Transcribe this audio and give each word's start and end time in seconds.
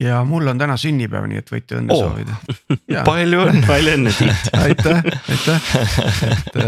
ja 0.00 0.20
mul 0.28 0.46
on 0.52 0.58
täna 0.60 0.76
sünnipäev, 0.80 1.26
nii 1.30 1.40
et 1.40 1.50
võite 1.52 1.78
õnne 1.80 1.94
Oo. 1.94 2.10
soovida. 2.10 2.36
palju 3.08 3.42
õnne. 3.46 3.64
palju 3.68 3.94
õnne, 3.96 4.12
Tiit. 4.16 4.50
aitäh, 4.66 5.06
aitäh, 5.32 5.70
et, 6.28 6.58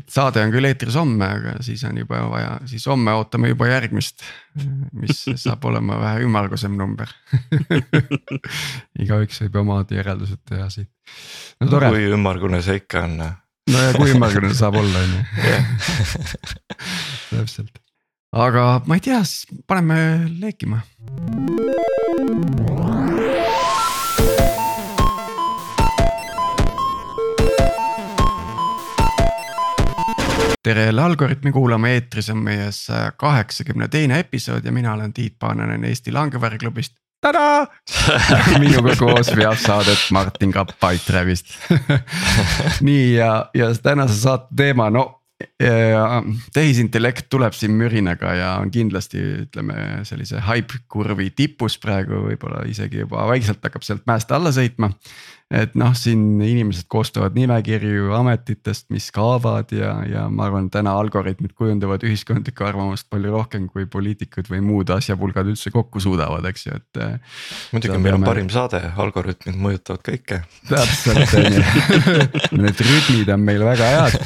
et 0.00 0.08
saade 0.10 0.42
on 0.42 0.54
küll 0.54 0.66
eetris 0.66 0.96
homme, 0.98 1.28
aga 1.38 1.54
siis 1.64 1.84
on 1.86 2.00
juba 2.02 2.24
vaja, 2.32 2.56
siis 2.70 2.86
homme 2.90 3.14
ootame 3.20 3.52
juba 3.52 3.70
järgmist, 3.70 4.26
mis 4.98 5.22
saab 5.44 5.64
olema 5.70 6.00
vähe 6.02 6.26
ümmargusem 6.26 6.74
number. 6.78 7.14
igaüks 9.04 9.44
võib 9.46 9.62
omad 9.62 9.94
järeldused 9.94 10.42
teha 10.50 10.68
siit. 10.74 10.90
no 11.62 11.70
tore, 11.70 11.94
kui 11.94 12.10
ümmargune 12.18 12.62
see 12.66 12.82
ikka 12.82 13.06
on. 13.06 13.16
no 13.70 13.86
ja 13.86 13.94
kui 13.94 14.10
ümmargune 14.16 14.50
ta 14.50 14.58
saab 14.64 14.82
olla, 14.82 15.06
on 15.06 15.10
ju. 15.14 15.24
täpselt, 17.34 17.78
aga 18.34 18.68
ma 18.90 18.98
ei 18.98 19.06
tea, 19.06 19.22
siis 19.22 19.62
paneme 19.70 20.00
leekima. 20.42 20.82
Tere 30.64 30.84
jälle 30.84 31.02
Algorütmi 31.02 31.52
kuulama, 31.52 31.88
eetris 31.88 32.30
on 32.30 32.38
meie 32.38 32.72
saja 32.72 33.12
kaheksakümne 33.12 33.88
teine 33.88 34.18
episood 34.18 34.64
ja 34.64 34.72
mina 34.72 34.92
olen 34.92 35.12
Tiit 35.12 35.36
Paananen 35.38 35.84
Eesti 35.84 36.12
Langevääriklubist. 36.12 36.94
tadaa, 37.20 37.66
minuga 38.58 38.96
koos 38.96 39.36
veab 39.36 39.58
saadet 39.60 39.98
Martin 40.12 40.52
Kapp 40.52 40.70
Pipedrive'ist. 40.70 41.54
nii 42.88 43.14
ja, 43.14 43.50
ja 43.54 43.74
tänase 43.82 44.16
saate 44.20 44.54
teema, 44.56 44.90
no 44.90 45.04
äh, 45.04 45.23
tehisintellekt 46.54 47.26
tuleb 47.32 47.56
siin 47.58 47.74
mürinaga 47.74 48.34
ja 48.38 48.50
on 48.62 48.70
kindlasti 48.70 49.18
ütleme 49.44 50.04
sellise 50.06 50.38
hype 50.46 50.78
kurvi 50.90 51.30
tipus 51.34 51.74
praegu 51.82 52.20
võib-olla 52.28 52.62
isegi 52.70 53.02
juba 53.02 53.26
vaikselt 53.28 53.64
hakkab 53.64 53.82
sealt 53.86 54.06
mäest 54.06 54.30
alla 54.34 54.54
sõitma. 54.54 54.92
Et 55.54 55.74
noh, 55.78 55.92
siin 55.96 56.40
inimesed 56.42 56.88
koostavad 56.90 57.36
nimekirju 57.38 58.12
ametitest, 58.16 58.88
mis 58.94 59.10
kaovad 59.14 59.72
ja, 59.74 59.92
ja 60.08 60.24
ma 60.32 60.48
arvan, 60.48 60.68
täna 60.72 60.94
algoritmid 60.98 61.54
kujundavad 61.58 62.04
ühiskondlikku 62.06 62.66
arvamust 62.66 63.08
palju 63.12 63.32
rohkem 63.34 63.68
kui 63.70 63.86
poliitikud 63.90 64.50
või 64.50 64.62
muud 64.64 64.90
asjapulgad 64.94 65.52
üldse 65.52 65.72
kokku 65.74 66.02
suudavad, 66.02 66.46
eks 66.50 66.66
ju, 66.66 66.80
et. 66.80 67.02
muidugi 67.74 68.00
meil 68.02 68.18
on 68.18 68.26
parim 68.26 68.50
saade, 68.52 68.80
algoritmid 69.04 69.58
mõjutavad 69.60 70.02
kõike. 70.08 70.42
täpselt 70.70 71.38
on 71.38 71.58
ju, 71.58 71.64
need 72.64 72.84
rütmid 72.88 73.32
on 73.34 73.46
meil 73.46 73.64
väga 73.66 73.92
head 73.94 74.18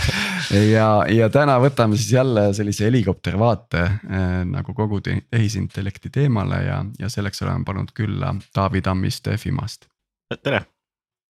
ja, 0.70 0.88
ja 1.12 1.28
täna 1.32 1.58
võtame 1.62 1.98
siis 1.98 2.12
jälle 2.12 2.48
sellise 2.56 2.88
helikoptervaate 2.88 3.84
äh, 3.84 4.26
nagu 4.48 4.74
kogu 4.74 5.02
te- 5.04 5.20
tehisintellekti 5.30 6.10
teemale 6.14 6.62
ja, 6.64 6.80
ja 6.98 7.12
selleks 7.12 7.42
oleme 7.44 7.66
pannud 7.68 7.92
külla 7.94 8.34
Taavi 8.54 8.82
Tammiste 8.82 9.36
Fimast. 9.36 9.88
tere, 10.42 10.64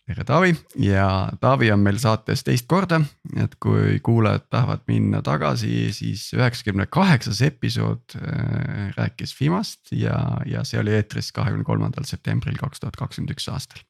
tere, 0.08 0.24
Taavi 0.24 0.56
ja 0.82 1.08
Taavi 1.42 1.72
on 1.72 1.84
meil 1.84 2.00
saates 2.02 2.44
teist 2.48 2.68
korda, 2.70 3.00
et 3.40 3.56
kui 3.64 4.00
kuulajad 4.04 4.48
tahavad 4.54 4.86
minna 4.90 5.22
tagasi, 5.26 5.90
siis 5.96 6.28
üheksakümne 6.38 6.88
kaheksas 6.92 7.42
episood 7.46 8.18
äh, 8.20 8.90
rääkis 8.98 9.36
Fimast 9.36 9.92
ja, 9.92 10.18
ja 10.48 10.64
see 10.68 10.80
oli 10.82 10.96
eetris 10.98 11.34
kahekümne 11.36 11.68
kolmandal 11.68 12.08
septembril 12.08 12.60
kaks 12.60 12.84
tuhat 12.84 13.00
kakskümmend 13.00 13.36
üks 13.36 13.50
aastal. 13.52 13.84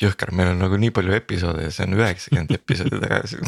jõhker, 0.00 0.32
meil 0.36 0.52
on 0.54 0.60
nagu 0.62 0.78
nii 0.80 0.92
palju 0.96 1.14
episoode 1.16 1.66
ja 1.66 1.72
see 1.74 1.84
on 1.86 1.96
üheksakümmend 1.98 2.54
episoodi 2.56 3.00
tagasi. 3.02 3.40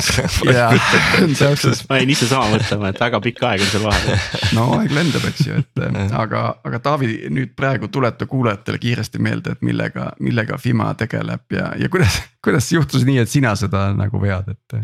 ma 1.89 2.00
jäin 2.00 2.12
ise 2.12 2.28
sama 2.31 2.50
mõtlema, 2.53 2.91
et 2.92 3.00
väga 3.00 3.20
pikk 3.25 3.47
aeg 3.48 3.64
on 3.64 3.70
seal 3.72 3.86
vahel. 3.86 4.27
no 4.59 4.67
aeg 4.78 4.94
lendab, 4.97 5.25
eks 5.31 5.47
ju, 5.48 5.61
et 5.62 5.83
äh, 5.86 6.00
aga, 6.19 6.44
aga 6.69 6.83
Taavi 6.84 7.11
nüüd 7.33 7.55
praegu 7.59 7.89
tuleta 7.92 8.28
kuulajatele 8.31 8.83
kiiresti 8.83 9.22
meelde, 9.22 9.56
et 9.56 9.64
millega, 9.67 10.11
millega 10.22 10.61
Fima 10.61 10.91
tegeleb 10.98 11.56
ja, 11.56 11.72
ja 11.81 11.91
kuidas, 11.92 12.20
kuidas 12.44 12.69
juhtus 12.75 13.06
nii, 13.09 13.22
et 13.25 13.33
sina 13.33 13.55
seda 13.59 13.89
nagu 13.97 14.20
vead, 14.22 14.53
et. 14.53 14.78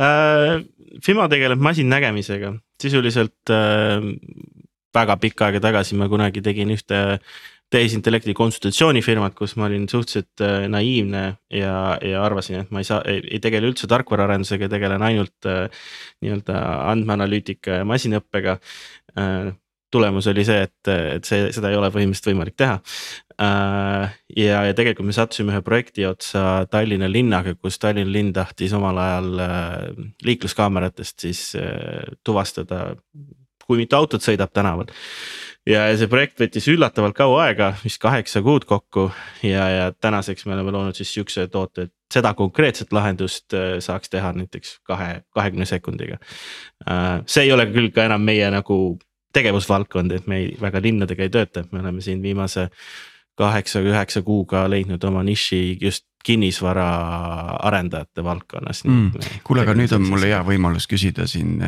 Äh, 0.00 0.60
Fima 1.02 1.24
tegeleb 1.32 1.62
masinnägemisega, 1.64 2.52
sisuliselt 2.82 3.48
äh, 3.50 4.04
väga 4.92 5.16
pikka 5.16 5.48
aega 5.48 5.62
tagasi 5.64 5.96
ma 5.96 6.08
kunagi 6.12 6.42
tegin 6.44 6.72
ühte 6.74 6.98
tehisintellekti 7.72 8.34
konsultatsioonifirmat, 8.36 9.34
kus 9.38 9.56
ma 9.56 9.66
olin 9.68 9.88
suhteliselt 9.88 10.44
äh, 10.44 10.66
naiivne 10.72 11.24
ja, 11.50 11.76
ja 12.04 12.22
arvasin, 12.24 12.60
et 12.62 12.70
ma 12.74 12.82
ei 12.82 12.88
saa, 12.88 13.00
ei 13.08 13.40
tegele 13.42 13.70
üldse 13.72 13.88
tarkvaraarendusega, 13.90 14.68
tegelen 14.72 15.02
ainult 15.06 15.48
äh, 15.48 15.66
nii-öelda 16.24 16.60
andmeanalüütika 16.92 17.80
ja 17.80 17.88
masinõppega 17.88 18.58
äh, 19.16 19.52
tulemus 19.92 20.26
oli 20.30 20.44
see, 20.46 20.64
et, 20.66 20.90
et 21.18 21.28
see, 21.28 21.50
seda 21.54 21.70
ei 21.70 21.78
ole 21.78 21.90
põhimõtteliselt 21.92 22.32
võimalik 22.32 22.56
teha. 22.58 22.78
ja, 23.42 24.58
ja 24.68 24.74
tegelikult 24.76 25.08
me 25.08 25.14
sattusime 25.16 25.54
ühe 25.54 25.62
projekti 25.64 26.06
otsa 26.06 26.64
Tallinna 26.70 27.08
linnaga, 27.10 27.54
kus 27.58 27.78
Tallinna 27.82 28.12
linn 28.12 28.32
tahtis 28.36 28.74
omal 28.78 29.00
ajal 29.02 29.44
äh, 29.44 29.78
liikluskaameratest 30.28 31.26
siis 31.26 31.44
äh, 31.58 32.12
tuvastada, 32.24 32.94
kui 33.66 33.82
mitu 33.82 33.98
autot 33.98 34.24
sõidab 34.24 34.52
tänaval. 34.54 34.92
ja, 35.66 35.86
ja 35.90 35.96
see 35.98 36.10
projekt 36.10 36.40
võttis 36.42 36.68
üllatavalt 36.72 37.16
kaua 37.16 37.44
aega, 37.46 37.72
vist 37.84 38.00
kaheksa 38.02 38.42
kuud 38.44 38.66
kokku 38.68 39.08
ja, 39.46 39.68
ja 39.70 39.84
tänaseks 39.92 40.46
me 40.46 40.56
oleme 40.56 40.74
loonud 40.74 40.98
siis 40.98 41.12
siukse 41.14 41.46
toote, 41.52 41.88
et 41.88 41.94
seda 42.12 42.34
konkreetset 42.38 42.92
lahendust 42.92 43.54
äh, 43.56 43.78
saaks 43.84 44.12
teha 44.12 44.32
näiteks 44.36 44.78
kahe, 44.88 45.22
kahekümne 45.34 45.66
sekundiga. 45.68 46.18
see 47.26 47.46
ei 47.46 47.52
ole 47.52 47.66
küll 47.72 47.92
ka 47.94 48.04
enam 48.08 48.24
meie 48.26 48.50
nagu 48.52 48.98
tegevusvaldkond, 49.32 50.12
et 50.12 50.26
me 50.28 50.42
ei, 50.42 50.52
väga 50.60 50.82
linnadega 50.84 51.24
ei 51.24 51.32
tööta, 51.32 51.64
me 51.72 51.80
oleme 51.80 52.02
siin 52.04 52.22
viimase 52.22 52.68
kaheksa-üheksa 53.40 54.22
kuuga 54.22 54.66
leidnud 54.68 55.04
oma 55.08 55.22
niši 55.24 55.78
just 55.80 56.04
kinnisvara 56.24 56.88
arendajate 57.66 58.24
valdkonnas 58.24 58.84
Mm. 58.84 59.10
kuule, 59.44 59.62
aga 59.62 59.74
nüüd 59.74 59.92
on 59.96 60.04
mul 60.06 60.22
hea 60.22 60.42
võimalus 60.46 60.86
küsida 60.86 61.26
siin. 61.26 61.62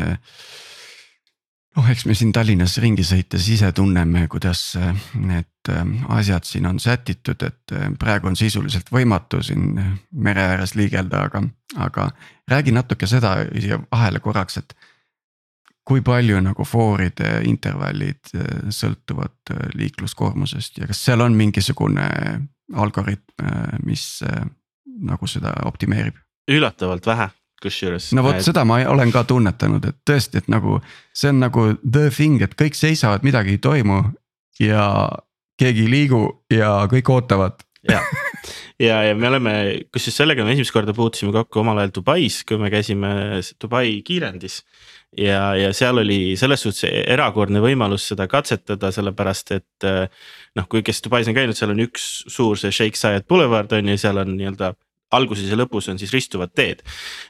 noh, 1.77 1.91
eks 1.91 2.07
me 2.07 2.15
siin 2.17 2.33
Tallinnas 2.35 2.77
ringi 2.83 3.05
sõites 3.07 3.47
ise 3.53 3.71
tunneme, 3.77 4.27
kuidas 4.33 4.63
äh, 4.81 4.95
need 5.19 5.71
äh, 5.73 5.83
asjad 6.17 6.47
siin 6.49 6.69
on 6.71 6.81
sätitud, 6.83 7.43
et 7.47 7.75
äh, 7.75 7.91
praegu 8.01 8.31
on 8.31 8.39
sisuliselt 8.39 8.91
võimatu 8.95 9.43
siin 9.45 9.79
mere 10.11 10.49
ääres 10.55 10.75
liigelda, 10.79 11.27
aga, 11.29 11.45
aga 11.87 12.09
räägi 12.51 12.75
natuke 12.75 13.09
seda 13.11 13.37
siia 13.53 13.81
vahele 13.85 14.23
korraks, 14.25 14.61
et 14.63 14.77
kui 15.85 16.01
palju 16.05 16.41
nagu 16.41 16.65
fooride 16.65 17.43
intervallid 17.45 18.31
sõltuvad 18.73 19.53
liikluskoormusest 19.77 20.79
ja 20.81 20.89
kas 20.89 21.03
seal 21.05 21.21
on 21.21 21.35
mingisugune 21.37 22.07
algoritm, 22.73 23.45
mis 23.85 24.23
nagu 25.05 25.29
seda 25.29 25.53
optimeerib? 25.69 26.17
üllatavalt 26.49 27.07
vähe, 27.09 27.29
kusjuures. 27.65 28.13
no 28.17 28.25
vot 28.27 28.41
seda 28.45 28.65
ma 28.69 28.81
olen 28.91 29.13
ka 29.15 29.25
tunnetanud, 29.29 29.85
et 29.91 30.01
tõesti, 30.09 30.43
et 30.43 30.51
nagu 30.53 30.79
see 31.17 31.33
on 31.33 31.41
nagu 31.43 31.69
the 31.83 32.11
thing, 32.15 32.43
et 32.45 32.57
kõik 32.59 32.77
seisavad, 32.79 33.25
midagi 33.27 33.57
ei 33.57 33.63
toimu 33.63 34.03
ja 34.63 34.89
keegi 35.61 35.87
ei 35.87 35.91
liigu 35.91 36.25
ja 36.53 36.85
kõik 36.91 37.11
ootavad. 37.15 37.63
ja, 37.89 38.01
ja, 38.81 39.03
ja 39.11 39.15
me 39.19 39.29
oleme, 39.29 39.55
kusjuures 39.93 40.23
sellega 40.23 40.45
me 40.45 40.55
esimest 40.55 40.75
korda 40.75 40.95
puutusime 40.97 41.35
kokku 41.35 41.63
omal 41.63 41.83
ajal 41.83 41.95
Dubais, 42.01 42.43
kui 42.49 42.59
me 42.61 42.71
käisime 42.73 43.41
Dubai 43.61 44.01
kiirendis. 44.07 44.63
ja, 45.19 45.55
ja 45.55 45.73
seal 45.77 46.01
oli 46.03 46.35
selles 46.39 46.65
suhtes 46.65 46.89
erakordne 46.91 47.63
võimalus 47.63 48.09
seda 48.11 48.27
katsetada, 48.31 48.91
sellepärast 48.95 49.53
et 49.55 49.87
eh, 49.87 50.09
noh, 50.59 50.67
kui, 50.69 50.83
kes 50.87 51.05
Dubais 51.05 51.29
on 51.31 51.37
käinud, 51.37 51.59
seal 51.59 51.75
on 51.75 51.85
üks 51.87 52.25
suur 52.33 52.59
see 52.59 52.73
Sheikh 52.75 52.99
Zayed 52.99 53.29
Boulevard 53.29 53.73
on 53.77 53.93
ju, 53.93 54.01
seal 54.01 54.19
on 54.25 54.35
nii-öelda 54.39 54.75
alguses 55.17 55.51
ja 55.51 55.59
lõpus 55.59 55.89
on 55.93 56.01
siis 56.01 56.13
ristuvad 56.15 56.55
teed. 56.55 56.83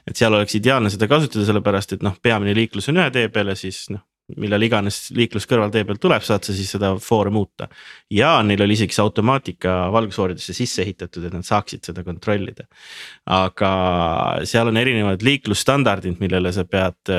et 0.07 0.17
seal 0.17 0.33
oleks 0.33 0.57
ideaalne 0.59 0.91
seda 0.93 1.09
kasutada, 1.11 1.45
sellepärast 1.47 1.97
et 1.97 2.03
noh, 2.05 2.17
peamine 2.21 2.55
liiklus 2.57 2.89
on 2.91 3.01
ühe 3.01 3.09
tee 3.13 3.29
peal 3.33 3.53
ja 3.53 3.57
siis 3.59 3.85
noh, 3.93 4.03
millal 4.41 4.63
iganes 4.65 5.11
liiklus 5.13 5.45
kõrvaltee 5.49 5.85
peal 5.85 5.99
tuleb, 6.01 6.23
saad 6.25 6.45
sa 6.47 6.53
siis 6.55 6.71
seda 6.73 6.93
foore 7.01 7.29
muuta. 7.33 7.67
ja 8.09 8.39
neil 8.43 8.63
oli 8.65 8.73
isegi 8.73 8.95
see 8.95 9.03
automaatika 9.03 9.75
valgusfooridesse 9.93 10.55
sisse 10.57 10.81
ehitatud, 10.81 11.27
et 11.27 11.33
nad 11.35 11.45
saaksid 11.45 11.85
seda 11.85 12.03
kontrollida. 12.03 12.65
aga 13.25 13.71
seal 14.43 14.71
on 14.71 14.81
erinevad 14.81 15.21
liiklusstandardid, 15.25 16.17
millele 16.19 16.53
sa 16.55 16.65
pead, 16.65 17.13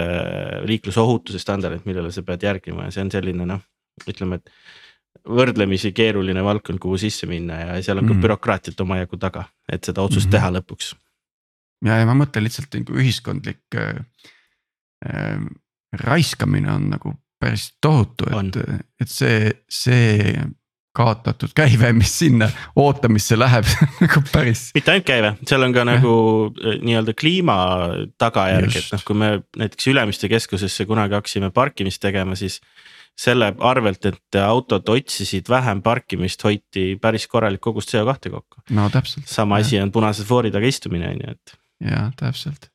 liiklusohutuse 0.66 1.38
standardid, 1.42 1.86
millele 1.86 2.10
sa 2.12 2.26
pead 2.26 2.42
järgima 2.42 2.88
ja 2.88 2.96
see 2.96 3.06
on 3.06 3.14
selline 3.14 3.46
noh, 3.54 3.62
ütleme, 4.10 4.40
et 4.42 4.50
võrdlemisi 5.24 5.92
keeruline 5.96 6.42
valdkond, 6.44 6.78
kuhu 6.82 6.98
sisse 7.00 7.26
minna 7.26 7.60
ja 7.60 7.82
seal 7.82 7.98
on 7.98 8.08
ka 8.08 8.14
Mhm. 8.14 8.22
bürokraatiat 8.22 8.80
omajagu 8.80 9.16
taga, 9.18 9.44
et 9.72 9.84
seda 9.84 10.02
otsust 10.02 10.26
Mhm. 10.26 10.30
teha 10.36 10.50
lõpuks. 10.60 10.94
ja, 11.84 11.98
ja 11.98 12.06
ma 12.06 12.14
mõtlen 12.14 12.42
lihtsalt 12.46 12.72
nagu 12.74 12.92
ühiskondlik 12.96 13.58
äh, 13.74 14.00
äh, 15.06 15.38
raiskamine 15.92 16.70
on 16.72 16.90
nagu 16.90 17.14
päris 17.40 17.72
tohutu, 17.80 18.24
et, 18.32 18.56
et 19.00 19.08
see, 19.12 19.50
see 19.68 20.40
kaotatud 20.96 21.52
käive, 21.52 21.90
mis 21.92 22.14
sinna 22.19 22.48
ootamisse 22.80 23.36
läheb 23.36 23.66
nagu 24.00 24.22
päris. 24.32 24.70
mitte 24.74 24.90
ainult 24.94 25.04
käive, 25.06 25.34
seal 25.46 25.62
on 25.66 25.74
ka 25.76 25.84
nagu 25.84 26.12
eh, 26.64 26.78
nii-öelda 26.80 27.12
kliima 27.12 27.56
tagajärg, 28.19 28.72
et 28.80 28.88
noh, 28.94 29.04
kui 29.04 29.14
me 29.20 29.28
näiteks 29.60 29.86
Ülemiste 29.92 30.28
keskusesse 30.32 30.86
kunagi 30.88 31.12
hakkasime 31.19 31.50
parkimist 31.52 32.00
tegema, 32.00 32.34
siis 32.40 32.62
selle 33.16 33.48
arvelt, 33.64 34.04
et 34.04 34.38
autod 34.42 34.88
otsisid 34.92 35.48
vähem 35.48 35.82
parkimist, 35.82 36.42
hoiti 36.44 36.94
päris 37.00 37.26
korralik 37.32 37.62
kogus 37.64 37.88
CO2 37.88 38.30
kokku. 38.30 38.64
no 38.76 38.88
täpselt. 38.92 39.28
sama 39.28 39.62
asi 39.62 39.80
on 39.80 39.92
punases 39.92 40.26
foori 40.28 40.52
taga 40.52 40.68
istumine 40.68 41.08
on 41.08 41.22
ju, 41.24 41.36
et. 41.36 41.58
jah, 41.90 42.10
täpselt 42.16 42.70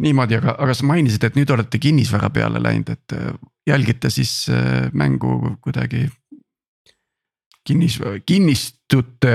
niimoodi, 0.00 0.38
aga, 0.40 0.54
aga 0.62 0.74
sa 0.76 0.86
mainisid, 0.88 1.24
et 1.26 1.36
nüüd 1.38 1.50
olete 1.52 1.80
kinnisvara 1.82 2.30
peale 2.34 2.62
läinud, 2.62 2.92
et 2.94 3.16
äh, 3.16 3.32
jälgite 3.68 4.10
siis 4.12 4.32
äh, 4.52 4.88
mängu 4.96 5.56
kuidagi 5.64 6.06
kinnis, 7.66 7.98
kinnistute 8.26 9.34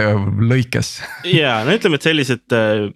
lõikes. 0.51 0.95
ja 1.29 1.59
no 1.65 1.75
ütleme, 1.75 1.99
et 1.99 2.07
sellised 2.09 2.55
äh, 2.55 2.87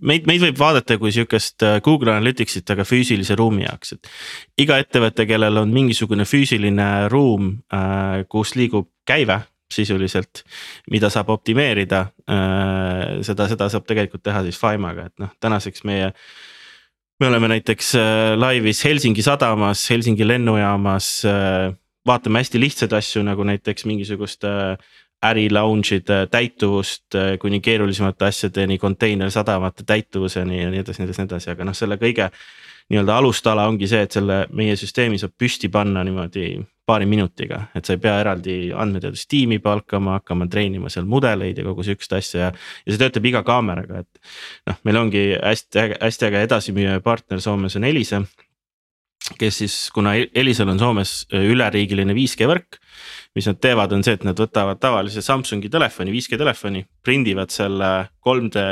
meid, 0.00 0.26
meid 0.30 0.42
võib 0.44 0.58
vaadata 0.60 0.98
kui 1.00 1.12
sihukest 1.14 1.66
Google 1.86 2.14
Analyticsit, 2.14 2.68
aga 2.74 2.86
füüsilise 2.88 3.36
ruumi 3.38 3.64
jaoks, 3.66 3.96
et. 3.96 4.12
iga 4.64 4.78
ettevõte, 4.82 5.26
kellel 5.28 5.62
on 5.62 5.72
mingisugune 5.74 6.26
füüsiline 6.28 7.08
ruum, 7.12 7.56
kus 8.28 8.54
liigub 8.58 8.90
käive 9.08 9.40
sisuliselt, 9.70 10.42
mida 10.90 11.10
saab 11.10 11.28
optimeerida. 11.30 12.06
seda, 13.22 13.46
seda 13.50 13.68
saab 13.70 13.84
tegelikult 13.86 14.22
teha 14.26 14.42
siis 14.46 14.58
Fimaga, 14.58 15.06
et 15.10 15.22
noh, 15.22 15.30
tänaseks 15.40 15.84
meie 15.86 16.10
me 17.20 17.28
oleme 17.28 17.48
näiteks 17.52 17.94
äh, 17.94 18.38
laivis 18.40 18.84
Helsingi 18.84 19.22
sadamas, 19.22 19.84
Helsingi 19.90 20.26
lennujaamas, 20.28 21.10
äh, 21.28 21.74
vaatame 22.06 22.40
hästi 22.40 22.60
lihtsaid 22.60 22.96
asju 22.96 23.22
nagu 23.26 23.44
näiteks 23.44 23.84
mingisuguste 23.88 24.48
äh, 25.22 25.30
äri 25.30 25.48
lounge'ide 25.52 26.26
täituvust 26.30 27.16
kuni 27.40 27.60
keerulisemate 27.60 28.24
asjadeni, 28.24 28.78
konteinersadamate 28.78 29.84
täituvuseni 29.86 30.62
ja 30.62 30.70
nii 30.70 30.80
edasi, 30.80 31.02
nii 31.02 31.08
edasi, 31.08 31.22
nii 31.22 31.30
edasi, 31.30 31.50
aga 31.54 31.68
noh, 31.68 31.76
selle 31.76 32.00
kõige 32.00 32.30
nii-öelda 32.90 33.16
alustala 33.16 33.66
ongi 33.70 33.86
see, 33.86 34.02
et 34.02 34.12
selle 34.16 34.42
meie 34.56 34.74
süsteemi 34.78 35.18
saab 35.20 35.36
püsti 35.38 35.70
panna 35.70 36.02
niimoodi 36.06 36.46
paari 36.90 37.06
minutiga, 37.06 37.62
et 37.76 37.86
sa 37.86 37.94
ei 37.94 38.02
pea 38.02 38.16
eraldi 38.22 38.56
andmeteadustiimi 38.74 39.60
palkama, 39.62 40.16
hakkama 40.18 40.48
treenima 40.50 40.90
seal 40.90 41.06
mudeleid 41.06 41.58
ja 41.60 41.64
kogu 41.64 41.86
sihukest 41.86 42.16
asja 42.18 42.40
ja. 42.48 42.52
ja 42.86 42.92
see 42.92 43.02
töötab 43.02 43.28
iga 43.30 43.44
kaameraga, 43.46 44.02
et 44.02 44.22
noh, 44.66 44.80
meil 44.88 44.98
ongi 45.04 45.24
hästi 45.36 45.84
äge, 45.84 45.98
hästi 46.02 46.30
äge 46.30 46.46
edasimüüja 46.48 47.00
partner 47.04 47.42
Soomes 47.44 47.78
on 47.78 47.86
Elisa 47.86 48.24
kes 49.38 49.62
siis, 49.62 49.76
kuna 49.94 50.16
Elisal 50.16 50.72
on 50.72 50.80
Soomes 50.80 51.14
üleriigiline 51.32 52.14
5G 52.16 52.48
võrk 52.50 52.80
mis 53.34 53.46
nad 53.46 53.58
teevad, 53.62 53.92
on 53.94 54.02
see, 54.02 54.16
et 54.18 54.24
nad 54.26 54.38
võtavad 54.38 54.80
tavalise 54.82 55.22
Samsungi 55.22 55.70
telefoni, 55.70 56.10
5G 56.14 56.38
telefoni, 56.40 56.82
prindivad 57.04 57.52
selle 57.54 57.90
3D, 58.26 58.64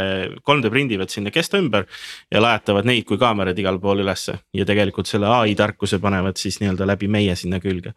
3D 0.43 0.72
prindivad 0.75 1.12
sinna 1.12 1.31
kesta 1.34 1.60
ümber. 1.62 1.87
ja 2.32 2.43
lajatavad 2.43 2.88
neid 2.88 3.06
kui 3.06 3.19
kaameraid 3.19 3.58
igal 3.58 3.78
pool 3.81 4.02
ülesse 4.02 4.34
ja 4.55 4.66
tegelikult 4.66 5.06
selle 5.06 5.31
ai 5.31 5.55
tarkuse 5.55 6.00
panevad 6.02 6.37
siis 6.37 6.58
nii-öelda 6.61 6.87
läbi 6.90 7.08
meie 7.08 7.37
sinna 7.37 7.61
külge. 7.62 7.94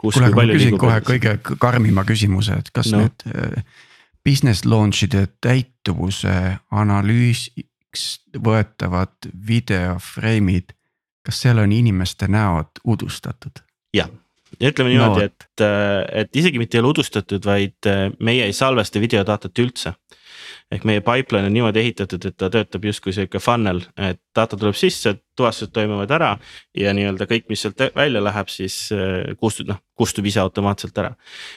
kuule, 0.00 0.24
aga 0.24 0.36
ma 0.40 0.48
küsin 0.54 0.80
kohe 0.80 0.98
kõige 1.04 1.36
karmima 1.60 2.04
küsimuse, 2.08 2.56
et 2.56 2.72
kas 2.72 2.92
no. 2.94 3.04
need 3.04 3.26
äh, 3.28 3.62
business 4.24 4.64
launch'ide 4.64 5.26
täituvuse 5.44 6.56
analüüsiks 6.70 8.08
võetavad 8.40 9.28
videofreimid, 9.46 10.72
kas 11.26 11.42
seal 11.44 11.58
on 11.62 11.72
inimeste 11.72 12.28
näod 12.28 12.82
udustatud? 12.84 13.62
jah 13.94 14.10
ja 14.60 14.70
ütleme 14.72 14.90
niimoodi 14.90 15.20
no., 15.20 15.26
et, 15.28 15.64
et 16.22 16.36
isegi 16.36 16.58
mitte 16.58 16.78
ei 16.78 16.82
ole 16.82 16.94
udustatud, 16.94 17.44
vaid 17.46 17.88
äh, 17.88 18.08
meie 18.18 18.48
ei 18.48 18.56
salvesta 18.56 19.02
videodatat 19.02 19.62
üldse. 19.62 19.94
Ehk 20.72 20.86
meie 20.88 21.02
pipeline 21.04 21.50
on 21.50 21.54
niimoodi 21.54 21.82
ehitatud, 21.82 22.24
et 22.26 22.36
ta 22.38 22.50
töötab 22.52 22.84
justkui 22.88 23.14
sihuke 23.16 23.42
funnel, 23.42 23.82
et 23.98 24.20
data 24.36 24.56
tuleb 24.56 24.76
sisse, 24.78 25.14
tuvastused 25.36 25.72
toimuvad 25.74 26.10
ära. 26.14 26.30
ja 26.76 26.92
nii-öelda 26.96 27.26
kõik, 27.30 27.48
mis 27.48 27.64
sealt 27.64 27.80
välja 27.96 28.22
läheb, 28.22 28.48
siis 28.52 28.76
äh, 28.94 29.34
kustub, 29.40 29.70
noh 29.70 29.80
kustub 30.00 30.26
ise 30.26 30.40
automaatselt 30.40 30.96
ära. 30.98 31.12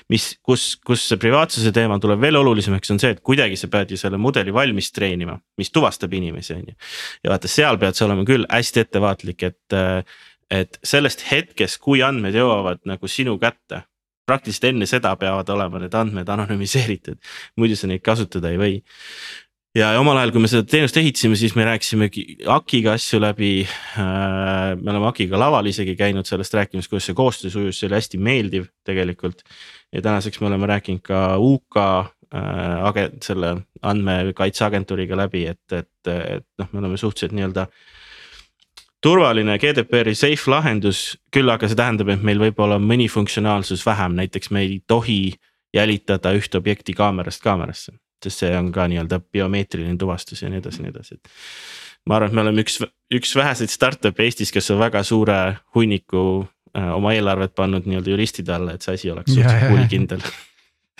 mis, 0.09 0.33
kus, 0.43 0.73
kus 0.85 1.07
see 1.09 1.21
privaatsuse 1.21 1.71
teema 1.75 1.99
tuleb 1.99 2.21
veel 2.21 2.39
olulisemaks, 2.41 2.91
on 2.91 2.99
see, 2.99 3.13
et 3.15 3.23
kuidagi 3.23 3.59
sa 3.59 3.69
pead 3.71 3.93
ju 3.93 3.99
selle 3.99 4.19
mudeli 4.21 4.53
valmis 4.53 4.91
treenima, 4.91 5.37
mis 5.57 5.71
tuvastab 5.71 6.13
inimesi, 6.13 6.57
on 6.57 6.67
ju. 6.67 6.77
ja 7.23 7.33
vaata, 7.33 7.51
seal 7.51 7.79
pead 7.81 7.97
sa 7.97 8.07
olema 8.09 8.27
küll 8.27 8.47
hästi 8.49 8.85
ettevaatlik, 8.87 9.49
et 9.49 9.81
et 10.53 10.77
sellest 10.85 11.23
hetkest, 11.31 11.79
kui 11.81 12.03
andmed 12.05 12.35
jõuavad 12.37 12.83
nagu 12.89 13.09
sinu 13.09 13.39
kätte. 13.41 13.83
Praktiliselt 14.29 14.69
enne 14.71 14.87
seda 14.89 15.13
peavad 15.19 15.49
olema 15.53 15.81
need 15.83 15.95
andmed 15.97 16.29
anonüümiseeritud, 16.35 17.19
muidu 17.59 17.77
sa 17.79 17.89
neid 17.89 18.03
kasutada 18.05 18.51
ei 18.53 18.59
või. 18.61 18.75
ja 19.77 19.91
omal 19.99 20.19
ajal, 20.21 20.33
kui 20.35 20.43
me 20.43 20.51
seda 20.51 20.65
teenust 20.69 20.97
ehitasime, 21.01 21.37
siis 21.39 21.55
me 21.57 21.65
rääkisimegi 21.67 22.25
AKI-ga 22.55 22.93
asju 22.97 23.19
läbi. 23.23 23.53
Äh, 23.97 24.73
me 24.79 24.93
oleme 24.93 25.09
AKI-ga 25.09 25.39
laval 25.39 25.69
isegi 25.71 25.95
käinud 25.99 26.29
sellest 26.29 26.53
rääkimas, 26.53 26.89
kuidas 26.91 27.09
see 27.09 27.17
koostöö 27.17 27.53
sujus, 27.53 27.79
see 27.79 27.89
oli 27.89 27.99
hästi 27.99 28.21
meeldiv 28.21 28.69
tegelikult. 28.85 29.43
ja 29.93 30.01
tänaseks 30.01 30.41
me 30.41 30.47
oleme 30.47 30.69
rääkinud 30.69 31.01
ka 31.05 31.23
UK 31.37 31.77
äh, 31.77 32.85
agent, 32.85 33.23
selle 33.23 33.55
andmekaitseagentuuriga 33.81 35.17
läbi, 35.17 35.47
et, 35.51 35.65
et, 35.71 36.13
et 36.13 36.47
noh, 36.57 36.71
me 36.71 36.79
oleme 36.79 36.97
suhteliselt 36.97 37.35
nii-öelda 37.35 37.67
turvaline 39.03 39.57
GDPR-i 39.59 40.15
safe 40.15 40.51
lahendus, 40.51 41.03
küll 41.33 41.51
aga 41.51 41.67
see 41.67 41.79
tähendab, 41.79 42.13
et 42.13 42.23
meil 42.23 42.39
võib 42.41 42.59
olla 42.63 42.79
mõni 42.79 43.09
funktsionaalsus 43.11 43.83
vähem, 43.85 44.15
näiteks 44.19 44.51
me 44.55 44.63
ei 44.63 44.79
tohi 44.87 45.33
jälitada 45.75 46.31
ühte 46.37 46.59
objekti 46.61 46.95
kaamerast 46.97 47.43
kaamerasse. 47.43 47.97
sest 48.23 48.39
see 48.39 48.53
on 48.55 48.69
ka 48.71 48.85
nii-öelda 48.87 49.19
biomeetriline 49.19 49.97
tuvastus 49.99 50.41
ja 50.41 50.49
nii 50.49 50.61
edasi, 50.61 50.79
nii 50.83 50.93
edasi, 50.93 51.17
et. 51.17 51.31
ma 52.07 52.15
arvan, 52.15 52.29
et 52.29 52.35
me 52.37 52.41
oleme 52.45 52.63
üks, 52.63 52.79
üks 53.11 53.35
väheseid 53.35 53.73
startup'e 53.73 54.23
Eestis, 54.23 54.51
kes 54.55 54.71
on 54.71 54.79
väga 54.79 55.03
suure 55.03 55.57
hunniku 55.75 56.23
äh, 56.77 56.93
oma 56.95 57.11
eelarvet 57.17 57.55
pannud 57.55 57.89
nii-öelda 57.89 58.15
juristide 58.15 58.55
alla, 58.55 58.77
et 58.77 58.81
see 58.85 58.95
asi 58.95 59.11
oleks 59.11 59.35
suhteliselt 59.35 59.73
kuulikindel 59.73 60.23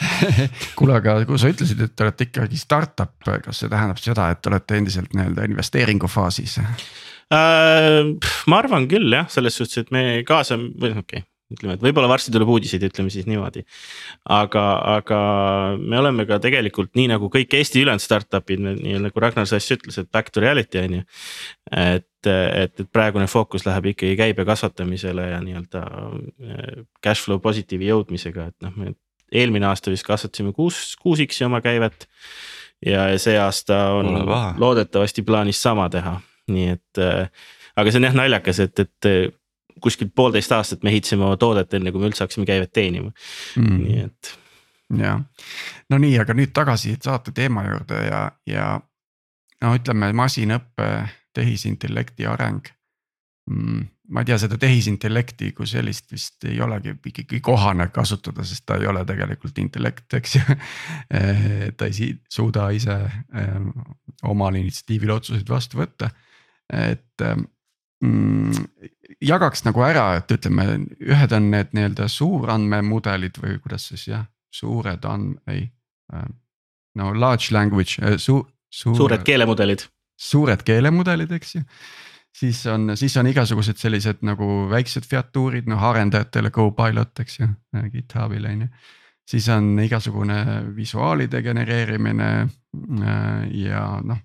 kuule, 0.78 0.96
aga 0.98 1.20
kui 1.30 1.38
sa 1.42 1.52
ütlesid, 1.54 1.82
et 1.86 1.94
te 1.96 2.06
olete 2.06 2.30
ikkagi 2.30 2.58
startup, 2.60 3.14
kas 3.24 3.62
see 3.62 3.72
tähendab 3.72 4.02
seda, 4.02 4.32
et 4.34 4.42
te 4.42 4.50
olete 4.52 4.80
endiselt 4.80 5.14
nii-öelda 5.14 5.46
investeeringu 5.52 6.10
faasis? 6.10 6.58
Äh, 7.34 8.00
ma 8.50 8.64
arvan 8.64 8.90
küll 8.92 9.14
jah, 9.14 9.30
selles 9.32 9.60
suhtes, 9.60 9.86
et 9.86 9.94
me 9.94 10.24
kaasame 10.28 10.74
või 10.74 10.98
okei 10.98 11.22
okay 11.24 11.30
ütleme, 11.54 11.76
et 11.78 11.84
võib-olla 11.84 12.10
varsti 12.10 12.32
tuleb 12.34 12.50
uudiseid, 12.54 12.84
ütleme 12.88 13.12
siis 13.14 13.28
niimoodi. 13.30 13.64
aga, 14.32 14.64
aga 14.96 15.20
me 15.80 16.00
oleme 16.00 16.26
ka 16.30 16.40
tegelikult 16.44 16.94
nii 16.98 17.12
nagu 17.14 17.30
kõik 17.34 17.54
Eesti 17.60 17.84
ülejäänud 17.84 18.04
startup'id, 18.04 18.64
nii 18.80 18.98
nagu 19.06 19.24
Ragnar 19.24 19.48
Sass 19.50 19.76
ütles, 19.76 20.00
et 20.00 20.12
back 20.12 20.34
to 20.34 20.44
reality 20.44 20.82
on 20.82 20.98
ju. 21.00 21.04
et, 21.72 22.10
et, 22.26 22.80
et 22.80 22.92
praegune 22.92 23.28
fookus 23.28 23.68
läheb 23.68 23.92
ikkagi 23.94 24.18
käibe 24.20 24.46
kasvatamisele 24.50 25.30
ja 25.34 25.42
nii-öelda 25.44 25.84
äh, 25.84 26.84
cash 27.04 27.26
flow 27.26 27.42
positiivi 27.44 27.92
jõudmisega, 27.92 28.50
et 28.54 28.66
noh, 28.66 28.76
me 28.78 28.96
eelmine 29.34 29.66
aasta 29.68 29.92
vist 29.92 30.06
kasvatasime 30.08 30.54
kuus, 30.54 30.94
kuus 31.02 31.24
X-i 31.26 31.48
oma 31.48 31.62
käivet. 31.62 32.08
ja 32.86 33.08
see 33.18 33.38
aasta 33.40 33.80
on 33.98 34.26
loodetavasti 34.60 35.24
plaanis 35.24 35.62
sama 35.64 35.90
teha 35.90 36.20
nii 36.52 36.68
et 36.76 37.02
äh, 37.02 37.30
aga 37.76 37.92
see 37.92 38.02
on 38.02 38.08
jah 38.08 38.18
naljakas, 38.18 38.60
et, 38.64 38.80
et 38.84 39.10
äh, 39.10 39.26
kuskilt 39.84 40.14
poolteist 40.16 40.52
aastat 40.56 40.84
me 40.84 40.92
ehitasime 40.94 41.26
oma 41.26 41.38
toodet, 41.40 41.74
enne 41.74 41.92
kui 41.92 42.02
me 42.02 42.10
üldse 42.12 42.26
hakkasime 42.26 42.48
käivet 42.50 42.74
teenima 42.76 43.12
mm., 43.12 43.78
nii 43.80 44.04
et. 44.08 44.34
jah, 45.00 45.24
no 45.90 46.02
nii, 46.02 46.18
aga 46.22 46.36
nüüd 46.38 46.54
tagasi 46.56 46.98
saate 47.04 47.34
teema 47.36 47.66
juurde 47.70 48.04
ja, 48.08 48.24
ja 48.50 48.68
no 49.64 49.74
ütleme, 49.78 50.12
masinõppe, 50.18 50.90
tehisintellekti 51.34 52.28
areng 52.30 52.68
mm,. 53.50 53.90
Ma 54.14 54.22
ei 54.22 54.30
tea, 54.30 54.38
seda 54.42 54.60
tehisintellekti 54.62 55.52
kui 55.58 55.68
sellist 55.70 56.12
vist 56.14 56.46
ei 56.46 56.60
olegi 56.62 56.94
ikkagi 57.10 57.40
kohane 57.44 57.88
kasutada, 57.94 58.46
sest 58.46 58.66
ta 58.70 58.78
ei 58.78 58.88
ole 58.90 59.02
tegelikult 59.10 59.58
intellekt, 59.64 60.06
eks 60.14 60.38
ju 60.38 60.44
ta 61.78 61.90
ei 61.90 62.14
suuda 62.30 62.70
ise 62.76 63.00
ähm, 63.36 63.72
omal 64.30 64.62
initsiatiivil 64.62 65.18
otsuseid 65.18 65.50
vastu 65.50 65.82
võtta 65.82 66.12
et 66.72 67.24
mm, 68.04 68.52
jagaks 69.24 69.66
nagu 69.68 69.84
ära, 69.86 70.06
et 70.20 70.32
ütleme, 70.36 70.68
ühed 71.04 71.36
on 71.36 71.50
need 71.54 71.74
nii-öelda 71.76 72.08
suurandmemudelid 72.12 73.40
või 73.42 73.58
kuidas 73.64 73.90
siis 73.92 74.08
jah, 74.12 74.26
suured 74.54 75.06
and-, 75.10 75.40
ei. 75.52 75.68
Ähm, 76.14 76.38
no 77.00 77.12
large 77.18 77.54
language 77.56 77.98
äh, 78.04 78.18
su-, 78.22 78.44
suur, 78.70 78.98
suured 78.98 79.26
keelemudelid. 79.26 79.88
suured 80.20 80.62
keelemudelid, 80.68 81.32
eks 81.40 81.56
ju 81.58 81.64
siis 82.34 82.66
on, 82.72 82.98
siis 82.98 83.16
on 83.18 83.30
igasugused 83.30 83.80
sellised 83.82 84.24
nagu 84.26 84.50
väiksed 84.72 85.08
featuurid, 85.10 85.70
noh 85.70 85.84
arendajatele 85.92 86.52
Copilot, 86.54 87.24
eks 87.24 87.40
ju, 87.40 87.48
GitHubil 87.94 88.50
on 88.50 88.66
ju. 88.66 88.68
siis 89.30 89.48
on 89.50 89.80
igasugune 89.80 90.38
visuaalide 90.76 91.42
genereerimine 91.42 92.30
äh, 92.44 93.48
ja 93.64 93.86
noh, 94.04 94.20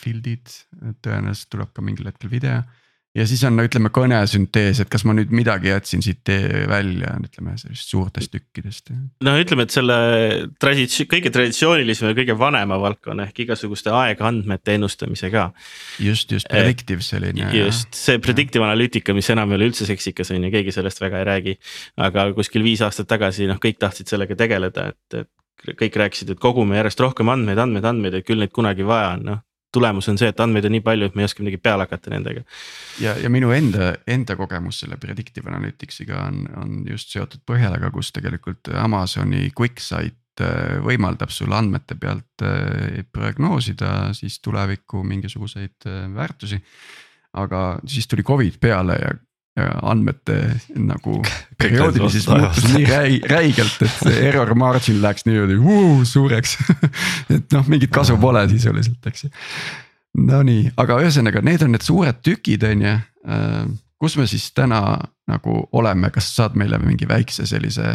field'id, 0.00 0.48
tõenäoliselt 1.04 1.50
tuleb 1.52 1.72
ka 1.72 1.84
mingil 1.84 2.08
hetkel 2.10 2.30
video. 2.32 2.62
Ja 3.14 3.26
siis 3.28 3.42
on 3.44 3.56
no 3.56 3.64
ütleme 3.66 3.90
kõnesüntees, 3.92 4.80
et 4.82 4.90
kas 4.92 5.04
ma 5.04 5.14
nüüd 5.16 5.32
midagi 5.34 5.68
jätsin 5.68 6.02
siit 6.04 6.28
välja, 6.68 7.12
ütleme 7.20 7.54
sellist 7.60 7.92
suurtest 7.92 8.32
tükkidest. 8.32 8.92
no 9.24 9.34
ütleme, 9.40 9.66
et 9.66 9.74
selle 9.74 9.98
traditsioon, 10.62 11.10
kõige 11.10 11.32
traditsioonilisem 11.34 12.08
ja 12.08 12.16
kõige 12.16 12.36
vanema 12.40 12.78
valdkonna 12.80 13.28
ehk 13.28 13.44
igasuguste 13.46 13.92
aegandmete 13.96 14.78
ennustamise 14.78 15.30
ka. 15.34 15.50
just, 16.00 16.32
just 16.32 16.48
predictive 16.48 17.04
selline. 17.04 17.50
just, 17.56 17.92
see 17.96 18.18
predictive 18.22 18.64
analüütika, 18.64 19.14
mis 19.16 19.28
enam 19.34 19.52
ei 19.52 19.60
ole 19.60 19.70
üldse 19.72 19.88
seksikas 19.88 20.32
on 20.32 20.48
ju, 20.48 20.54
keegi 20.56 20.72
sellest 20.72 21.04
väga 21.04 21.20
ei 21.20 21.28
räägi. 21.28 21.56
aga 22.08 22.30
kuskil 22.38 22.64
viis 22.64 22.80
aastat 22.80 23.10
tagasi 23.12 23.50
noh, 23.50 23.60
kõik 23.60 23.80
tahtsid 23.82 24.08
sellega 24.08 24.38
tegeleda, 24.38 24.88
et, 24.94 25.20
et 25.20 25.76
kõik 25.78 26.00
rääkisid, 26.00 26.32
et 26.32 26.40
kogume 26.42 26.80
järjest 26.80 27.00
rohkem 27.04 27.28
andmeid, 27.28 27.60
andmeid, 27.60 27.84
andmeid, 27.86 28.16
et 28.18 28.26
küll 28.26 28.40
neid 28.40 28.56
kunagi 28.56 28.88
vaja 28.88 29.18
on, 29.18 29.26
noh 29.34 29.48
tulemus 29.72 30.08
on 30.12 30.18
see, 30.20 30.30
et 30.32 30.40
andmeid 30.40 30.66
on 30.68 30.74
nii 30.76 30.84
palju, 30.84 31.08
et 31.08 31.14
me 31.16 31.24
ei 31.24 31.28
oska 31.28 31.42
midagi 31.44 31.60
peale 31.62 31.86
hakata 31.86 32.12
nendega. 32.12 32.44
ja, 33.00 33.14
ja 33.18 33.30
minu 33.32 33.52
enda, 33.56 33.92
enda 34.06 34.36
kogemus 34.38 34.82
selle 34.84 34.98
predictive 35.00 35.50
analytics'iga 35.50 36.24
on, 36.26 36.42
on 36.62 36.82
just 36.88 37.12
seotud 37.14 37.44
Põhjalaga, 37.48 37.90
kus 37.94 38.12
tegelikult 38.14 38.72
Amazoni 38.78 39.48
QuickSight 39.56 40.44
äh, 40.44 40.78
võimaldab 40.84 41.32
sul 41.34 41.52
andmete 41.56 41.96
pealt 42.00 42.44
äh, 42.46 43.02
prognoosida 43.12 44.12
siis 44.16 44.40
tuleviku 44.44 45.02
mingisuguseid 45.06 45.88
äh, 45.88 46.06
väärtusi. 46.14 46.62
aga 47.32 47.78
siis 47.88 48.06
tuli 48.08 48.22
Covid 48.22 48.58
peale 48.60 48.98
ja 49.00 49.12
andmete 49.60 50.36
nagu 50.80 51.18
perioodilisus 51.60 52.28
muutus 52.28 52.64
nii 52.72 52.86
räi, 52.88 53.20
räigelt, 53.28 53.82
et 53.84 53.96
see 54.00 54.20
error 54.30 54.54
margin 54.56 55.02
läks 55.02 55.26
niimoodi 55.28 55.58
vuu, 55.60 56.04
suureks 56.08 56.56
et 57.34 57.52
noh, 57.52 57.66
mingit 57.68 57.92
kasu 57.92 58.16
pole 58.20 58.46
sisuliselt, 58.48 59.04
eks 59.10 59.26
ju. 59.26 59.32
Nonii, 60.24 60.70
aga 60.80 60.96
ühesõnaga, 61.04 61.42
need 61.44 61.64
on 61.64 61.72
need 61.72 61.84
suured 61.84 62.20
tükid, 62.24 62.64
on 62.68 62.84
ju. 62.86 62.94
Äh, 63.28 63.58
kus 64.00 64.16
me 64.16 64.26
siis 64.28 64.48
täna 64.56 64.80
nagu 65.28 65.58
oleme, 65.76 66.10
kas 66.12 66.30
saad 66.36 66.56
meile 66.58 66.80
mingi 66.80 67.08
väikse 67.08 67.44
sellise 67.48 67.90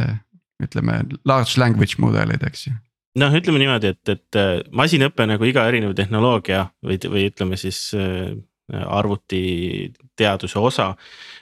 ütleme 0.64 1.02
large 1.26 1.58
language 1.62 1.98
mudelid, 2.02 2.46
eks 2.46 2.68
ju 2.68 2.76
noh, 3.18 3.34
ütleme 3.34 3.58
niimoodi, 3.64 3.96
et, 3.96 4.14
et 4.14 4.38
äh, 4.38 4.60
masinõpe 4.78 5.26
nagu 5.26 5.50
iga 5.50 5.66
erinev 5.66 5.98
tehnoloogia 5.98 6.68
või, 6.86 7.00
või 7.10 7.26
ütleme 7.32 7.58
siis 7.58 7.82
äh, 7.98 8.30
arvutiteaduse 8.68 10.60
osa 10.60 10.92
Äh, 10.92 11.37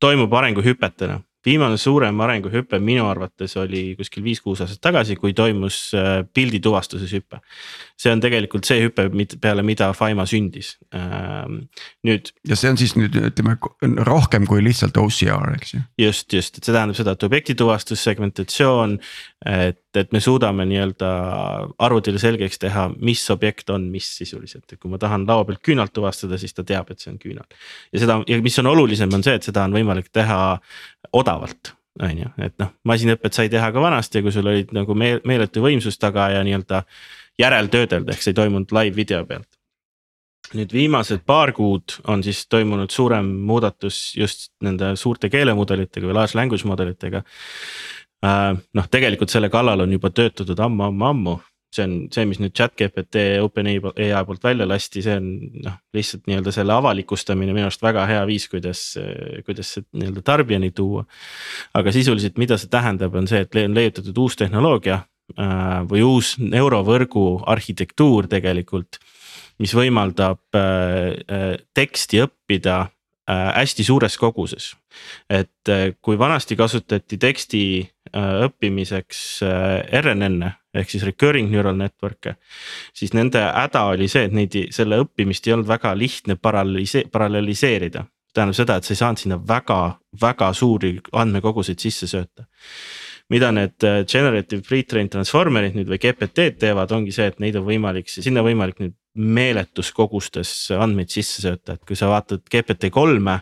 toimub 0.00 0.32
arenguhüpetena. 0.32 1.20
viimane 1.46 1.76
suurem 1.78 2.18
arenguhüpe 2.20 2.76
minu 2.82 3.06
arvates 3.08 3.54
oli 3.56 3.94
kuskil 3.96 4.24
viis-kuus 4.26 4.58
aastat 4.60 4.80
tagasi, 4.84 5.14
kui 5.16 5.32
toimus 5.32 5.94
äh, 5.96 6.24
pildi 6.34 6.58
tuvastuses 6.60 7.12
hüpe. 7.14 7.38
see 7.96 8.12
on 8.12 8.20
tegelikult 8.20 8.66
see 8.68 8.82
hüpe, 8.82 9.06
peale 9.40 9.62
mida 9.62 9.92
Faima 9.96 10.26
sündis, 10.26 10.74
ähm, 10.94 11.62
nüüd. 12.04 12.32
ja 12.48 12.58
see 12.58 12.70
on 12.70 12.76
siis 12.76 12.96
nüüd 12.98 13.16
ütleme 13.30 13.56
rohkem 14.04 14.46
kui 14.50 14.64
lihtsalt 14.64 14.98
OCR, 15.00 15.54
eks 15.54 15.74
ju. 15.74 15.80
just, 16.04 16.32
just, 16.32 16.58
et 16.58 16.64
see 16.64 16.74
tähendab 16.74 16.98
seda, 16.98 17.14
et 17.16 17.28
objektituvastus, 17.30 18.02
segmentatsioon, 18.10 18.98
et, 19.46 19.96
et 19.96 20.12
me 20.12 20.20
suudame 20.20 20.66
nii-öelda 20.66 21.08
arvutile 21.84 22.18
selgeks 22.18 22.58
teha, 22.58 22.88
mis 22.98 23.22
objekt 23.30 23.70
on 23.70 23.86
mis 23.92 24.08
sisuliselt, 24.18 24.66
et 24.72 24.80
kui 24.80 24.90
ma 24.90 24.98
tahan 24.98 25.26
laua 25.28 25.46
pealt 25.48 25.62
küünalt 25.64 25.94
tuvastada, 25.94 26.38
siis 26.40 26.54
ta 26.54 26.64
teab, 26.66 26.90
et 26.90 27.02
see 27.02 27.12
on 27.12 27.18
küünal. 27.22 27.46
ja 27.92 28.02
seda 28.02 28.20
ja 28.26 28.40
mis 28.42 28.58
on 28.58 28.70
olulisem, 28.72 29.12
on 29.14 29.22
see, 29.26 29.36
et 29.38 29.46
seda 29.46 29.66
on 29.68 29.76
võimalik 29.76 30.10
teha 30.12 30.40
odavalt 31.12 31.74
on 32.02 32.24
ju, 32.24 32.32
et 32.42 32.54
noh, 32.62 32.72
masinõpet 32.86 33.34
sai 33.34 33.50
teha 33.50 33.70
ka 33.74 33.82
vanasti 33.82 34.22
kui 34.22 34.34
sul 34.34 34.46
olid 34.46 34.74
nagu 34.74 34.94
meel, 34.94 35.22
meeletu 35.26 35.62
võimsus 35.62 35.98
taga 35.98 36.28
ja 36.34 36.42
nii-öelda 36.46 36.82
järeltöödelda, 37.38 38.12
ehk 38.12 38.22
see 38.22 38.34
ei 38.34 38.38
toimunud 38.38 38.74
live 38.74 38.96
video 38.96 39.22
pealt. 39.26 39.48
nüüd 40.48 40.72
viimased 40.72 41.26
paar 41.28 41.50
kuud 41.52 41.98
on 42.08 42.22
siis 42.24 42.46
toimunud 42.48 42.90
suurem 42.90 43.26
muudatus 43.44 44.14
just 44.16 44.48
nende 44.64 44.94
suurte 44.96 45.28
keelemudelitega 45.28 46.08
või 46.08 46.14
large 46.16 46.38
language 46.38 46.64
modelitega 46.64 47.20
Äh, 47.20 47.97
noh, 48.22 48.88
tegelikult 48.90 49.30
selle 49.30 49.50
kallal 49.52 49.84
on 49.84 49.92
juba 49.94 50.10
töötatud 50.10 50.58
ammu-ammu-ammu, 50.64 51.36
see 51.74 51.84
on 51.84 51.94
see, 52.12 52.24
mis 52.28 52.40
nüüd 52.40 52.54
chat 52.56 52.72
GPT 52.78 53.38
OpenAI 53.44 53.80
poolt 54.26 54.44
välja 54.44 54.66
lasti, 54.68 55.02
see 55.04 55.18
on 55.20 55.28
noh, 55.66 55.76
lihtsalt 55.94 56.24
nii-öelda 56.28 56.52
selle 56.54 56.74
avalikustamine 56.78 57.52
minu 57.52 57.68
arust 57.68 57.84
väga 57.84 58.06
hea 58.08 58.22
viis, 58.28 58.48
kuidas, 58.50 58.82
kuidas 59.46 59.74
see 59.76 59.84
nii-öelda 60.00 60.24
tarbijani 60.24 60.72
tuua. 60.76 61.04
aga 61.76 61.92
sisuliselt, 61.94 62.40
mida 62.40 62.58
see 62.60 62.72
tähendab, 62.72 63.14
on 63.20 63.28
see, 63.30 63.44
et 63.44 63.60
on 63.60 63.76
leiutatud 63.76 64.24
uus 64.24 64.38
tehnoloogia 64.40 65.02
äh, 65.02 65.84
või 65.90 66.04
uus 66.06 66.36
neurovõrgu 66.40 67.28
arhitektuur 67.46 68.30
tegelikult. 68.32 69.00
mis 69.58 69.74
võimaldab 69.74 70.40
äh, 70.56 71.58
teksti 71.74 72.22
õppida 72.24 72.86
hästi 73.28 73.84
suures 73.84 74.16
koguses. 74.16 74.70
et 75.28 75.70
kui 76.00 76.18
vanasti 76.18 76.56
kasutati 76.56 77.18
teksti 77.20 77.60
Äh, 78.08 78.44
õppimiseks 78.46 79.18
äh, 79.44 80.00
RNN-e 80.00 80.52
ehk 80.78 80.92
siis 80.92 81.02
recurring 81.04 81.50
neural 81.52 81.76
network'e. 81.76 82.36
siis 82.96 83.12
nende 83.12 83.40
häda 83.42 83.82
oli 83.90 84.06
see, 84.08 84.28
et 84.28 84.36
neid, 84.36 84.54
selle 84.72 85.00
õppimist 85.02 85.44
ei 85.48 85.52
olnud 85.56 85.68
väga 85.68 85.92
lihtne 85.98 86.38
parallelise-, 86.40 87.04
paralleliseerida. 87.12 88.06
tähendab 88.32 88.56
seda, 88.56 88.76
et 88.76 88.88
sa 88.88 88.94
ei 88.94 89.00
saanud 89.02 89.20
sinna 89.20 89.38
väga, 89.48 89.98
väga 90.20 90.52
suuri 90.56 90.94
andmekoguseid 91.12 91.84
sisse 91.84 92.08
sööta. 92.08 92.46
mida 93.28 93.52
need 93.52 93.84
äh, 93.84 94.04
generative 94.06 94.62
pre-trained 94.64 95.12
transformer'id 95.12 95.76
nüüd 95.76 95.90
või 95.90 96.00
GPT-d 96.00 96.56
teevad, 96.62 96.92
ongi 96.92 97.12
see, 97.12 97.26
et 97.28 97.40
neid 97.44 97.60
on 97.60 97.66
võimalik, 97.66 98.08
sinna 98.08 98.40
võimalik 98.46 98.80
nüüd 98.80 98.96
meeletus 99.14 99.92
kogustes 99.96 100.52
andmeid 100.76 101.10
sisse 101.10 101.42
sööta, 101.42 101.74
et 101.74 101.84
kui 101.88 101.96
sa 101.98 102.10
vaatad 102.10 102.44
GPT 102.50 102.92
kolme 102.94 103.40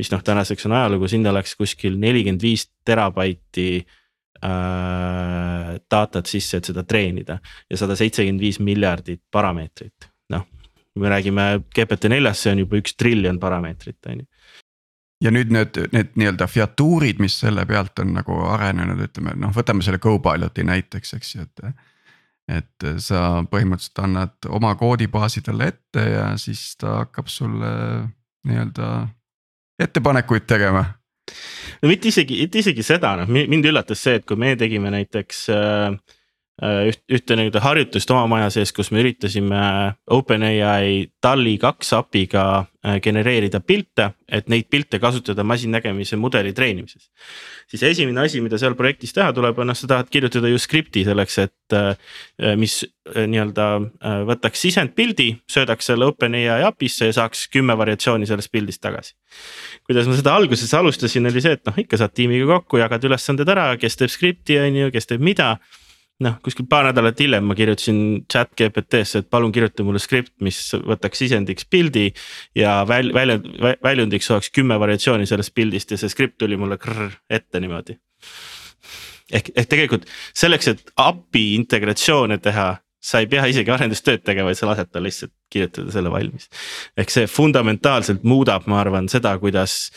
mis 0.00 0.10
noh, 0.12 0.22
tänaseks 0.24 0.66
on 0.68 0.76
ajalugu, 0.78 1.08
sinna 1.10 1.32
läks 1.34 1.56
kuskil 1.60 1.98
nelikümmend 2.00 2.42
viis 2.44 2.66
terabaiti 2.88 3.68
äh, 3.80 5.74
datat 5.90 6.30
sisse, 6.30 6.60
et 6.60 6.70
seda 6.70 6.84
treenida 6.88 7.38
ja 7.70 7.80
sada 7.80 7.96
seitsekümmend 7.98 8.40
viis 8.40 8.60
miljardit 8.64 9.22
parameetrit, 9.32 10.08
noh. 10.32 10.46
me 11.00 11.12
räägime 11.12 11.50
GPT4-st, 11.76 12.42
see 12.42 12.54
on 12.54 12.64
juba 12.64 12.80
üks 12.80 12.96
triljon 12.98 13.40
parameetrit, 13.42 14.00
on 14.08 14.24
ju 14.24 14.26
ja 15.26 15.32
nüüd 15.34 15.52
need, 15.52 15.76
need 15.92 16.16
nii-öelda 16.16 16.48
featuurid, 16.48 17.20
mis 17.20 17.36
selle 17.42 17.66
pealt 17.68 18.00
on 18.00 18.14
nagu 18.16 18.40
arenenud, 18.54 19.02
ütleme 19.04 19.36
noh, 19.36 19.52
võtame 19.52 19.84
selle 19.84 20.00
Copilot'i 20.00 20.64
näiteks, 20.64 21.16
eks 21.18 21.34
ju, 21.34 21.44
et. 21.44 21.88
Et 22.50 22.86
sa 23.02 23.42
põhimõtteliselt 23.50 24.02
annad 24.02 24.48
oma 24.50 24.74
koodibaasi 24.78 25.42
talle 25.46 25.70
ette 25.70 26.06
ja 26.06 26.24
siis 26.40 26.74
ta 26.80 27.00
hakkab 27.04 27.28
sulle 27.30 27.72
nii-öelda 28.48 28.88
ettepanekuid 29.80 30.48
tegema. 30.50 30.84
No 31.82 31.88
mitte 31.88 32.10
isegi, 32.10 32.40
mitte 32.42 32.60
isegi 32.60 32.84
seda, 32.84 33.14
noh 33.20 33.30
mind 33.30 33.68
üllatas 33.70 34.02
see, 34.02 34.18
et 34.18 34.26
kui 34.26 34.38
me 34.40 34.56
tegime 34.58 34.90
näiteks 34.92 35.44
äh, 35.54 35.92
äh 35.94 36.19
üht, 36.60 37.00
ühte 37.08 37.36
nii-öelda 37.38 37.62
harjutust 37.64 38.10
oma 38.12 38.26
maja 38.28 38.50
sees, 38.52 38.72
kus 38.76 38.90
me 38.92 39.00
üritasime 39.02 39.60
OpenAI 40.12 41.06
DALL-i 41.22 41.56
kaks 41.62 41.92
API-ga 41.96 42.44
äh, 42.60 42.98
genereerida 43.04 43.62
pilte, 43.64 44.10
et 44.28 44.50
neid 44.52 44.68
pilte 44.72 45.00
kasutada 45.00 45.44
masinnägemise 45.46 46.18
mudeli 46.20 46.52
treenimises. 46.56 47.10
siis 47.70 47.82
esimene 47.82 48.26
asi, 48.26 48.40
mida 48.44 48.58
seal 48.58 48.76
projektis 48.76 49.14
teha 49.16 49.32
tuleb, 49.32 49.58
on 49.58 49.70
noh, 49.72 49.78
sa 49.78 49.88
tahad 49.90 50.12
kirjutada 50.12 50.50
ju 50.52 50.58
skripti 50.58 51.04
selleks, 51.08 51.38
et 51.46 51.76
äh, 51.76 52.56
mis 52.60 52.82
nii-öelda 53.10 53.64
võtaks 54.28 54.60
sisendpildi, 54.62 55.32
söödaks 55.50 55.88
selle 55.90 56.06
OpenAI 56.06 56.62
API-sse 56.68 57.08
ja 57.08 57.16
saaks 57.16 57.48
kümme 57.50 57.74
variatsiooni 57.78 58.28
sellest 58.28 58.52
pildist 58.52 58.82
tagasi 58.84 59.16
kuidas 59.90 60.06
ma 60.06 60.14
seda 60.14 60.34
alguses 60.38 60.70
alustasin, 60.76 61.26
oli 61.26 61.42
see, 61.42 61.56
et 61.56 61.66
noh, 61.66 61.78
ikka 61.82 61.98
saad 61.98 62.12
tiimiga 62.14 62.46
kokku, 62.52 62.78
jagad 62.78 63.02
ülesanded 63.08 63.48
ära, 63.50 63.72
kes 63.80 63.98
teeb 63.98 64.12
skripti, 64.12 64.58
on 64.62 64.76
ju, 64.84 64.90
kes 64.94 65.10
teeb 65.10 65.24
mida. 65.26 65.56
Noh, 66.24 66.36
kuskil 66.44 66.66
paar 66.70 66.88
nädalat 66.90 67.20
hiljem 67.20 67.46
ma 67.48 67.56
kirjutasin 67.58 68.00
chat 68.30 68.52
GPT-sse, 68.58 69.22
et 69.22 69.30
palun 69.32 69.52
kirjuta 69.54 69.84
mulle 69.86 70.02
skript, 70.02 70.34
mis 70.44 70.58
võtaks 70.74 71.22
sisendiks 71.24 71.66
pildi. 71.70 72.10
ja 72.58 72.80
väl-, 72.88 73.12
väljund, 73.16 73.48
väljundiks 73.82 74.30
oleks 74.34 74.52
kümme 74.54 74.78
variatsiooni 74.80 75.26
sellest 75.26 75.54
pildist 75.54 75.90
ja 75.90 76.00
see 76.00 76.12
skript 76.12 76.38
tuli 76.38 76.58
mulle 76.60 76.78
krrr, 76.78 77.16
ette 77.30 77.60
niimoodi. 77.60 77.96
ehk, 79.32 79.50
ehk 79.54 79.68
tegelikult 79.68 80.06
selleks, 80.34 80.68
et 80.68 80.94
API 80.96 81.54
integratsioone 81.56 82.38
teha 82.38 82.70
sa 83.00 83.22
ei 83.22 83.28
pea 83.32 83.46
isegi 83.48 83.72
arendustööd 83.72 84.20
tegema, 84.24 84.50
vaid 84.50 84.58
sa 84.58 84.68
lased 84.68 84.90
tal 84.92 85.06
lihtsalt 85.08 85.32
kirjutada 85.52 85.92
selle 85.94 86.12
valmis. 86.12 86.50
ehk 87.00 87.10
see 87.10 87.26
fundamentaalselt 87.30 88.24
muudab, 88.28 88.68
ma 88.68 88.82
arvan, 88.84 89.08
seda, 89.08 89.32
kuidas, 89.40 89.88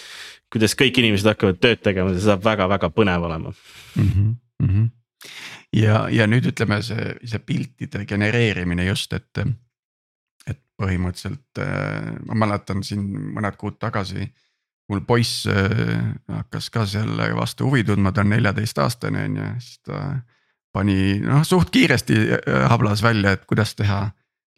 kuidas 0.53 0.77
kõik 0.79 1.03
inimesed 1.03 1.33
hakkavad 1.33 1.59
tööd 1.59 1.83
tegema, 1.83 2.15
see 2.15 2.23
saab 2.23 2.45
väga-väga 2.45 2.93
põnev 2.95 3.27
olema 3.27 3.51
mm. 3.51 4.07
-hmm, 4.07 4.35
mm 4.63 4.69
-hmm. 4.69 4.91
Ja, 5.73 6.07
ja 6.13 6.27
nüüd 6.29 6.47
ütleme 6.53 6.81
see, 6.85 7.13
see 7.25 7.41
piltide 7.43 8.05
genereerimine 8.09 8.85
just, 8.87 9.13
et, 9.13 9.43
et 10.47 10.61
põhimõtteliselt 10.79 11.61
äh, 11.63 12.13
ma 12.29 12.39
mäletan 12.45 12.83
siin 12.85 13.05
mõned 13.35 13.57
kuud 13.59 13.79
tagasi 13.81 14.27
mul 14.91 15.03
poiss 15.07 15.47
äh, 15.47 16.13
hakkas 16.31 16.69
ka 16.73 16.85
selle 16.89 17.31
vastu 17.37 17.69
huvi 17.69 17.83
tundma, 17.87 18.11
ta 18.11 18.23
on 18.23 18.33
neljateistaastane 18.35 19.27
on 19.29 19.39
ju, 19.39 19.53
siis 19.63 19.79
ta 19.87 20.01
pani 20.73 21.19
noh, 21.23 21.45
suht 21.47 21.71
kiiresti 21.73 22.19
äh, 22.37 22.67
hablas 22.71 23.03
välja, 23.05 23.33
et 23.37 23.47
kuidas 23.49 23.75
teha 23.79 24.05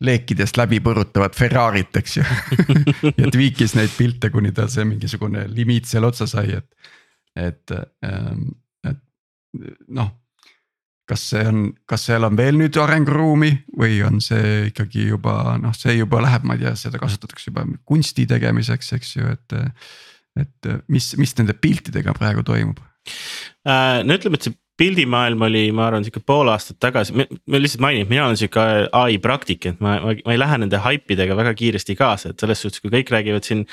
leekidest 0.05 0.57
läbi 0.59 0.81
põrutavat 0.83 1.37
Ferrarit, 1.37 1.95
eks 1.95 2.17
ju 2.17 2.25
ja 3.21 3.31
tweak'is 3.31 3.77
neid 3.77 3.93
pilte, 3.95 4.31
kuni 4.33 4.51
tal 4.55 4.67
see 4.71 4.83
mingisugune 4.87 5.45
limiit 5.51 5.87
seal 5.87 6.07
otsa 6.07 6.27
sai, 6.27 6.57
et, 6.57 6.91
et, 7.39 7.75
et 8.83 9.01
noh. 9.87 10.11
Kas 11.09 11.27
see 11.31 11.45
on, 11.45 11.61
kas 11.89 12.07
seal 12.09 12.25
on 12.27 12.37
veel 12.37 12.57
nüüd 12.57 12.77
arenguruumi 12.81 13.51
või 13.77 13.99
on 14.07 14.19
see 14.23 14.71
ikkagi 14.71 15.09
juba 15.11 15.55
noh, 15.61 15.75
see 15.77 15.97
juba 15.99 16.23
läheb, 16.25 16.47
ma 16.47 16.57
ei 16.57 16.65
tea, 16.65 16.73
seda 16.79 17.01
kasutatakse 17.01 17.51
juba 17.51 17.67
kunsti 17.85 18.27
tegemiseks, 18.29 18.91
eks 18.97 19.15
ju, 19.19 19.31
et. 19.37 19.57
et 20.35 20.67
mis, 20.91 21.13
mis 21.15 21.31
nende 21.37 21.53
piltidega 21.55 22.11
praegu 22.17 22.41
toimub? 22.43 22.81
Äh, 23.63 24.01
no 24.03 24.17
ütleme, 24.17 24.35
et 24.35 24.47
see 24.49 24.57
pildimaailm 24.77 25.41
oli, 25.47 25.63
ma 25.75 25.85
arvan, 25.87 26.03
sihuke 26.03 26.19
pool 26.27 26.49
aastat 26.51 26.77
tagasi, 26.83 27.15
ma 27.15 27.59
lihtsalt 27.61 27.83
mainin, 27.83 28.07
mina 28.09 28.25
olen 28.25 28.39
sihuke 28.39 28.63
ai 28.99 29.17
praktik, 29.23 29.69
et 29.71 29.79
ma, 29.83 29.95
ma, 30.03 30.15
ma 30.25 30.35
ei 30.35 30.39
lähe 30.39 30.57
nende 30.61 30.81
haipidega 30.83 31.37
väga 31.37 31.53
kiiresti 31.55 31.95
kaasa, 31.99 32.33
et 32.33 32.43
selles 32.43 32.63
suhtes, 32.65 32.83
kui 32.83 32.91
kõik 32.93 33.13
räägivad 33.13 33.47
siin. 33.47 33.63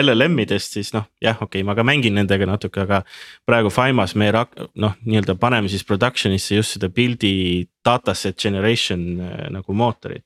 LLM-idest, 0.00 0.78
siis 0.78 0.92
noh, 0.96 1.06
jah, 1.22 1.36
okei 1.36 1.60
okay,, 1.60 1.66
ma 1.68 1.76
ka 1.76 1.84
mängin 1.86 2.16
nendega 2.16 2.48
natuke, 2.48 2.86
aga 2.86 3.02
praegu 3.48 3.72
Fimas 3.72 4.16
me 4.16 4.30
noh, 4.32 4.96
nii-öelda 5.04 5.36
paneme 5.40 5.68
siis 5.72 5.84
production'isse 5.88 6.56
just 6.56 6.76
seda 6.76 6.90
pildi 6.92 7.66
dataset 7.84 8.40
generation 8.40 9.06
äh, 9.20 9.46
nagu 9.52 9.76
mootorit. 9.76 10.24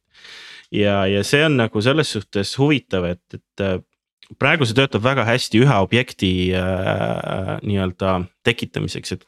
ja, 0.71 1.07
ja 1.11 1.25
see 1.27 1.43
on 1.45 1.59
nagu 1.59 1.83
selles 1.83 2.13
suhtes 2.15 2.55
huvitav, 2.59 3.05
et, 3.11 3.23
et 3.35 3.65
äh, 3.67 3.81
praegu 4.39 4.67
see 4.69 4.77
töötab 4.79 5.03
väga 5.05 5.25
hästi 5.29 5.63
ühe 5.65 5.77
objekti 5.83 6.31
äh, 6.57 7.57
nii-öelda 7.67 8.21
tekitamiseks, 8.47 9.17
et. 9.17 9.25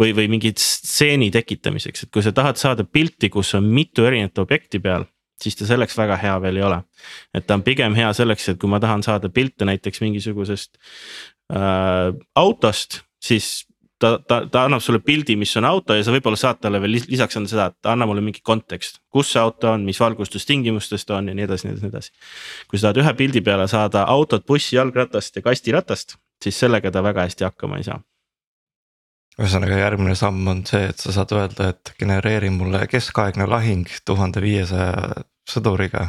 või, 0.00 0.12
või 0.16 0.28
mingi 0.36 0.52
stseeni 0.60 1.30
tekitamiseks, 1.34 2.06
et 2.06 2.14
kui 2.14 2.24
sa 2.24 2.34
tahad 2.36 2.60
saada 2.60 2.84
pilti, 2.84 3.30
kus 3.32 3.54
on 3.58 3.68
mitu 3.70 4.06
erinevat 4.08 4.44
objekti 4.44 4.82
peal 4.82 5.06
siis 5.42 5.56
ta 5.56 5.66
selleks 5.68 5.96
väga 5.98 6.16
hea 6.20 6.36
veel 6.40 6.60
ei 6.60 6.64
ole. 6.64 6.82
et 7.34 7.46
ta 7.46 7.58
on 7.58 7.62
pigem 7.62 7.94
hea 7.94 8.12
selleks, 8.16 8.48
et 8.48 8.60
kui 8.60 8.70
ma 8.72 8.80
tahan 8.80 9.02
saada 9.04 9.28
pilte 9.28 9.68
näiteks 9.68 10.00
mingisugusest 10.00 10.78
äh, 11.52 12.12
autost, 12.34 13.02
siis 13.22 13.66
ta, 13.98 14.18
ta, 14.28 14.40
ta 14.52 14.64
annab 14.66 14.82
sulle 14.84 15.00
pildi, 15.04 15.36
mis 15.36 15.54
on 15.56 15.66
auto 15.68 15.96
ja 15.96 16.04
sa 16.04 16.14
võib-olla 16.14 16.38
saad 16.40 16.60
talle 16.62 16.80
veel 16.82 16.98
lisaks 16.98 17.38
anda 17.38 17.50
seda, 17.50 17.68
et 17.72 17.90
anna 17.90 18.08
mulle 18.08 18.24
mingi 18.24 18.42
kontekst. 18.44 19.00
kus 19.12 19.32
see 19.32 19.40
auto 19.40 19.70
on, 19.72 19.86
mis 19.88 20.00
valgustustingimustes 20.00 21.06
ta 21.06 21.18
on 21.20 21.30
ja 21.30 21.36
nii 21.36 21.46
edasi, 21.46 21.68
nii 21.68 21.74
edasi, 21.74 21.86
nii 21.86 21.94
edasi. 21.94 22.12
kui 22.68 22.78
sa 22.80 22.88
tahad 22.88 23.02
ühe 23.04 23.14
pildi 23.22 23.44
peale 23.46 23.68
saada 23.68 24.04
autot, 24.12 24.46
bussi, 24.46 24.76
jalgratast 24.76 25.36
ja 25.36 25.46
kastiratast, 25.46 26.18
siis 26.42 26.60
sellega 26.60 26.92
ta 26.92 27.02
väga 27.04 27.26
hästi 27.28 27.48
hakkama 27.48 27.80
ei 27.80 27.88
saa. 27.88 27.98
ühesõnaga 29.40 29.80
järgmine 29.80 30.14
samm 30.16 30.52
on 30.52 30.62
see, 30.68 30.84
et 30.92 31.00
sa 31.00 31.12
saad 31.16 31.32
öelda, 31.36 31.72
et 31.74 31.94
genereeri 32.00 32.50
mulle 32.50 32.86
keskaegne 32.90 33.48
lahing 33.48 33.88
tuhande 34.04 34.44
viiesaja 34.44 35.24
sõduriga. 35.48 36.06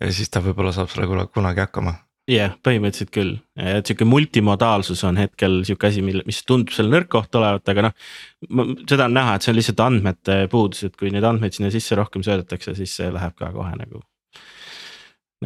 ja 0.00 0.12
siis 0.12 0.30
ta 0.30 0.40
võib-olla 0.40 0.72
saab 0.72 0.92
sellega 0.92 1.26
kunagi 1.34 1.66
hakkama 1.66 1.98
jah 2.28 2.50
yeah,, 2.50 2.56
põhimõtteliselt 2.64 3.10
küll, 3.14 3.36
et 3.56 3.88
sihuke 3.88 4.04
multimodaalsus 4.04 5.00
on 5.08 5.16
hetkel 5.16 5.62
sihuke 5.64 5.88
asi, 5.88 6.02
mille, 6.04 6.20
mis 6.28 6.42
tundub 6.44 6.74
seal 6.76 6.90
nõrk 6.92 7.08
koht 7.14 7.38
olevat, 7.40 7.64
aga 7.72 7.86
noh. 7.86 8.74
seda 8.84 9.06
on 9.08 9.16
näha, 9.16 9.36
et 9.36 9.46
see 9.46 9.54
on 9.54 9.56
lihtsalt 9.56 9.80
andmete 9.86 10.36
puudus, 10.52 10.84
et 10.84 10.98
kui 11.00 11.12
neid 11.14 11.24
andmeid 11.24 11.56
sinna 11.56 11.72
sisse 11.72 11.96
rohkem 11.96 12.24
söödetakse, 12.26 12.76
siis 12.76 12.98
see 13.00 13.08
läheb 13.14 13.36
ka 13.38 13.48
kohe 13.54 13.72
nagu, 13.80 14.02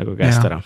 nagu 0.01 0.17
käest 0.19 0.43
ja. 0.43 0.51
ära. 0.51 0.61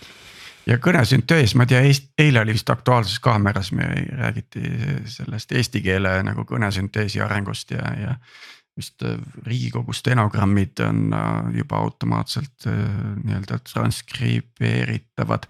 ja 0.73 0.80
kõnesüntees, 0.88 1.52
ma 1.52 1.68
ei 1.68 1.75
tea, 1.75 1.85
eile 2.25 2.46
oli 2.46 2.56
vist 2.56 2.73
Aktuaalses 2.73 3.20
Kaameras, 3.20 3.75
me 3.76 3.90
räägiti 4.16 4.64
sellest 5.18 5.52
eesti 5.52 5.85
keele 5.85 6.16
nagu 6.25 6.49
kõnesünteesi 6.49 7.20
arengust 7.25 7.76
ja, 7.76 7.92
ja 8.00 8.16
vist 8.76 9.02
äh, 9.02 9.16
riigikogu 9.47 9.95
stenogrammid 9.97 10.80
on 10.85 11.12
äh, 11.16 11.59
juba 11.61 11.80
automaatselt 11.87 12.68
äh, 12.68 12.76
nii-öelda 13.25 13.61
transkribeeritavad 13.73 15.49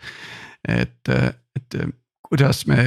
et, 0.68 1.08
et 1.56 1.78
kuidas 2.26 2.64
me 2.70 2.78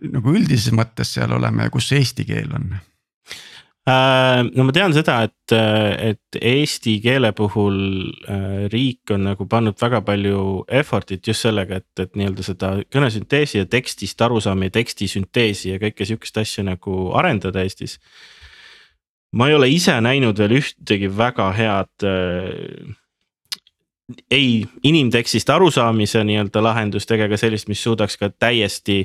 nagu 0.00 0.32
üldises 0.36 0.72
mõttes 0.76 1.16
seal 1.16 1.32
oleme 1.36 1.66
ja 1.66 1.72
kus 1.72 1.90
eesti 1.96 2.24
keel 2.28 2.54
on? 2.56 2.72
No 3.90 4.62
ma 4.68 4.72
tean 4.76 4.92
seda, 4.94 5.16
et, 5.26 5.52
et 6.12 6.36
eesti 6.36 6.92
keele 7.02 7.32
puhul 7.34 7.78
riik 8.70 9.10
on 9.16 9.24
nagu 9.26 9.46
pannud 9.50 9.74
väga 9.80 10.02
palju 10.06 10.42
effort'it 10.80 11.26
just 11.26 11.42
sellega, 11.42 11.80
et, 11.80 12.04
et 12.04 12.12
nii-öelda 12.14 12.44
seda 12.46 12.70
kõnesünteesi 12.92 13.58
ja 13.58 13.66
tekstist 13.66 14.20
arusaama 14.22 14.68
ja 14.68 14.76
teksti 14.76 15.08
sünteesi 15.10 15.72
ja 15.72 15.80
kõike 15.82 16.06
sihukest 16.06 16.38
asja 16.44 16.66
nagu 16.68 17.08
arendada 17.18 17.64
Eestis. 17.64 17.98
Ma 19.32 19.48
ei 19.48 19.54
ole 19.54 19.68
ise 19.70 19.94
näinud 20.02 20.38
veel 20.38 20.56
ühtegi 20.58 21.10
väga 21.16 21.50
head 21.54 22.06
äh, 22.06 22.96
ei 24.30 24.66
inimtekstist 24.82 25.50
arusaamise 25.50 26.22
nii-öelda 26.24 26.62
lahendust 26.62 27.10
ega 27.14 27.28
ka 27.30 27.38
sellist, 27.40 27.68
mis 27.70 27.82
suudaks 27.82 28.16
ka 28.18 28.30
täiesti 28.30 29.04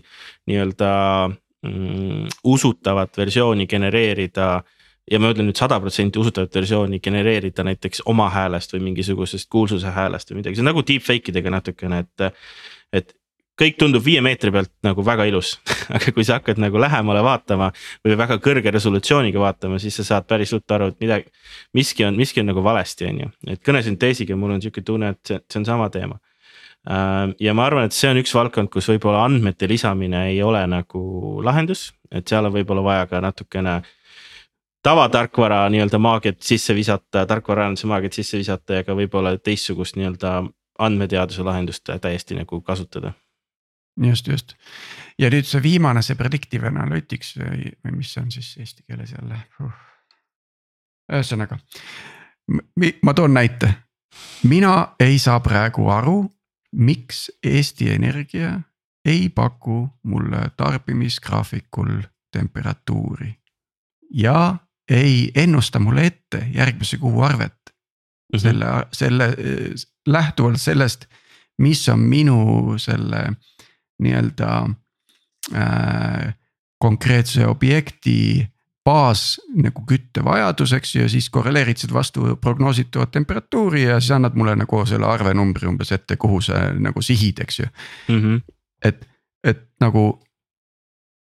nii-öelda 0.49 0.91
mm, 1.29 2.31
usutavat 2.43 3.17
versiooni 3.17 3.67
genereerida. 3.67 4.63
ja 5.11 5.19
ma 5.21 5.29
ütlen 5.29 5.45
nüüd 5.45 5.59
sada 5.59 5.77
protsenti 5.79 6.17
usutavat 6.19 6.55
versiooni 6.55 6.99
genereerida 6.99 7.63
näiteks 7.63 8.01
oma 8.09 8.29
häälest 8.33 8.73
või 8.73 8.87
mingisugusest 8.87 9.49
kuulsuse 9.49 9.91
häälest 9.93 10.31
või 10.31 10.39
midagi, 10.39 10.57
see 10.57 10.65
on 10.65 10.71
nagu 10.71 10.81
deepfake 10.87 11.29
idega 11.33 11.53
natukene, 11.59 11.99
et. 12.05 12.33
et 12.93 13.15
kõik 13.59 13.77
tundub 13.79 14.03
viie 14.03 14.21
meetri 14.23 14.51
pealt 14.51 14.71
nagu 14.83 15.03
väga 15.05 15.25
ilus 15.29 15.55
aga 15.95 16.11
kui 16.15 16.25
sa 16.27 16.39
hakkad 16.39 16.59
nagu 16.61 16.79
lähemale 16.81 17.23
vaatama 17.25 17.71
või 18.05 18.17
väga 18.19 18.37
kõrge 18.43 18.73
resolutsiooniga 18.75 19.41
vaatama, 19.41 19.79
siis 19.81 19.97
sa 19.99 20.07
saad 20.07 20.27
päris 20.29 20.53
ruttu 20.55 20.75
aru, 20.75 20.91
et 20.91 21.01
midagi. 21.03 21.31
miski 21.73 22.05
on, 22.07 22.15
miski 22.19 22.43
on 22.43 22.51
nagu 22.51 22.63
valesti, 22.63 23.09
on 23.09 23.25
ju, 23.25 23.33
et 23.55 23.63
kõnesünteesiga 23.65 24.37
mul 24.39 24.55
on 24.57 24.63
sihuke 24.63 24.83
tunne, 24.85 25.13
et 25.15 25.21
see, 25.27 25.41
see 25.51 25.61
on 25.61 25.67
sama 25.67 25.89
teema. 25.93 26.19
Äh, 26.89 27.35
ja 27.41 27.55
ma 27.57 27.67
arvan, 27.69 27.87
et 27.87 27.97
see 27.97 28.11
on 28.11 28.19
üks 28.21 28.33
valdkond, 28.35 28.71
kus 28.73 28.89
võib-olla 28.91 29.25
andmete 29.25 29.69
lisamine 29.71 30.27
ei 30.31 30.41
ole 30.43 30.65
nagu 30.69 31.03
lahendus, 31.45 31.89
et 32.11 32.27
seal 32.27 32.49
on 32.49 32.55
võib-olla 32.55 32.83
vaja 32.85 33.07
ka 33.11 33.23
natukene 33.23 33.79
tavatarkvara 34.85 35.63
nii-öelda 35.73 35.97
maagiat 35.97 36.43
sisse 36.45 36.75
visata, 36.77 37.25
tarkvaraarenduse 37.25 37.89
maagiat 37.89 38.19
sisse 38.19 38.37
visata 38.37 38.81
ja 38.81 38.85
ka 38.85 38.93
võib-olla 38.97 39.33
teistsugust 39.41 39.97
nii-öelda 39.97 40.41
andmeteaduse 40.85 41.45
lahendust 41.47 41.89
täiesti 42.03 42.35
nagu 42.37 42.59
kasutada 42.61 43.15
just, 44.03 44.27
just. 44.27 44.53
Ja 45.19 45.29
nüüd 45.31 45.47
see 45.47 45.63
viimane, 45.63 46.01
see 46.03 46.17
predictive 46.19 46.67
analytics 46.67 47.35
või, 47.39 47.71
või 47.85 47.97
mis 47.99 48.13
see 48.13 48.23
on 48.23 48.31
siis 48.33 48.51
eesti 48.59 48.83
keeles 48.83 49.15
jälle? 49.15 49.39
Uh.. 49.61 49.71
ühesõnaga, 51.13 51.59
ma 53.03 53.13
toon 53.13 53.33
näite, 53.33 53.71
mina 54.43 54.95
ei 54.99 55.19
saa 55.19 55.39
praegu 55.39 55.87
aru, 55.89 56.23
miks 56.75 57.29
Eesti 57.43 57.91
Energia 57.93 58.55
ei 59.05 59.29
paku 59.29 59.87
mulle 60.03 60.49
tarbimisgraafikul 60.57 62.01
temperatuuri. 62.31 63.35
ja 64.13 64.57
ei 64.89 65.31
ennusta 65.35 65.79
mulle 65.79 66.05
ette 66.05 66.47
järgmise 66.53 66.97
kuu 66.97 67.21
arvet. 67.21 67.57
Selle, 68.37 68.65
selle 68.91 69.29
lähtuvalt 70.07 70.61
sellest, 70.61 71.05
mis 71.57 71.89
on 71.89 71.99
minu 71.99 72.75
selle 72.77 73.29
nii-öelda 74.03 74.49
äh, 75.55 76.33
konkreetse 76.81 77.47
objekti 77.47 78.45
baas 78.85 79.39
nagu 79.57 79.81
küttevajadus, 79.89 80.75
eks 80.77 80.95
ju, 80.95 81.05
ja 81.05 81.09
siis 81.09 81.29
korreleerid 81.33 81.79
seda 81.81 81.95
vastu 81.95 82.35
prognoositavat 82.41 83.15
temperatuuri 83.15 83.87
ja 83.87 83.97
siis 83.99 84.13
annad 84.13 84.35
mulle 84.37 84.53
nagu 84.59 84.83
selle 84.85 85.07
arvenumbri 85.09 85.67
umbes 85.69 85.91
ette, 85.95 86.19
kuhu 86.21 86.41
sa 86.45 86.67
nagu 86.77 87.01
sihid, 87.01 87.41
eks 87.41 87.59
ju 87.59 87.65
mm. 87.65 88.19
-hmm. 88.21 88.41
et, 88.85 89.07
et 89.43 89.63
nagu 89.81 90.05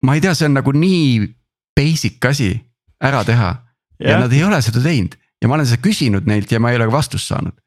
ma 0.05 0.15
ei 0.15 0.21
tea, 0.21 0.35
see 0.37 0.45
on 0.45 0.53
nagu 0.59 0.71
nii 0.71 1.33
basic 1.77 2.25
asi 2.25 2.51
ära 3.01 3.23
teha 3.25 3.49
ja, 3.99 4.11
ja 4.11 4.19
nad 4.19 4.33
ei 4.33 4.43
ole 4.43 4.61
seda 4.61 4.83
teinud 4.83 5.17
ja 5.41 5.47
ma 5.49 5.57
olen 5.57 5.65
seda 5.65 5.81
küsinud 5.81 6.29
neilt 6.29 6.51
ja 6.51 6.59
ma 6.59 6.71
ei 6.71 6.77
ole 6.77 6.91
vastust 6.91 7.27
saanud 7.33 7.57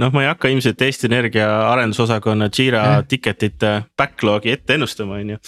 noh, 0.00 0.12
ma 0.14 0.22
ei 0.24 0.28
hakka 0.30 0.50
ilmselt 0.52 0.82
Eesti 0.86 1.08
Energia 1.10 1.48
arendusosakonna 1.70 2.48
Jira 2.48 2.82
mm. 2.84 3.08
ticket'ite 3.10 3.72
backlog'i 3.98 4.54
ette 4.54 4.76
ennustama, 4.78 5.18
on 5.20 5.34
ju. 5.34 5.40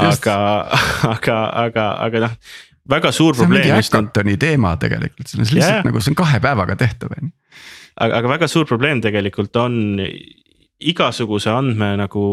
aga, 0.00 0.36
aga, 1.14 1.40
aga, 1.64 1.88
aga 2.06 2.22
noh, 2.26 2.38
väga 2.90 3.12
suur 3.14 3.36
probleem. 3.36 3.64
see 3.64 3.72
on 3.72 3.74
mingi 3.74 3.90
hackathon'i 3.90 4.38
teema 4.40 4.76
tegelikult, 4.80 5.28
see 5.28 5.40
on 5.40 5.44
lihtsalt 5.50 5.78
yeah. 5.78 5.84
nagu 5.88 6.00
see 6.04 6.14
on 6.14 6.20
kahe 6.22 6.40
päevaga 6.44 6.78
tehtav 6.80 7.12
on 7.16 7.28
ju. 7.28 7.34
aga, 7.96 8.22
aga 8.22 8.32
väga 8.36 8.50
suur 8.50 8.68
probleem 8.70 9.04
tegelikult 9.04 9.60
on 9.60 9.78
igasuguse 10.84 11.52
andme 11.52 11.94
nagu, 11.96 12.24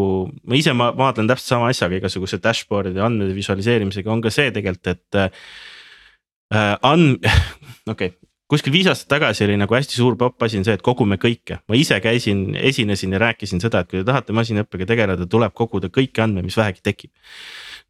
ma 0.49 0.57
ise 0.57 0.73
ma 0.75 0.89
maadlen 0.97 1.29
täpselt 1.29 1.53
sama 1.53 1.69
asjaga, 1.71 1.99
igasuguse 2.01 2.41
dashboard'ide 2.43 3.03
andmete 3.03 3.35
visualiseerimisega 3.37 4.11
on 4.11 4.23
ka 4.23 4.33
see 4.33 4.51
tegelikult, 4.55 4.95
et 4.95 5.21
äh,. 5.21 6.75
and-, 6.81 7.23
okei 7.91 8.11
okay 8.11 8.17
kuskil 8.51 8.73
viis 8.75 8.89
aastat 8.91 9.07
tagasi 9.15 9.45
oli 9.45 9.55
nagu 9.59 9.75
hästi 9.77 9.95
suur 9.95 10.17
popp 10.19 10.43
asi 10.43 10.59
on 10.59 10.67
see, 10.67 10.75
et 10.75 10.83
kogume 10.83 11.15
kõike, 11.21 11.61
ma 11.71 11.79
ise 11.79 11.99
käisin, 12.03 12.49
esinesin 12.59 13.15
ja 13.15 13.21
rääkisin 13.23 13.63
seda, 13.63 13.83
et 13.83 13.91
kui 13.91 14.01
te 14.01 14.07
tahate 14.09 14.35
masinõppega 14.35 14.89
tegeleda, 14.89 15.27
tuleb 15.31 15.55
koguda 15.55 15.91
kõiki 15.93 16.23
andmeid, 16.25 16.49
mis 16.49 16.59
vähegi 16.59 16.83
tekib 16.83 17.13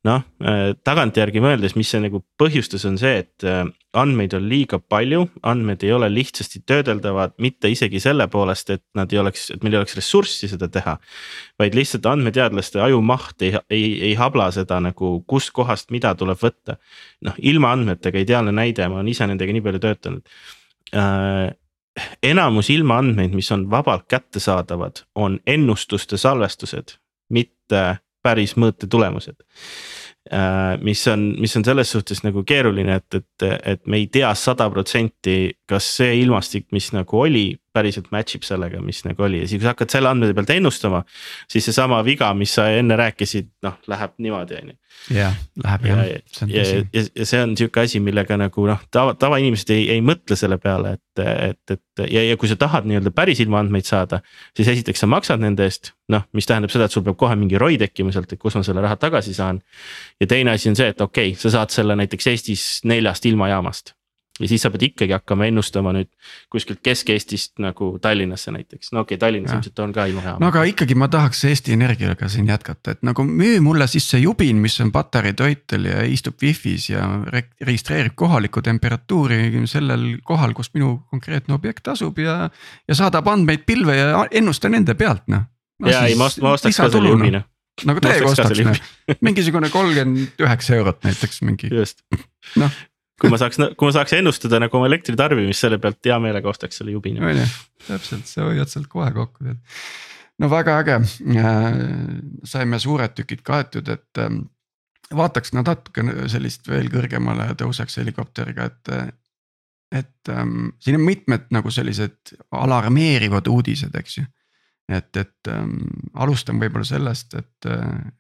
noh, 0.08 0.24
äh, 0.42 0.72
tagantjärgi 0.86 1.42
mõeldes, 1.44 1.76
mis 1.78 1.90
see 1.92 2.02
nagu 2.02 2.24
põhjustas, 2.42 2.84
on 2.90 2.98
see, 2.98 3.22
et 3.22 3.46
äh, 3.46 3.64
andmeid 3.98 4.34
on 4.38 4.48
liiga 4.50 4.80
palju, 4.80 5.28
andmed 5.48 5.84
ei 5.86 5.92
ole 5.94 6.10
lihtsasti 6.12 6.64
töödeldavad, 6.70 7.36
mitte 7.44 7.70
isegi 7.70 8.02
selle 8.02 8.26
poolest, 8.32 8.72
et 8.74 8.84
nad 8.98 9.12
ei 9.14 9.22
oleks, 9.22 9.50
et 9.54 9.66
meil 9.66 9.76
ei 9.76 9.82
oleks 9.82 9.98
ressurssi 10.00 10.50
seda 10.52 10.70
teha. 10.72 10.98
vaid 11.62 11.78
lihtsalt 11.78 12.08
andmeteadlaste 12.10 12.82
ajumaht 12.82 13.46
ei, 13.46 13.54
ei, 13.70 13.86
ei 14.10 14.16
habla 14.18 14.50
seda 14.56 14.80
nagu, 14.82 15.14
kustkohast 15.28 15.92
mida 15.94 16.16
tuleb 16.18 16.40
võtta. 16.42 16.80
noh, 17.22 17.38
ilma 17.38 17.76
andmetega 17.76 18.20
ideaalne 18.20 18.56
näide, 18.56 18.88
ma 18.88 19.02
olen 19.02 19.14
ise 19.14 19.28
nendega 19.30 19.54
nii 19.54 19.66
palju 19.68 19.86
töötanud 19.86 20.26
enamus 22.24 22.70
ilmaandmeid, 22.70 23.34
mis 23.36 23.52
on 23.52 23.70
vabalt 23.72 24.06
kättesaadavad, 24.08 25.04
on 25.16 25.40
ennustuste 25.48 26.18
salvestused, 26.18 26.98
mitte 27.30 27.84
päris 28.24 28.56
mõõtetulemused. 28.60 29.40
Äh, 30.32 30.78
mis 30.86 31.02
on, 31.10 31.32
mis 31.42 31.56
on 31.58 31.66
selles 31.66 31.92
suhtes 31.92 32.22
nagu 32.24 32.44
keeruline, 32.46 33.00
et, 33.02 33.16
et, 33.18 33.46
et 33.66 33.88
me 33.90 33.98
ei 33.98 34.06
tea 34.08 34.30
sada 34.38 34.68
protsenti, 34.70 35.56
kas 35.66 35.88
see 35.98 36.20
ilmastik, 36.22 36.68
mis 36.72 36.92
nagu 36.94 37.24
oli, 37.24 37.48
päriselt 37.74 38.12
match 38.12 38.38
ib 38.38 38.46
sellega, 38.48 38.82
mis 38.84 39.04
nagu 39.08 39.24
oli 39.28 39.42
ja 39.44 39.48
siis, 39.48 39.60
kui 39.60 39.68
sa 39.68 39.74
hakkad 39.76 39.94
selle 39.94 40.12
andmete 40.12 40.36
pealt 40.38 40.54
ennustama. 40.56 41.04
siis 41.52 41.66
seesama 41.70 42.02
viga, 42.06 42.34
mis 42.38 42.56
sa 42.58 42.68
enne 42.76 42.98
rääkisid, 43.00 43.52
noh, 43.66 43.78
läheb 43.92 44.18
niimoodi, 44.18 44.62
on 44.62 44.74
ju 44.74 44.78
jah, 45.16 45.36
läheb 45.64 45.86
jah. 45.86 46.02
ja, 46.08 46.18
ja, 46.48 46.66
ja, 46.94 47.04
ja 47.16 47.26
see 47.26 47.42
on 47.42 47.56
sihuke 47.58 47.84
asi, 47.86 48.02
millega 48.04 48.38
nagu 48.40 48.66
noh, 48.68 48.82
tava, 48.94 49.16
tavainimesed 49.20 49.72
ei, 49.76 49.88
ei 49.96 50.04
mõtle 50.06 50.38
selle 50.40 50.58
peale, 50.62 50.96
et, 50.98 51.24
et, 51.24 51.76
et 51.78 52.04
ja, 52.12 52.26
ja 52.32 52.40
kui 52.40 52.52
sa 52.52 52.58
tahad 52.60 52.88
nii-öelda 52.90 53.14
päris 53.16 53.42
ilmaandmeid 53.44 53.88
saada. 53.88 54.22
siis 54.58 54.72
esiteks 54.76 55.04
sa 55.04 55.10
maksad 55.12 55.42
nende 55.44 55.66
eest, 55.68 55.94
noh, 56.12 56.28
mis 56.38 56.50
tähendab 56.50 56.74
seda, 56.74 56.90
et 56.90 56.96
sul 56.96 57.06
peab 57.08 57.20
kohe 57.20 57.38
mingi 57.40 57.60
ROI 57.62 57.80
tekkima 57.82 58.14
sealt, 58.16 58.32
et 58.34 58.42
kus 58.42 58.58
ma 58.60 58.66
selle 58.68 58.84
raha 58.84 59.00
tagasi 59.00 59.34
saan. 59.38 59.62
ja 60.20 60.28
teine 60.28 60.56
asi 60.56 60.70
on 60.70 60.78
see, 60.80 60.92
et 60.92 61.02
okei 61.02 61.34
okay,, 61.34 61.40
sa 61.40 61.56
saad 61.58 61.74
selle 61.74 61.98
näiteks 62.00 62.32
Eestis 62.34 62.68
neljast 62.88 63.26
ilmajaamast 63.32 63.96
ja 64.40 64.48
siis 64.48 64.64
sa 64.64 64.72
pead 64.72 64.86
ikkagi 64.90 65.14
hakkama 65.16 65.46
ennustama 65.50 65.92
nüüd 65.96 66.10
kuskilt 66.52 66.80
Kesk-Eestist 66.86 67.60
nagu 67.64 67.92
Tallinnasse 68.02 68.54
näiteks, 68.56 68.92
no 68.96 69.04
okei 69.04 69.16
okay,, 69.16 69.22
Tallinnas 69.22 69.54
ilmselt 69.58 69.80
on 69.84 69.94
ka 69.96 70.06
ilmajaam. 70.10 70.40
no 70.42 70.48
aga 70.48 70.64
ikkagi 70.70 70.96
ma 70.96 71.10
tahaks 71.12 71.44
Eesti 71.50 71.76
Energiaga 71.76 72.30
siin 72.32 72.48
jätkata, 72.50 72.96
et 72.96 73.04
nagu 73.08 73.26
müü 73.28 73.60
mulle 73.64 73.88
siis 73.92 74.08
see 74.10 74.24
jubin, 74.24 74.62
mis 74.64 74.80
on 74.84 74.92
patarei 74.92 75.34
toitel 75.38 75.90
ja 75.92 76.02
istub 76.08 76.40
wifi's 76.44 76.90
ja 76.90 77.06
registreerib 77.62 78.16
kohalikku 78.16 78.64
temperatuuri 78.66 79.66
sellel 79.70 80.08
kohal, 80.24 80.56
kus 80.58 80.72
minu 80.74 80.98
konkreetne 81.12 81.58
objekt 81.58 81.92
asub 81.92 82.20
ja. 82.20 82.50
ja 82.88 82.98
saadab 82.98 83.28
andmeid 83.28 83.66
pilve 83.68 83.98
ja 83.98 84.28
ennusta 84.32 84.72
nende 84.72 84.96
pealt 84.96 85.28
noh 85.28 85.44
no,. 85.80 85.92
ja 85.92 86.06
ei, 86.08 86.16
ma 86.16 86.32
ost-, 86.32 86.42
ma 86.42 86.56
ostaks 86.56 86.80
ka 86.80 86.90
selle 86.90 87.16
jubi 87.16 87.36
noh 87.36 87.48
nagu 87.88 88.02
teiega 88.04 88.28
ostaks, 88.30 88.60
noh, 88.68 88.80
mingisugune 89.26 89.70
kolmkümmend 89.74 90.42
üheksa 90.44 90.76
eurot 90.78 91.06
näiteks 91.08 91.40
mingi. 91.48 91.70
just, 91.72 92.04
noh 92.60 92.72
kui 93.22 93.32
ma 93.32 93.40
saaks, 93.42 93.60
kui 93.78 93.88
ma 93.88 93.94
saaks 93.96 94.16
ennustada 94.18 94.60
nagu 94.62 94.80
oma 94.80 94.90
elektritarbimist 94.90 95.66
selle 95.66 95.78
pealt, 95.82 96.00
hea 96.08 96.18
meelega 96.24 96.50
ostaks 96.52 96.82
selle 96.82 96.96
jubi. 96.96 97.14
on 97.20 97.38
ju, 97.38 97.46
täpselt, 97.88 98.26
sa 98.30 98.48
hoiad 98.48 98.72
sealt 98.72 98.90
kohe 98.92 99.12
kokku, 99.16 99.46
tead. 99.46 99.62
no 100.42 100.50
väga 100.52 100.80
äge, 100.82 100.98
äh, 101.38 101.70
saime 102.50 102.82
suured 102.82 103.16
tükid 103.18 103.46
kaetud, 103.48 103.92
et 103.94 104.22
ähm, 104.24 104.44
vaataks 105.14 105.54
natuke 105.58 106.06
sellist 106.32 106.70
veel 106.72 106.90
kõrgemale 106.94 107.52
tõuseks 107.60 108.02
helikopteriga, 108.02 108.70
et. 108.72 109.16
et 109.92 110.30
ähm, 110.32 110.72
siin 110.80 110.96
on 110.96 111.04
mitmed 111.04 111.50
nagu 111.52 111.72
sellised 111.74 112.36
alarmeerivad 112.56 113.50
uudised, 113.52 113.96
eks 114.00 114.22
ju 114.22 114.28
et, 114.92 115.18
et 115.18 115.50
ähm, 115.52 115.78
alustan 116.20 116.60
võib-olla 116.60 116.88
sellest, 116.88 117.36
et, 117.40 117.68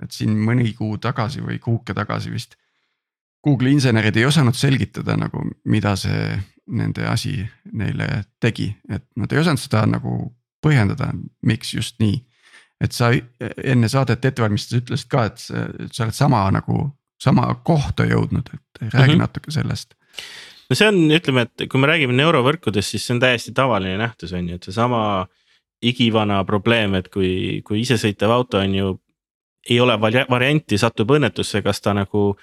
et 0.03 0.11
siin 0.11 0.35
mõni 0.39 0.73
kuu 0.77 0.97
tagasi 1.01 1.41
või 1.43 1.57
kuuke 1.63 1.95
tagasi 1.97 2.31
vist 2.31 2.55
Google'i 3.43 3.73
insenerid 3.73 4.17
ei 4.17 4.25
osanud 4.25 4.57
selgitada 4.57 5.15
nagu, 5.17 5.43
mida 5.65 5.95
see 5.97 6.35
nende 6.71 7.07
asi 7.09 7.39
neile 7.73 8.07
tegi, 8.39 8.69
et 8.89 9.03
nad 9.17 9.31
ei 9.33 9.41
osanud 9.41 9.61
seda 9.61 9.85
nagu 9.89 10.17
põhjendada, 10.61 11.09
miks 11.45 11.73
just 11.73 11.97
nii. 11.99 12.21
et 12.81 12.95
sa 12.97 13.11
enne 13.63 13.89
saadet 13.89 14.23
ette 14.25 14.41
valmistades 14.41 14.81
ütlesid 14.81 15.09
ka, 15.09 15.25
et 15.29 15.41
sa, 15.41 16.05
oled 16.05 16.15
sama 16.17 16.39
nagu, 16.53 16.87
sama 17.21 17.43
kohta 17.63 18.07
jõudnud, 18.09 18.47
et 18.53 18.81
räägi 18.81 18.95
mm 18.95 19.13
-hmm. 19.13 19.17
natuke 19.21 19.51
sellest. 19.51 19.93
no 20.69 20.75
see 20.75 20.87
on, 20.87 21.11
ütleme, 21.11 21.41
et 21.41 21.69
kui 21.69 21.79
me 21.79 21.87
räägime 21.87 22.13
neurovõrkudest, 22.13 22.89
siis 22.89 23.05
see 23.05 23.13
on 23.15 23.19
täiesti 23.19 23.51
tavaline 23.51 23.97
nähtus 23.97 24.33
on 24.33 24.49
ju, 24.49 24.55
et 24.55 24.63
seesama 24.63 25.27
igivana 25.81 26.43
probleem, 26.43 26.95
et 26.95 27.09
kui, 27.09 27.61
kui 27.65 27.81
isesõitev 27.81 28.29
auto 28.29 28.57
on 28.57 28.75
ju 28.75 28.99
ei 29.69 29.79
ole 29.79 29.99
varianti, 30.29 30.77
satub 30.77 31.11
õnnetusse, 31.11 31.61
kas 31.61 31.81
ta 31.81 31.93
nagu 31.93 32.35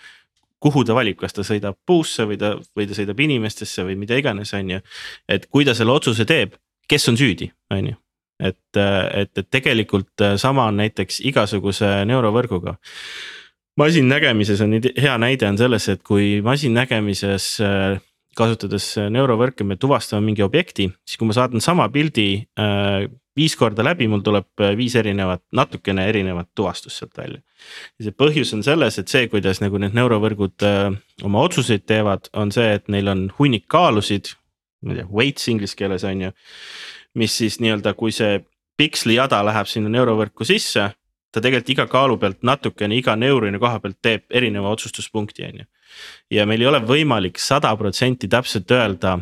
kuhu 0.60 0.84
ta 0.84 0.96
valib, 0.96 1.18
kas 1.20 1.36
ta 1.36 1.44
sõidab 1.46 1.78
puusse 1.86 2.26
või 2.28 2.38
ta, 2.40 2.54
või 2.76 2.88
ta 2.88 2.96
sõidab 2.98 3.20
inimestesse 3.20 3.84
või 3.86 3.96
mida 4.00 4.18
iganes, 4.18 4.52
on 4.58 4.76
ju. 4.76 4.80
et 5.28 5.46
kui 5.46 5.66
ta 5.68 5.74
selle 5.74 5.94
otsuse 5.94 6.26
teeb, 6.28 6.56
kes 6.88 7.08
on 7.08 7.18
süüdi, 7.20 7.50
on 7.74 7.92
ju. 7.92 7.98
et, 8.42 8.60
et, 8.78 9.32
et 9.38 9.50
tegelikult 9.50 10.26
sama 10.38 10.68
on 10.70 10.80
näiteks 10.82 11.20
igasuguse 11.30 12.04
neurovõrguga. 12.10 12.78
masinnägemises 13.78 14.60
on 14.60 14.78
hea 14.82 15.18
näide 15.18 15.48
on 15.48 15.58
selles, 15.58 15.88
et 15.88 16.02
kui 16.02 16.40
masinnägemises 16.42 17.56
kasutades 18.38 18.92
neurovõrke 19.11 19.66
me 19.66 19.77
tuvastame 19.81 20.22
mingi 20.31 20.44
objekti, 20.46 20.87
siis 21.07 21.18
kui 21.18 21.27
ma 21.27 21.35
saadan 21.37 21.64
sama 21.64 21.88
pildi 21.90 22.29
viis 23.38 23.55
korda 23.59 23.85
läbi, 23.87 24.09
mul 24.11 24.22
tuleb 24.27 24.62
äh, 24.62 24.74
viis 24.79 24.96
erinevat, 24.98 25.42
natukene 25.55 26.07
erinevat 26.11 26.51
tuvastust 26.59 27.01
sealt 27.01 27.16
välja. 27.18 27.40
ja 27.98 28.07
see 28.07 28.16
põhjus 28.22 28.53
on 28.57 28.64
selles, 28.66 28.98
et 28.98 29.12
see, 29.12 29.29
kuidas 29.33 29.62
nagu 29.62 29.81
need 29.83 29.96
neurovõrgud 29.98 30.66
äh, 30.66 30.98
oma 31.27 31.44
otsuseid 31.46 31.87
teevad, 31.88 32.31
on 32.38 32.53
see, 32.55 32.68
et 32.79 32.88
neil 32.92 33.11
on 33.12 33.27
hunnik 33.38 33.68
kaalusid. 33.70 34.35
ma 34.83 34.94
ei 34.94 35.01
tea, 35.01 35.11
weights 35.20 35.48
inglise 35.51 35.79
keeles 35.79 36.07
on 36.07 36.29
ju, 36.29 36.33
mis 37.18 37.35
siis 37.40 37.59
nii-öelda, 37.62 37.94
kui 37.98 38.14
see 38.14 38.40
piksli 38.79 39.18
jada 39.18 39.40
läheb 39.46 39.66
sinna 39.70 39.90
neurovõrku 39.90 40.46
sisse 40.46 40.92
ta 41.33 41.42
tegelikult 41.44 41.74
iga 41.74 41.87
kaalu 41.90 42.16
pealt 42.20 42.44
natukene 42.46 42.96
iga 42.96 43.16
neuroni 43.18 43.59
koha 43.61 43.81
pealt 43.83 43.98
teeb 44.03 44.24
erineva 44.31 44.70
otsustuspunkti, 44.74 45.44
on 45.51 45.61
ju. 45.62 45.66
Ja 46.31 46.46
meil 46.46 46.62
ei 46.62 46.70
ole 46.70 46.81
võimalik 46.85 47.40
sada 47.42 47.74
protsenti 47.77 48.29
täpselt 48.29 48.70
öelda 48.74 49.18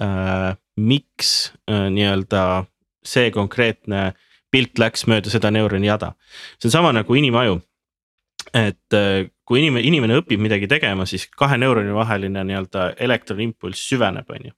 äh,, 0.00 0.56
miks 0.76 1.52
äh, 1.70 1.88
nii-öelda 1.92 2.66
see 3.06 3.30
konkreetne 3.34 4.10
pilt 4.52 4.78
läks 4.80 5.06
mööda 5.10 5.30
seda 5.32 5.50
neuroni 5.50 5.88
jada. 5.88 6.14
see 6.58 6.68
on 6.68 6.76
sama 6.78 6.92
nagu 6.92 7.14
inimaju. 7.14 7.60
et 8.54 8.94
äh, 8.94 9.26
kui 9.44 9.60
inimene, 9.60 9.86
inimene 9.86 10.20
õpib 10.20 10.40
midagi 10.42 10.68
tegema, 10.70 11.06
siis 11.06 11.26
kahe 11.30 11.58
neuroni 11.58 11.94
vaheline 11.94 12.44
nii-öelda 12.44 12.92
elektronimpulss 12.98 13.88
süveneb, 13.90 14.30
on 14.30 14.50
ju 14.50 14.56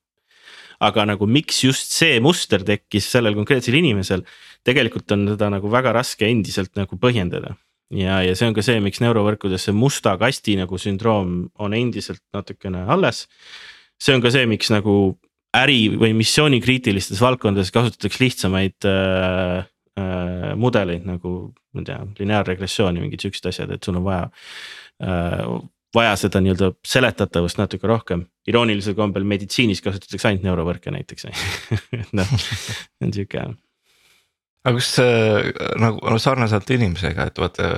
aga 0.78 1.04
nagu 1.10 1.26
miks 1.26 1.62
just 1.64 1.94
see 1.94 2.18
muster 2.22 2.62
tekkis 2.66 3.08
sellel 3.10 3.34
konkreetsel 3.38 3.74
inimesel, 3.78 4.22
tegelikult 4.66 5.10
on 5.14 5.26
seda 5.32 5.50
nagu 5.50 5.70
väga 5.72 5.94
raske 5.96 6.28
endiselt 6.28 6.74
nagu 6.78 6.98
põhjendada. 7.00 7.56
Ja, 7.94 8.20
ja 8.24 8.34
see 8.36 8.50
on 8.50 8.56
ka 8.56 8.64
see, 8.64 8.80
miks 8.84 9.00
neurovõrkudes 9.04 9.68
see 9.68 9.76
musta 9.76 10.16
kasti 10.20 10.58
nagu 10.60 10.80
sündroom 10.80 11.38
on 11.62 11.76
endiselt 11.76 12.22
natukene 12.36 12.84
alles. 12.90 13.26
see 14.00 14.14
on 14.14 14.24
ka 14.24 14.32
see, 14.34 14.46
miks 14.46 14.70
nagu 14.74 15.18
äri 15.56 15.88
või 15.96 16.12
missioonikriitilistes 16.18 17.20
valdkondades 17.24 17.72
kasutatakse 17.72 18.20
lihtsamaid 18.24 18.88
äh, 18.88 19.64
äh, 19.98 20.52
mudeleid 20.56 21.08
nagu 21.08 21.54
ma 21.72 21.82
ei 21.82 21.88
tea, 21.88 21.98
lineaarregressiooni, 22.20 23.02
mingid 23.04 23.24
siuksed 23.24 23.48
asjad, 23.50 23.72
et 23.74 23.84
sul 23.84 23.98
on 24.00 24.06
vaja 24.06 24.28
äh,. 25.04 25.58
vaja 25.94 26.16
seda 26.20 26.42
nii-öelda 26.44 26.66
seletatavust 26.84 27.56
natuke 27.56 27.88
rohkem, 27.88 28.26
iroonilisel 28.50 28.92
kombel 28.96 29.24
meditsiinis 29.24 29.80
kasutatakse 29.80 30.28
ainult 30.28 30.44
neurovõrke 30.44 30.92
näiteks 30.92 31.24
noh, 32.18 32.34
on 33.00 33.14
sihuke. 33.14 33.46
Aga 34.66 34.76
kas 34.78 34.92
äh, 35.02 35.50
nagu 35.80 36.02
no 36.02 36.20
sarnaselt 36.22 36.70
inimesega, 36.76 37.30
et 37.30 37.42
vaata. 37.42 37.72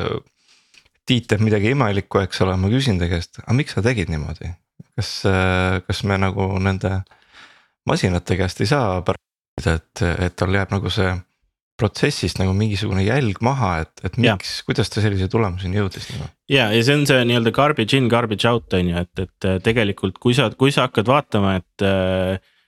Tiit 1.09 1.25
teeb 1.27 1.41
midagi 1.43 1.73
imelikku, 1.73 2.21
eks 2.23 2.43
ole, 2.45 2.53
ma 2.61 2.69
küsin 2.71 3.01
ta 3.01 3.09
käest, 3.11 3.41
aga 3.41 3.55
miks 3.57 3.73
sa 3.75 3.83
tegid 3.83 4.13
niimoodi, 4.13 4.53
kas, 4.95 5.09
äh, 5.27 5.81
kas 5.83 6.05
me 6.07 6.21
nagu 6.21 6.45
nende 6.63 7.01
masinate 7.89 8.37
käest 8.39 8.61
ei 8.63 8.69
saa 8.71 9.01
pärida, 9.03 9.75
et, 9.81 10.05
et 10.29 10.37
tal 10.39 10.55
jääb 10.55 10.71
nagu 10.71 10.93
see 10.93 11.11
protsessist 11.81 12.39
nagu 12.41 12.53
mingisugune 12.57 13.03
jälg 13.07 13.41
maha, 13.45 13.73
et, 13.85 14.05
et 14.07 14.21
miks, 14.21 14.59
kuidas 14.69 14.93
ta 14.93 15.03
sellise 15.03 15.27
tulemuseni 15.33 15.81
jõudis 15.81 16.11
nagu? 16.13 16.29
ja, 16.53 16.69
ja 16.77 16.85
see 16.85 16.99
on 17.01 17.07
see 17.09 17.25
nii-öelda 17.31 17.55
garbage 17.57 17.99
in, 17.99 18.09
garbage 18.13 18.49
out 18.51 18.77
on 18.77 18.93
ju, 18.93 19.05
et, 19.05 19.25
et 19.25 19.51
tegelikult 19.67 20.21
kui 20.23 20.37
sa, 20.37 20.51
kui 20.53 20.75
sa 20.75 20.87
hakkad 20.87 21.11
vaatama, 21.11 21.57
et 21.63 21.87
äh, 21.87 22.37
äh, 22.37 22.60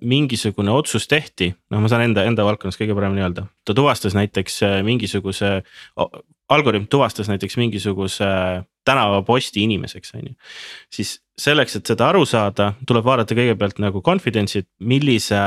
mingisugune 0.00 0.72
otsus 0.74 1.06
tehti, 1.06 1.52
noh, 1.70 1.82
ma 1.82 1.90
saan 1.90 2.08
enda, 2.08 2.24
enda 2.26 2.42
valdkonnas 2.46 2.78
kõige 2.80 2.96
paremini 2.98 3.22
öelda, 3.22 3.44
ta 3.62 3.76
tuvastas 3.76 4.16
näiteks 4.18 4.62
äh, 4.66 4.80
mingisuguse. 4.86 5.60
Algoritm 6.48 6.88
tuvastas 6.90 7.28
näiteks 7.28 7.58
mingisuguse 7.60 8.26
tänavaposti 8.88 9.62
inimeseks, 9.62 10.14
on 10.16 10.30
ju. 10.30 10.34
siis 10.90 11.18
selleks, 11.38 11.76
et 11.76 11.90
seda 11.92 12.08
aru 12.08 12.24
saada, 12.26 12.72
tuleb 12.88 13.04
vaadata 13.04 13.36
kõigepealt 13.36 13.82
nagu 13.84 14.02
confidence'i, 14.02 14.64
et 14.64 14.68
millise 14.80 15.42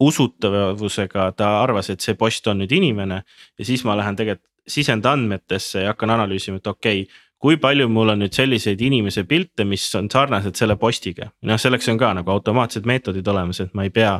usutavusega 0.00 1.30
ta 1.38 1.54
arvas, 1.62 1.92
et 1.92 2.02
see 2.02 2.18
post 2.18 2.46
on 2.50 2.60
nüüd 2.60 2.72
inimene 2.74 3.22
ja 3.22 3.64
siis 3.64 3.84
ma 3.86 3.96
lähen 3.96 4.18
tegelikult 4.18 4.48
sisendandmetesse 4.70 5.84
ja 5.84 5.94
hakkan 5.94 6.12
analüüsima, 6.14 6.60
et 6.60 6.66
okei 6.66 7.04
okay, 7.04 7.20
kui 7.40 7.56
palju 7.60 7.88
mul 7.88 8.12
on 8.12 8.20
nüüd 8.20 8.36
selliseid 8.36 8.82
inimese 8.84 9.24
pilte, 9.28 9.64
mis 9.68 9.86
on 9.96 10.10
sarnased 10.12 10.58
selle 10.60 10.76
postiga. 10.80 11.30
noh, 11.48 11.58
selleks 11.60 11.88
on 11.92 11.98
ka 12.00 12.12
nagu 12.18 12.32
automaatsed 12.34 12.86
meetodid 12.88 13.26
olemas, 13.32 13.62
et 13.64 13.72
ma 13.74 13.86
ei 13.86 13.92
pea, 13.94 14.12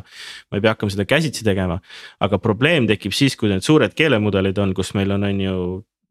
ma 0.49 0.57
ei 0.57 0.63
pea 0.63 0.73
hakkama 0.73 0.95
seda 0.95 1.05
käsitsi 1.05 1.45
tegema. 1.45 1.79
aga 2.19 2.41
probleem 2.41 2.89
tekib 2.89 3.13
siis, 3.13 3.37
kui 3.37 3.51
need 3.51 3.65
suured 3.65 3.93
keelemudelid 3.97 4.57
on, 4.57 4.73
kus 4.73 4.93
meil 4.97 5.13
on, 5.13 5.27
on 5.29 5.41
ju 5.45 5.57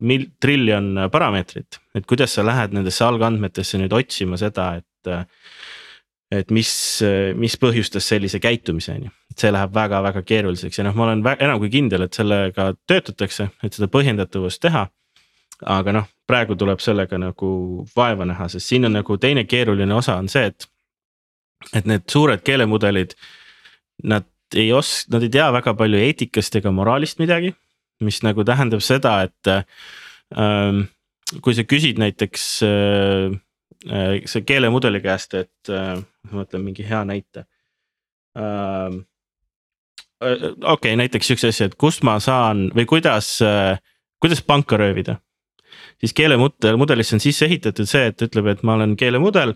mil-, 0.07 0.29
triljon 0.41 1.09
parameetrit, 1.11 1.81
et 1.99 2.07
kuidas 2.07 2.39
sa 2.39 2.47
lähed 2.47 2.77
nendesse 2.79 3.05
algandmetesse 3.05 3.81
nüüd 3.83 3.93
otsima 3.97 4.39
seda, 4.41 4.77
et. 4.79 5.15
et 6.31 6.53
mis, 6.55 6.71
mis 7.35 7.57
põhjustas 7.59 8.07
sellise 8.07 8.39
käitumise, 8.39 8.93
on 8.95 9.09
ju, 9.09 9.13
et 9.33 9.43
see 9.43 9.51
läheb 9.51 9.73
väga-väga 9.75 10.21
keeruliseks 10.23 10.79
ja 10.79 10.85
noh, 10.87 10.95
ma 10.95 11.09
olen 11.09 11.25
enam 11.33 11.59
kui 11.59 11.73
kindel, 11.73 12.05
et 12.07 12.15
sellega 12.15 12.69
töötatakse, 12.87 13.49
et 13.67 13.75
seda 13.75 13.89
põhjendatavust 13.91 14.63
teha 14.63 14.85
aga 15.67 15.93
noh, 15.93 16.09
praegu 16.29 16.57
tuleb 16.59 16.81
sellega 16.83 17.19
nagu 17.21 17.51
vaeva 17.97 18.27
näha, 18.29 18.49
sest 18.53 18.71
siin 18.71 18.89
on 18.89 18.97
nagu 18.97 19.17
teine 19.21 19.45
keeruline 19.49 19.95
osa 19.95 20.17
on 20.21 20.29
see, 20.33 20.51
et. 20.53 20.69
et 21.77 21.85
need 21.85 22.07
suured 22.09 22.41
keelemudelid, 22.41 23.13
nad 24.09 24.25
ei 24.57 24.71
os-, 24.73 25.05
nad 25.13 25.23
ei 25.23 25.33
tea 25.33 25.51
väga 25.53 25.75
palju 25.77 25.99
eetikast 26.01 26.57
ega 26.57 26.73
moraalist 26.73 27.21
midagi. 27.21 27.55
mis 28.01 28.23
nagu 28.25 28.41
tähendab 28.49 28.81
seda, 28.81 29.19
et 29.29 29.49
ähm, 30.33 30.87
kui 31.45 31.53
sa 31.53 31.67
küsid 31.69 31.99
näiteks 32.01 32.45
äh, 32.65 33.35
äh, 33.93 34.15
see 34.25 34.47
keelemudeli 34.49 35.03
käest, 35.05 35.37
et 35.37 35.69
äh, 35.69 36.01
ma 36.01 36.41
mõtlen 36.41 36.65
mingi 36.65 36.87
hea 36.89 37.03
näite 37.05 37.45
ähm,. 38.41 39.03
äh, 40.25 40.33
okei 40.49 40.65
okay,, 40.73 40.97
näiteks 40.97 41.29
siukse 41.29 41.53
asja, 41.53 41.69
et 41.69 41.77
kust 41.77 42.01
ma 42.09 42.17
saan 42.25 42.71
või 42.73 42.89
kuidas 42.89 43.35
äh,, 43.45 43.77
kuidas 44.17 44.41
panka 44.41 44.81
röövida 44.81 45.21
siis 46.01 46.15
keelemudel, 46.17 46.79
mudelisse 46.81 47.17
on 47.17 47.23
sisse 47.23 47.47
ehitatud 47.49 47.89
see, 47.89 48.11
et 48.13 48.25
ütleb, 48.27 48.51
et 48.53 48.63
ma 48.67 48.77
olen 48.79 48.97
keelemudel. 49.01 49.55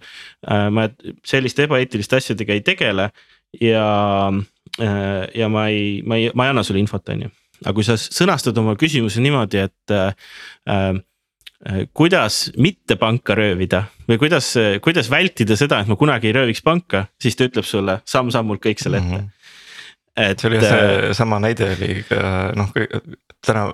Äh, 0.49 0.67
ma 0.75 0.89
selliste 1.27 1.69
ebaeetiliste 1.69 2.21
asjadega 2.21 2.57
ei 2.57 2.65
tegele 2.67 3.09
ja, 3.61 3.89
äh, 4.81 5.25
ja 5.35 5.49
ma 5.53 5.69
ei, 5.73 6.03
ma 6.07 6.21
ei, 6.21 6.31
ma 6.35 6.49
ei 6.49 6.55
anna 6.55 6.67
sulle 6.67 6.83
infot, 6.83 7.09
on 7.15 7.27
ju. 7.27 7.33
aga 7.65 7.75
kui 7.77 7.87
sa 7.87 7.97
sõnastad 8.01 8.57
oma 8.61 8.75
küsimuse 8.81 9.23
niimoodi, 9.25 9.67
et 9.71 9.95
äh, 9.95 10.31
äh 10.69 10.95
kuidas 11.97 12.51
mitte 12.61 12.99
panka 13.01 13.33
röövida 13.39 13.87
või 14.05 14.19
kuidas, 14.21 14.51
kuidas 14.85 15.07
vältida 15.09 15.57
seda, 15.57 15.79
et 15.81 15.89
ma 15.89 15.97
kunagi 15.97 16.29
ei 16.29 16.35
rööviks 16.37 16.61
panka, 16.61 17.07
siis 17.17 17.39
ta 17.39 17.47
ütleb 17.49 17.65
sulle 17.65 17.95
samm-sammult 18.05 18.61
kõik 18.67 18.83
selle 18.83 19.01
ette 19.01 19.15
mm. 19.15 19.23
-hmm 19.23 19.44
et. 20.17 20.41
see 20.41 20.51
oli 20.51 20.61
jah, 20.61 20.71
see 20.71 21.15
sama 21.19 21.41
näide 21.43 21.71
oli 21.75 21.99
ka 22.09 22.23
noh, 22.59 22.71
täna 23.45 23.67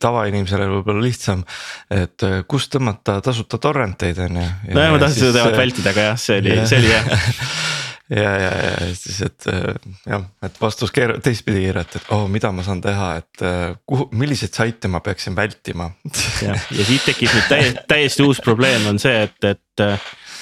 tavainimesele 0.00 0.66
võib-olla 0.70 1.04
lihtsam, 1.04 1.44
et 1.92 2.26
äh, 2.26 2.42
kust 2.48 2.72
tõmmata 2.74 3.20
tasuta 3.24 3.60
torrenteid 3.62 4.20
on 4.26 4.42
ju. 4.42 4.50
nojah, 4.74 4.92
ma 4.94 5.00
tahtsin 5.02 5.26
seda 5.26 5.38
teemat 5.38 5.56
äh, 5.56 5.62
vältida, 5.62 5.94
aga 5.94 6.06
jah, 6.10 6.20
see 6.20 6.42
oli, 6.42 6.58
see 6.68 6.80
oli 6.82 6.90
jah 6.92 7.08
ja, 8.24 8.34
ja, 8.44 8.50
ja 8.50 8.90
siis, 8.98 9.20
et 9.28 9.48
äh, 9.52 9.70
jah, 10.10 10.26
et 10.44 10.60
vastus 10.60 10.92
keer-, 10.94 11.16
teistpidi 11.24 11.64
keerati, 11.66 12.02
et 12.02 12.12
oh, 12.16 12.26
mida 12.32 12.52
ma 12.54 12.66
saan 12.66 12.82
teha, 12.84 13.12
et 13.22 13.46
kuhu, 13.88 14.10
milliseid 14.18 14.56
saite 14.56 14.90
ma 14.92 15.00
peaksin 15.04 15.36
vältima. 15.36 15.90
ja, 16.44 16.58
ja 16.58 16.90
siit 16.90 17.08
tekib 17.08 17.32
nüüd 17.32 17.48
täiesti, 17.48 17.86
täiesti 17.94 18.26
uus 18.26 18.42
probleem 18.44 18.90
on 18.92 19.00
see, 19.02 19.24
et, 19.28 19.54
et 19.54 19.88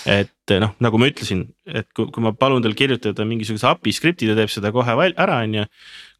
et 0.02 0.31
noh, 0.62 0.74
nagu 0.82 0.98
ma 1.00 1.08
ütlesin, 1.10 1.44
et 1.68 1.88
kui, 1.96 2.08
kui 2.12 2.24
ma 2.24 2.32
palun 2.36 2.64
tal 2.64 2.74
kirjutada 2.76 3.24
mingisuguse 3.28 3.68
API 3.70 3.94
skripti, 3.96 4.28
ta 4.28 4.36
teeb 4.38 4.50
seda 4.52 4.72
kohe 4.74 4.96
ära, 5.10 5.38
on 5.44 5.56
ju. 5.60 5.64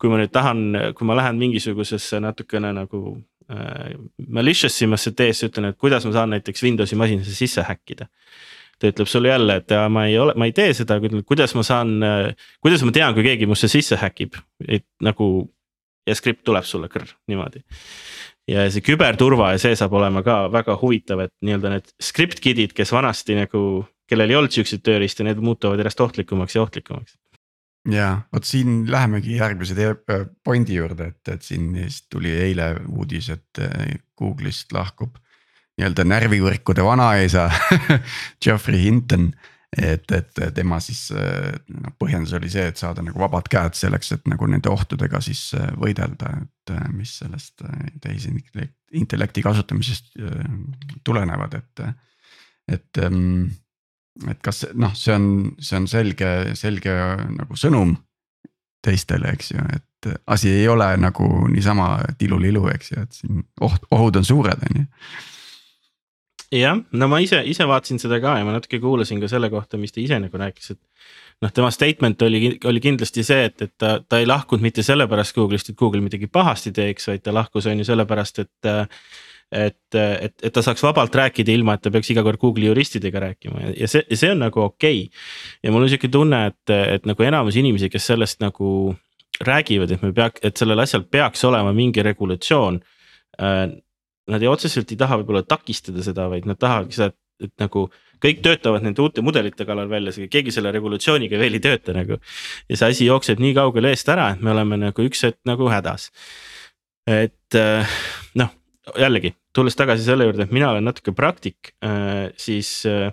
kui 0.01 0.11
ma 0.11 0.19
nüüd 0.19 0.33
tahan, 0.35 0.63
kui 0.99 1.07
ma 1.07 1.17
lähen 1.19 1.39
mingisugusesse 1.39 2.21
natukene 2.23 2.73
nagu 2.75 3.03
äh, 3.53 3.93
malicious 4.29 4.81
imasse 4.83 5.13
teesse, 5.15 5.51
ütlen, 5.51 5.71
et 5.71 5.79
kuidas 5.79 6.07
ma 6.09 6.15
saan 6.17 6.35
näiteks 6.35 6.65
Windowsi 6.65 6.99
masinasse 6.99 7.37
sisse 7.37 7.67
häkkida. 7.69 8.09
ta 8.81 8.91
ütleb 8.91 9.07
sulle 9.07 9.29
jälle, 9.29 9.61
et 9.61 9.71
ma 9.95 10.07
ei 10.11 10.17
ole, 10.19 10.35
ma 10.35 10.49
ei 10.49 10.53
tee 10.53 10.73
seda, 10.75 10.97
kuidas 11.29 11.55
ma 11.55 11.63
saan, 11.63 12.01
kuidas 12.61 12.83
ma 12.83 12.91
tean, 12.91 13.15
kui 13.15 13.23
keegi 13.23 13.47
musse 13.47 13.69
sisse 13.71 13.99
häkib, 14.01 14.39
et 14.69 14.87
nagu. 15.01 15.49
ja 16.03 16.17
skript 16.19 16.41
tuleb 16.43 16.65
sulle 16.67 16.89
krr 16.91 17.07
niimoodi 17.31 17.61
ja 18.51 18.67
see 18.73 18.83
küberturva 18.85 19.53
ja 19.55 19.61
see 19.63 19.77
saab 19.79 19.95
olema 19.99 20.23
ka 20.27 20.45
väga 20.53 20.77
huvitav, 20.81 21.25
et 21.27 21.33
nii-öelda 21.45 21.75
need 21.77 21.91
script 22.03 22.43
kid'id, 22.43 22.75
kes 22.77 22.93
vanasti 22.95 23.37
nagu, 23.39 23.63
kellel 24.11 24.31
ei 24.31 24.39
olnud 24.39 24.55
siukseid 24.55 24.83
tööriistu, 24.85 25.27
need 25.27 25.41
muutuvad 25.43 25.81
järjest 25.81 26.01
ohtlikumaks 26.05 26.57
ja 26.57 26.63
ohtlikumaks. 26.63 27.19
ja 27.91 28.09
vot 28.33 28.45
siin 28.47 28.91
lähemegi 28.91 29.37
järgmise 29.37 29.89
äh, 29.89 30.27
pointi 30.45 30.75
juurde, 30.79 31.13
et, 31.15 31.29
et 31.29 31.43
siin 31.43 31.73
tuli 32.11 32.31
eile 32.31 32.77
uudis, 32.89 33.31
et 33.31 33.63
äh, 33.63 33.97
Google'ist 34.19 34.73
lahkub 34.73 35.19
nii-öelda 35.79 36.05
närvivõrkude 36.05 36.85
vanaisa 36.85 37.49
Geoffrey 38.45 38.83
Hinton 38.85 39.33
et, 39.77 40.13
et 40.13 40.41
tema 40.55 40.79
siis 40.85 41.07
noh, 41.13 41.95
põhjendus 42.01 42.35
oli 42.37 42.51
see, 42.53 42.67
et 42.69 42.81
saada 42.81 43.05
nagu 43.05 43.21
vabad 43.23 43.49
käed 43.51 43.77
selleks, 43.79 44.13
et 44.17 44.29
nagu 44.31 44.47
nende 44.51 44.71
ohtudega 44.73 45.21
siis 45.25 45.47
äh, 45.57 45.71
võidelda, 45.81 46.35
et 46.45 46.75
äh, 46.75 46.85
mis 46.93 47.15
sellest 47.23 47.65
tehisintellekti 48.05 49.45
kasutamisest 49.45 50.15
tulenevad, 51.05 51.61
et. 51.61 51.85
et, 52.69 53.03
ähm, 53.03 53.51
et 54.29 54.41
kas 54.45 54.67
noh, 54.75 54.95
see 54.99 55.15
on, 55.15 55.27
see 55.61 55.79
on 55.79 55.89
selge, 55.91 56.31
selge 56.59 56.95
nagu 57.33 57.59
sõnum 57.59 57.97
teistele, 58.83 59.33
eks 59.37 59.53
ju, 59.55 59.65
et 59.77 60.13
asi 60.27 60.51
ei 60.51 60.67
ole 60.69 60.89
nagu 60.99 61.29
niisama 61.49 61.95
tilulilu, 62.19 62.67
eks 62.73 62.93
ju, 62.93 63.05
et 63.05 63.21
siin 63.21 63.45
oht, 63.63 63.85
ohud 63.95 64.19
on 64.19 64.27
suured, 64.27 64.65
on 64.69 64.83
ju 64.83 64.89
jah, 66.61 66.79
no 66.93 67.09
ma 67.09 67.21
ise, 67.25 67.41
ise 67.49 67.65
vaatasin 67.69 68.01
seda 68.03 68.19
ka 68.23 68.37
ja 68.39 68.47
ma 68.47 68.55
natuke 68.55 68.81
kuulasin 68.83 69.21
ka 69.23 69.31
selle 69.31 69.49
kohta, 69.53 69.81
mis 69.81 69.95
ta 69.95 70.03
ise 70.03 70.19
nagu 70.21 70.41
rääkis, 70.41 70.75
et. 70.75 70.81
noh, 71.43 71.53
tema 71.55 71.71
statement 71.75 72.23
oli, 72.23 72.57
oli 72.69 72.83
kindlasti 72.83 73.25
see, 73.27 73.47
et, 73.49 73.63
et 73.65 73.73
ta, 73.81 73.97
ta 74.05 74.21
ei 74.21 74.29
lahkunud 74.29 74.63
mitte 74.63 74.85
sellepärast 74.87 75.35
Google'ist, 75.37 75.73
et 75.73 75.79
Google 75.79 76.03
midagi 76.05 76.29
pahasti 76.31 76.75
teeks, 76.77 77.09
vaid 77.09 77.25
ta 77.25 77.35
lahkus 77.35 77.67
on 77.71 77.83
ju 77.83 77.89
sellepärast, 77.89 78.45
et. 78.45 78.73
Et, 79.53 79.97
et, 79.99 80.35
et 80.43 80.53
ta 80.53 80.63
saaks 80.65 80.83
vabalt 80.85 81.15
rääkida, 81.15 81.53
ilma 81.53 81.77
et 81.77 81.85
ta 81.85 81.93
peaks 81.93 82.11
iga 82.15 82.25
kord 82.25 82.41
Google'i 82.41 82.71
juristidega 82.71 83.21
rääkima 83.27 83.67
ja, 83.67 83.73
ja 83.85 83.91
see, 83.91 84.05
see 84.17 84.33
on 84.33 84.41
nagu 84.47 84.65
okei 84.65 85.07
okay.. 85.07 85.23
ja 85.63 85.73
mul 85.75 85.85
on 85.85 85.93
sihuke 85.93 86.09
tunne, 86.13 86.47
et, 86.53 86.75
et 86.97 87.09
nagu 87.09 87.29
enamus 87.29 87.59
inimesi, 87.61 87.91
kes 87.93 88.11
sellest 88.13 88.41
nagu 88.45 88.95
räägivad, 89.43 89.93
et 89.93 90.05
me 90.05 90.13
peaks, 90.17 90.41
et 90.47 90.57
sellel 90.61 90.81
asjal 90.85 91.05
peaks 91.05 91.45
olema 91.49 91.73
mingi 91.77 92.05
regulatsioon 92.05 92.81
äh, 93.41 93.67
nad 94.31 94.43
ei 94.43 94.51
otseselt 94.51 94.93
ei 94.93 95.01
taha 95.01 95.19
võib-olla 95.21 95.43
takistada 95.47 96.05
seda, 96.05 96.29
vaid 96.31 96.47
nad 96.49 96.61
tahavad 96.61 96.95
seda, 96.95 97.11
et 97.43 97.53
nagu 97.61 97.89
kõik 98.23 98.41
töötavad 98.45 98.85
nende 98.87 99.03
uute 99.03 99.25
mudelite 99.25 99.67
kallal 99.67 99.91
välja, 99.91 100.15
keegi 100.31 100.55
selle 100.55 100.71
regulatsiooniga 100.75 101.41
veel 101.41 101.59
ei 101.59 101.65
tööta 101.65 101.95
nagu. 101.97 102.21
ja 102.69 102.79
see 102.79 102.95
asi 102.95 103.09
jookseb 103.09 103.43
nii 103.43 103.57
kaugele 103.59 103.91
eest 103.93 104.09
ära, 104.13 104.31
et 104.35 104.43
me 104.45 104.55
oleme 104.55 104.79
nagu 104.79 105.09
üks 105.09 105.27
hetk 105.27 105.41
nagu 105.49 105.69
hädas. 105.73 106.11
et 107.07 107.59
äh, 107.59 108.03
noh, 108.39 108.55
jällegi 108.99 109.35
tulles 109.55 109.77
tagasi 109.77 110.05
selle 110.07 110.29
juurde, 110.29 110.47
et 110.47 110.55
mina 110.55 110.71
olen 110.73 110.87
natuke 110.89 111.15
praktik, 111.17 111.75
äh, 111.85 112.31
siis 112.41 112.87
äh, 112.89 113.11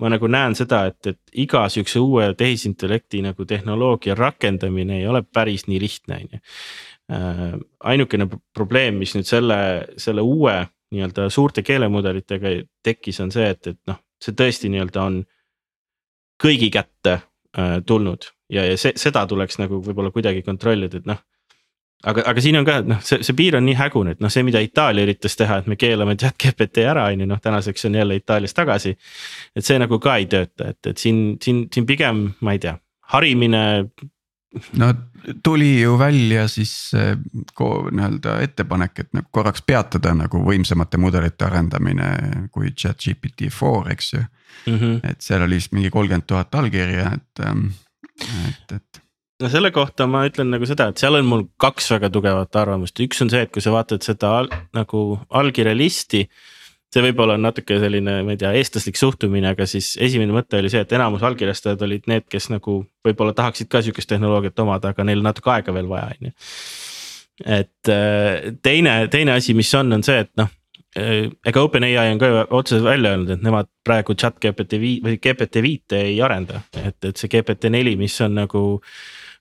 ma 0.00 0.10
nagu 0.12 0.28
näen 0.28 0.56
seda, 0.58 0.84
et, 0.90 1.06
et 1.06 1.38
iga 1.44 1.64
sihukese 1.70 2.02
uue 2.02 2.32
tehisintellekti 2.38 3.22
nagu 3.24 3.46
tehnoloogia 3.48 4.16
rakendamine 4.18 4.98
ei 5.00 5.06
ole 5.08 5.22
päris 5.22 5.68
nii 5.70 5.80
lihtne, 5.80 6.20
on 6.20 6.36
ju 6.36 6.42
Äh, 7.12 7.58
ainukene 7.84 8.24
probleem, 8.56 8.96
mis 8.96 9.12
nüüd 9.12 9.28
selle, 9.28 9.56
selle 10.00 10.22
uue 10.24 10.54
nii-öelda 10.94 11.26
suurte 11.28 11.60
keelemudelitega 11.60 12.54
tekkis, 12.84 13.18
on 13.20 13.32
see, 13.34 13.50
et, 13.52 13.66
et 13.74 13.80
noh, 13.90 13.98
see 14.24 14.32
tõesti 14.32 14.70
nii-öelda 14.72 15.02
on 15.02 15.18
kõigi 16.40 16.70
kätte 16.72 17.18
tulnud 17.86 18.24
ja, 18.50 18.64
ja 18.64 18.78
see, 18.80 18.96
seda 18.98 19.26
tuleks 19.30 19.60
nagu 19.60 19.82
võib-olla 19.84 20.10
kuidagi 20.14 20.40
kontrollida, 20.46 21.02
et 21.02 21.10
noh. 21.10 21.20
Aga, 22.02 22.24
aga 22.30 22.44
siin 22.44 22.58
on 22.60 22.66
ka, 22.66 22.78
et 22.82 22.88
noh, 22.90 23.02
see, 23.04 23.22
see 23.26 23.36
piir 23.36 23.58
on 23.58 23.66
nii 23.66 23.76
hägune, 23.78 24.14
et 24.14 24.24
noh, 24.24 24.32
see, 24.32 24.44
mida 24.46 24.62
Itaalia 24.64 25.06
üritas 25.06 25.36
teha, 25.40 25.60
et 25.62 25.70
me 25.70 25.78
keelame 25.80 26.16
chat 26.20 26.36
GPT 26.40 26.86
ära, 26.90 27.08
on 27.12 27.24
ju, 27.24 27.28
noh 27.30 27.42
tänaseks 27.42 27.88
on 27.88 28.00
jälle 28.00 28.18
Itaalias 28.20 28.54
tagasi. 28.54 28.96
et 29.56 29.64
see 29.64 29.78
nagu 29.78 29.98
ka 30.02 30.16
ei 30.20 30.26
tööta, 30.30 30.72
et, 30.74 30.80
et 30.86 30.98
siin, 30.98 31.38
siin, 31.42 31.66
siin 31.74 31.86
pigem, 31.86 32.26
ma 32.40 32.56
ei 32.56 32.62
tea, 32.62 32.76
harimine 33.14 33.64
no 34.78 34.94
tuli 35.42 35.80
ju 35.80 35.98
välja 35.98 36.48
siis 36.48 36.92
nii-öelda 36.94 38.38
ettepanek, 38.44 38.98
et 38.98 39.12
nagu 39.16 39.28
korraks 39.34 39.62
peatada 39.66 40.14
nagu 40.14 40.42
võimsamate 40.44 41.00
mudelite 41.00 41.46
arendamine 41.46 42.10
kui 42.52 42.70
chat 42.76 43.00
GPT 43.02 43.50
four, 43.52 43.90
eks 43.92 44.12
ju 44.12 44.20
mm. 44.20 44.78
-hmm. 44.78 45.00
et 45.10 45.20
seal 45.20 45.42
oli 45.42 45.58
vist 45.60 45.72
mingi 45.72 45.90
kolmkümmend 45.90 46.26
tuhat 46.26 46.54
allkirja, 46.54 47.10
et, 47.14 47.46
ähm, 47.46 47.66
et, 48.48 48.72
et 48.76 49.03
no 49.42 49.50
selle 49.50 49.70
kohta 49.74 50.06
ma 50.10 50.24
ütlen 50.28 50.50
nagu 50.54 50.66
seda, 50.68 50.88
et 50.90 51.00
seal 51.00 51.18
on 51.18 51.28
mul 51.28 51.46
kaks 51.60 51.90
väga 51.96 52.10
tugevat 52.14 52.58
arvamust, 52.60 53.00
üks 53.02 53.22
on 53.24 53.32
see, 53.32 53.44
et 53.46 53.52
kui 53.54 53.64
sa 53.64 53.74
vaatad 53.74 54.04
seda 54.06 54.34
al, 54.40 54.50
nagu 54.76 55.06
allkirja 55.30 55.74
listi. 55.76 56.28
see 56.94 57.02
võib-olla 57.02 57.34
on 57.34 57.42
natuke 57.42 57.74
selline, 57.82 58.20
ma 58.22 58.34
ei 58.36 58.38
tea, 58.38 58.52
eestlaslik 58.54 58.94
suhtumine, 58.94 59.48
aga 59.50 59.66
siis 59.66 59.96
esimene 59.98 60.30
mõte 60.30 60.60
oli 60.60 60.70
see, 60.70 60.84
et 60.86 60.92
enamus 60.94 61.24
allkirjastajad 61.26 61.80
olid 61.82 62.04
need, 62.06 62.28
kes 62.30 62.52
nagu 62.52 62.84
võib-olla 63.02 63.34
tahaksid 63.34 63.66
ka 63.70 63.82
sihukest 63.82 64.12
tehnoloogiat 64.12 64.62
omada, 64.62 64.92
aga 64.94 65.06
neil 65.08 65.24
natuke 65.24 65.50
aega 65.50 65.74
veel 65.74 65.90
vaja, 65.90 66.12
on 66.14 66.28
ju. 66.28 66.34
et 67.58 67.90
äh, 67.90 68.52
teine, 68.62 69.00
teine 69.10 69.34
asi, 69.34 69.58
mis 69.58 69.74
on, 69.74 69.90
on 69.98 70.06
see, 70.06 70.22
et 70.22 70.30
noh 70.38 70.52
Äh, 70.94 71.26
ega 71.46 71.62
OpenAI 71.66 72.12
on 72.12 72.20
ka 72.22 72.28
otseselt 72.54 72.84
välja 72.86 73.10
öelnud, 73.10 73.32
et 73.34 73.42
nemad 73.42 73.66
praegu 73.86 74.14
chat 74.14 74.36
GPT 74.38 74.78
viit 74.78 75.02
või 75.02 75.18
GPT 75.18 75.62
viite 75.64 75.98
ei 76.06 76.20
arenda, 76.22 76.60
et, 76.78 77.00
et 77.02 77.18
see 77.18 77.30
GPT 77.32 77.72
neli, 77.74 77.96
mis 77.98 78.14
on 78.22 78.38
nagu. 78.38 78.62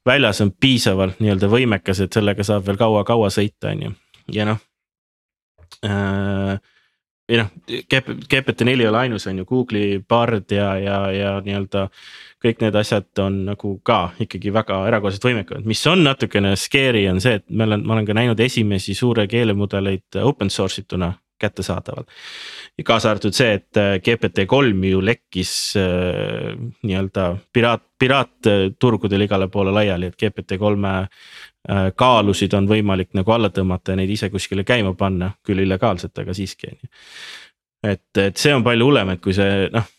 Väljas 0.05 0.41
on 0.43 0.51
piisavalt 0.59 1.21
nii-öelda 1.23 1.49
võimekas, 1.51 2.03
et 2.03 2.13
sellega 2.13 2.43
saab 2.43 2.67
veel 2.67 2.79
kaua-kaua 2.79 3.31
sõita, 3.33 3.71
on 3.71 3.87
ju, 3.87 3.95
ja 4.35 4.47
noh 4.49 4.61
äh,. 5.85 6.59
või 7.29 7.39
noh, 7.39 7.49
GPT 8.29 8.67
neli 8.67 8.83
ei 8.83 8.91
ole 8.91 9.03
ainus, 9.05 9.27
on 9.31 9.39
ju, 9.41 9.47
Google'i 9.47 10.03
Bard 10.09 10.51
ja, 10.51 10.73
ja, 10.77 10.99
ja 11.11 11.33
nii-öelda. 11.45 11.87
kõik 12.43 12.59
need 12.59 12.75
asjad 12.75 13.23
on 13.23 13.45
nagu 13.47 13.77
ka 13.87 14.11
ikkagi 14.19 14.51
väga 14.53 14.81
erakordselt 14.87 15.29
võimekad, 15.29 15.65
mis 15.65 15.85
on 15.87 16.03
natukene 16.03 16.55
scary 16.59 17.07
on 17.07 17.21
see, 17.23 17.39
et 17.39 17.45
ma 17.49 17.63
olen, 17.63 17.85
ma 17.87 17.95
olen 17.95 18.05
ka 18.05 18.17
näinud 18.17 18.39
esimesi 18.39 18.93
suure 18.93 19.27
keelemudeleid 19.27 20.19
open 20.23 20.49
source 20.49 20.81
ituna 20.83 21.13
kättesaadaval. 21.43 22.07
kaasa 22.85 23.11
arvatud 23.11 23.35
see, 23.35 23.53
et 23.59 23.79
äh, 23.79 23.95
GPT 24.03 24.47
kolm 24.49 24.83
ju 24.87 25.01
lekkis 25.05 25.53
äh, 25.79 26.53
nii-öelda 26.83 27.29
piraat, 27.53 27.85
piraatturgudel 27.99 29.27
igale 29.27 29.49
poole 29.53 29.75
laiali, 29.75 30.11
et 30.11 30.19
GPT 30.19 30.57
kolme 30.59 30.93
äh, 31.03 31.89
kaalusid 31.95 32.55
on 32.57 32.69
võimalik 32.69 33.13
nagu 33.17 33.35
alla 33.35 33.51
tõmmata 33.53 33.93
ja 33.93 34.01
neid 34.01 34.13
ise 34.15 34.31
kuskile 34.33 34.65
käima 34.67 34.95
panna, 34.97 35.33
küll 35.45 35.65
illegaalselt, 35.65 36.17
aga 36.23 36.35
siiski 36.37 36.71
on 36.71 36.79
ju. 36.79 36.93
et, 37.93 38.09
et 38.17 38.39
see 38.39 38.55
on 38.55 38.63
palju 38.63 38.89
hullem, 38.89 39.15
et 39.15 39.21
kui 39.23 39.35
see 39.35 39.67
noh 39.73 39.91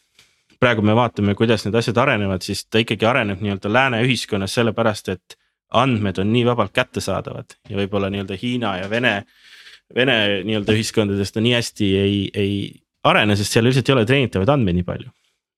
praegu 0.64 0.82
me 0.82 0.94
vaatame, 0.96 1.34
kuidas 1.36 1.66
need 1.66 1.74
asjad 1.76 1.98
arenevad, 2.00 2.40
siis 2.44 2.64
ta 2.72 2.80
ikkagi 2.80 3.04
areneb 3.04 3.42
nii-öelda 3.44 3.72
lääne 3.72 3.98
ühiskonnas 4.06 4.54
sellepärast, 4.56 5.10
et 5.12 5.36
andmed 5.74 6.18
on 6.22 6.30
nii 6.32 6.44
vabalt 6.46 6.72
kättesaadavad 6.72 7.58
ja 7.68 7.76
võib-olla 7.76 8.10
nii-öelda 8.12 8.38
Hiina 8.40 8.76
ja 8.80 8.90
Vene 8.90 9.14
Vene 9.94 10.16
nii-öelda 10.46 10.74
ühiskondadest 10.74 11.36
ta 11.36 11.42
nii 11.44 11.52
hästi 11.54 11.88
ei, 12.00 12.20
ei 12.32 12.54
arene, 13.08 13.36
sest 13.38 13.54
seal 13.54 13.66
lihtsalt 13.68 13.90
ei 13.90 13.96
ole 13.96 14.06
treenitavaid 14.08 14.52
andmeid 14.54 14.80
nii 14.80 14.86
palju. 14.88 15.12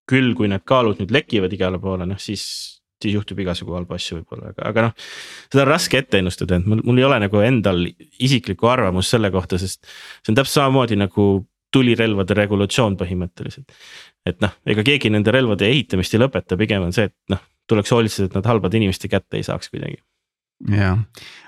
küll, 0.06 0.36
kui 0.38 0.46
need 0.46 0.62
kaalud 0.62 1.00
nüüd 1.02 1.10
lekivad 1.10 1.50
igale 1.50 1.80
poole, 1.82 2.04
noh 2.06 2.18
siis, 2.22 2.42
siis 3.02 3.16
juhtub 3.16 3.40
igasugu 3.42 3.74
halbu 3.74 3.96
asju 3.96 4.20
võib-olla, 4.20 4.52
aga, 4.52 4.68
aga 4.70 4.84
noh. 4.84 4.92
seda 5.50 5.64
on 5.64 5.70
raske 5.72 5.98
ette 5.98 6.20
ennustada, 6.22 6.60
et 6.60 6.68
mul, 6.70 6.84
mul 6.86 7.00
ei 7.00 7.06
ole 7.08 7.18
nagu 7.24 7.42
endal 7.42 7.82
isiklikku 7.88 8.70
arvamust 8.70 9.10
selle 9.10 9.32
kohta, 9.34 9.58
sest 9.58 9.82
see 9.88 10.30
on 10.30 10.38
täpselt 10.38 10.60
samamoodi 10.60 11.00
nagu 11.00 11.26
tulirelvade 11.74 12.38
regulatsioon 12.38 12.94
põhimõtteliselt. 13.00 13.74
et 14.30 14.38
noh, 14.46 14.54
ega 14.62 14.86
keegi 14.86 15.10
nende 15.10 15.34
relvade 15.34 15.66
ehitamist 15.66 16.14
ei 16.14 16.22
lõpeta, 16.22 16.58
pigem 16.60 16.86
on 16.86 16.94
see, 16.94 17.10
et 17.10 17.34
noh, 17.34 17.42
tuleks 17.66 17.90
hoolitseda, 17.90 18.30
et 18.30 18.38
nad 18.38 18.46
halbade 18.46 18.78
inimeste 18.78 19.10
kätte 19.10 19.40
ei 19.40 19.46
saaks 19.46 19.74
kuidagi 19.74 19.98
jah, 20.72 21.02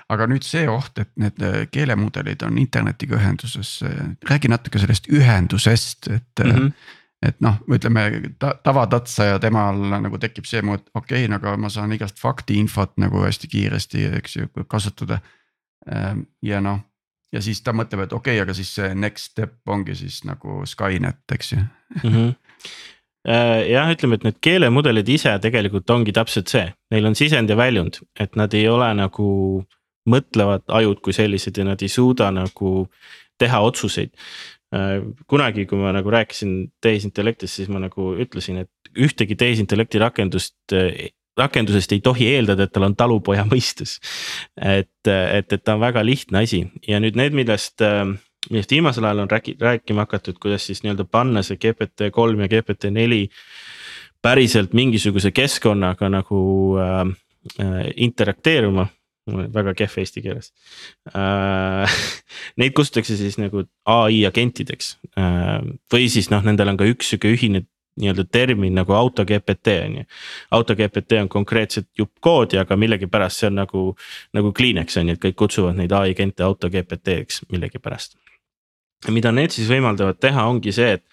aga 0.09 0.27
nüüd 0.29 0.45
see 0.45 0.67
oht, 0.69 0.97
et 1.01 1.11
need 1.19 1.41
äh, 1.45 1.65
keelemudelid 1.71 2.43
on 2.45 2.59
internetiga 2.61 3.17
ühenduses, 3.17 3.79
äh, 3.85 4.13
räägi 4.29 4.51
natuke 4.51 4.81
sellest 4.81 5.09
ühendusest, 5.11 6.07
et 6.07 6.45
mm. 6.45 6.55
-hmm 6.55 6.95
et 7.19 7.41
noh, 7.43 7.57
ütleme 7.67 8.31
ta, 8.39 8.53
tavatatsa 8.63 9.25
ja 9.25 9.39
temal 9.43 9.75
nagu 9.75 10.15
tekib 10.23 10.45
see 10.47 10.61
mõte, 10.63 10.87
okei 10.95 11.25
okay,, 11.25 11.35
aga 11.35 11.57
ma 11.59 11.67
saan 11.67 11.91
igast 11.91 12.15
faktiinfot 12.19 12.93
nagu 12.95 13.25
hästi 13.25 13.47
kiiresti, 13.51 14.05
eks 14.21 14.35
ju, 14.37 14.47
kasutada. 14.71 15.19
Ja 16.41 16.61
noh, 16.63 16.79
ja 17.35 17.41
siis 17.43 17.59
ta 17.61 17.73
mõtleb, 17.75 18.05
et 18.05 18.15
okei 18.15 18.37
okay,, 18.37 18.45
aga 18.45 18.55
siis 18.55 18.71
see 18.75 18.95
next 18.95 19.33
step 19.33 19.67
ongi 19.67 19.97
siis 19.99 20.21
nagu 20.23 20.61
Skynet, 20.63 21.25
eks 21.35 21.51
ju 21.51 21.59
mm. 21.59 22.13
-hmm 22.13 22.33
jah, 23.25 23.89
ütleme, 23.91 24.19
et 24.19 24.27
need 24.27 24.37
keelemudelid 24.43 25.09
ise 25.11 25.33
tegelikult 25.43 25.89
ongi 25.91 26.13
täpselt 26.15 26.51
see, 26.51 26.67
neil 26.93 27.09
on 27.09 27.17
sisend 27.19 27.51
ja 27.51 27.57
väljund, 27.59 27.99
et 28.19 28.37
nad 28.39 28.53
ei 28.55 28.67
ole 28.71 28.87
nagu 28.97 29.29
mõtlevad 30.09 30.63
ajud 30.79 31.01
kui 31.05 31.13
sellised 31.13 31.57
ja 31.59 31.67
nad 31.67 31.81
ei 31.83 31.91
suuda 31.91 32.29
nagu 32.33 32.87
teha 33.39 33.59
otsuseid. 33.63 34.15
Äh, 34.75 35.01
kunagi, 35.29 35.65
kui 35.69 35.79
ma 35.81 35.91
nagu 35.95 36.11
rääkisin 36.13 36.71
tehisintellektist, 36.81 37.59
siis 37.59 37.69
ma 37.73 37.81
nagu 37.81 38.13
ütlesin, 38.21 38.63
et 38.63 38.93
ühtegi 38.97 39.37
tehisintellekti 39.39 40.01
rakendust 40.01 40.57
rakendusest 41.39 41.93
ei 41.95 42.01
tohi 42.03 42.27
eeldada, 42.33 42.65
et 42.65 42.73
tal 42.75 42.87
on 42.89 42.95
talupoja 42.99 43.45
mõistus. 43.47 43.97
et, 44.55 44.91
et, 45.07 45.53
et 45.53 45.63
ta 45.63 45.77
on 45.77 45.83
väga 45.83 46.03
lihtne 46.05 46.43
asi 46.43 46.65
ja 46.87 46.99
nüüd 46.99 47.19
need, 47.19 47.37
millest 47.37 47.83
äh, 48.45 48.51
millest 48.51 48.71
viimasel 48.71 49.03
ajal 49.03 49.25
on 49.25 49.31
rääki-, 49.31 49.57
rääkima 49.59 50.05
hakatud, 50.07 50.39
kuidas 50.39 50.65
siis 50.65 50.83
nii-öelda 50.83 51.05
panna 51.05 51.43
see 51.43 51.57
GPT 51.57 52.11
kolm 52.11 52.39
ja 52.39 52.47
GPT 52.47 52.91
neli 52.91 53.27
päriselt 54.21 54.73
mingisuguse 54.73 55.31
keskkonnaga 55.31 56.09
nagu 56.09 56.39
äh, 56.79 57.01
äh, 57.59 57.83
interakteeruma 57.95 58.87
väga 59.29 59.73
kehv 59.77 59.99
eesti 60.01 60.21
keeles 60.25 60.53
äh,. 61.15 61.97
Neid 62.59 62.73
kutsutakse 62.73 63.17
siis 63.17 63.37
nagu 63.37 63.63
ai 63.85 64.23
agentideks 64.25 64.95
äh, 65.17 65.59
või 65.93 66.07
siis 66.09 66.31
noh, 66.33 66.43
nendel 66.45 66.73
on 66.73 66.79
ka 66.79 66.87
üks 66.89 67.11
sihuke 67.11 67.31
ühine 67.35 67.65
nii-öelda 67.99 68.23
termin 68.31 68.77
nagu 68.79 68.93
auto 68.95 69.25
GPT 69.27 69.75
on 69.85 69.97
ju. 69.97 70.03
auto 70.55 70.75
GPT 70.75 71.19
on 71.21 71.29
konkreetselt 71.29 71.89
jupp 71.97 72.15
koodi, 72.23 72.57
aga 72.57 72.77
millegipärast 72.79 73.43
see 73.43 73.49
on 73.51 73.59
nagu, 73.59 73.83
nagu 74.33 74.53
Kleenex 74.55 74.97
on 74.97 75.11
ju, 75.11 75.17
et 75.17 75.23
kõik 75.25 75.35
kutsuvad 75.43 75.75
neid 75.75 75.91
ai 75.91 76.13
agente 76.15 76.43
auto 76.43 76.69
GPT-ks 76.71 77.43
millegipärast 77.51 78.15
mida 79.07 79.31
need 79.31 79.53
siis 79.55 79.69
võimaldavad 79.71 80.19
teha, 80.19 80.45
ongi 80.49 80.73
see, 80.75 80.97
et, 80.97 81.05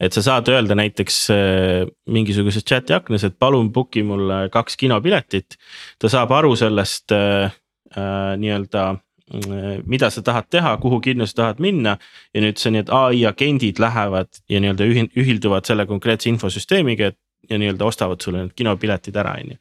et 0.00 0.14
sa 0.14 0.22
saad 0.24 0.48
öelda 0.52 0.76
näiteks 0.78 1.18
äh, 1.34 1.90
mingisuguses 2.10 2.64
chat'i 2.64 2.96
aknas, 2.96 3.26
et 3.26 3.36
palun 3.38 3.72
book'i 3.74 4.04
mulle 4.06 4.46
kaks 4.54 4.78
kinopiletit. 4.80 5.58
ta 5.98 6.08
saab 6.12 6.32
aru 6.38 6.54
sellest 6.56 7.12
äh, 7.12 7.52
äh, 7.96 8.32
nii-öelda 8.40 8.84
äh, 8.94 9.78
mida 9.84 10.10
sa 10.10 10.24
tahad 10.24 10.48
teha, 10.50 10.76
kuhu 10.80 11.00
kinno 11.04 11.26
sa 11.26 11.42
tahad 11.42 11.60
minna 11.60 11.98
ja 12.34 12.44
nüüd 12.44 12.60
see 12.60 12.72
need 12.72 12.92
ai 12.94 13.26
agendid 13.28 13.82
lähevad 13.82 14.40
ja 14.48 14.62
nii-öelda 14.62 14.88
ühilduvad 15.18 15.68
selle 15.68 15.86
konkreetse 15.86 16.30
infosüsteemiga 16.32 17.12
ja 17.50 17.58
nii-öelda 17.60 17.84
ostavad 17.84 18.24
sulle 18.24 18.46
need 18.46 18.56
kinopiletid 18.56 19.16
ära, 19.16 19.36
on 19.42 19.52
ju 19.52 19.60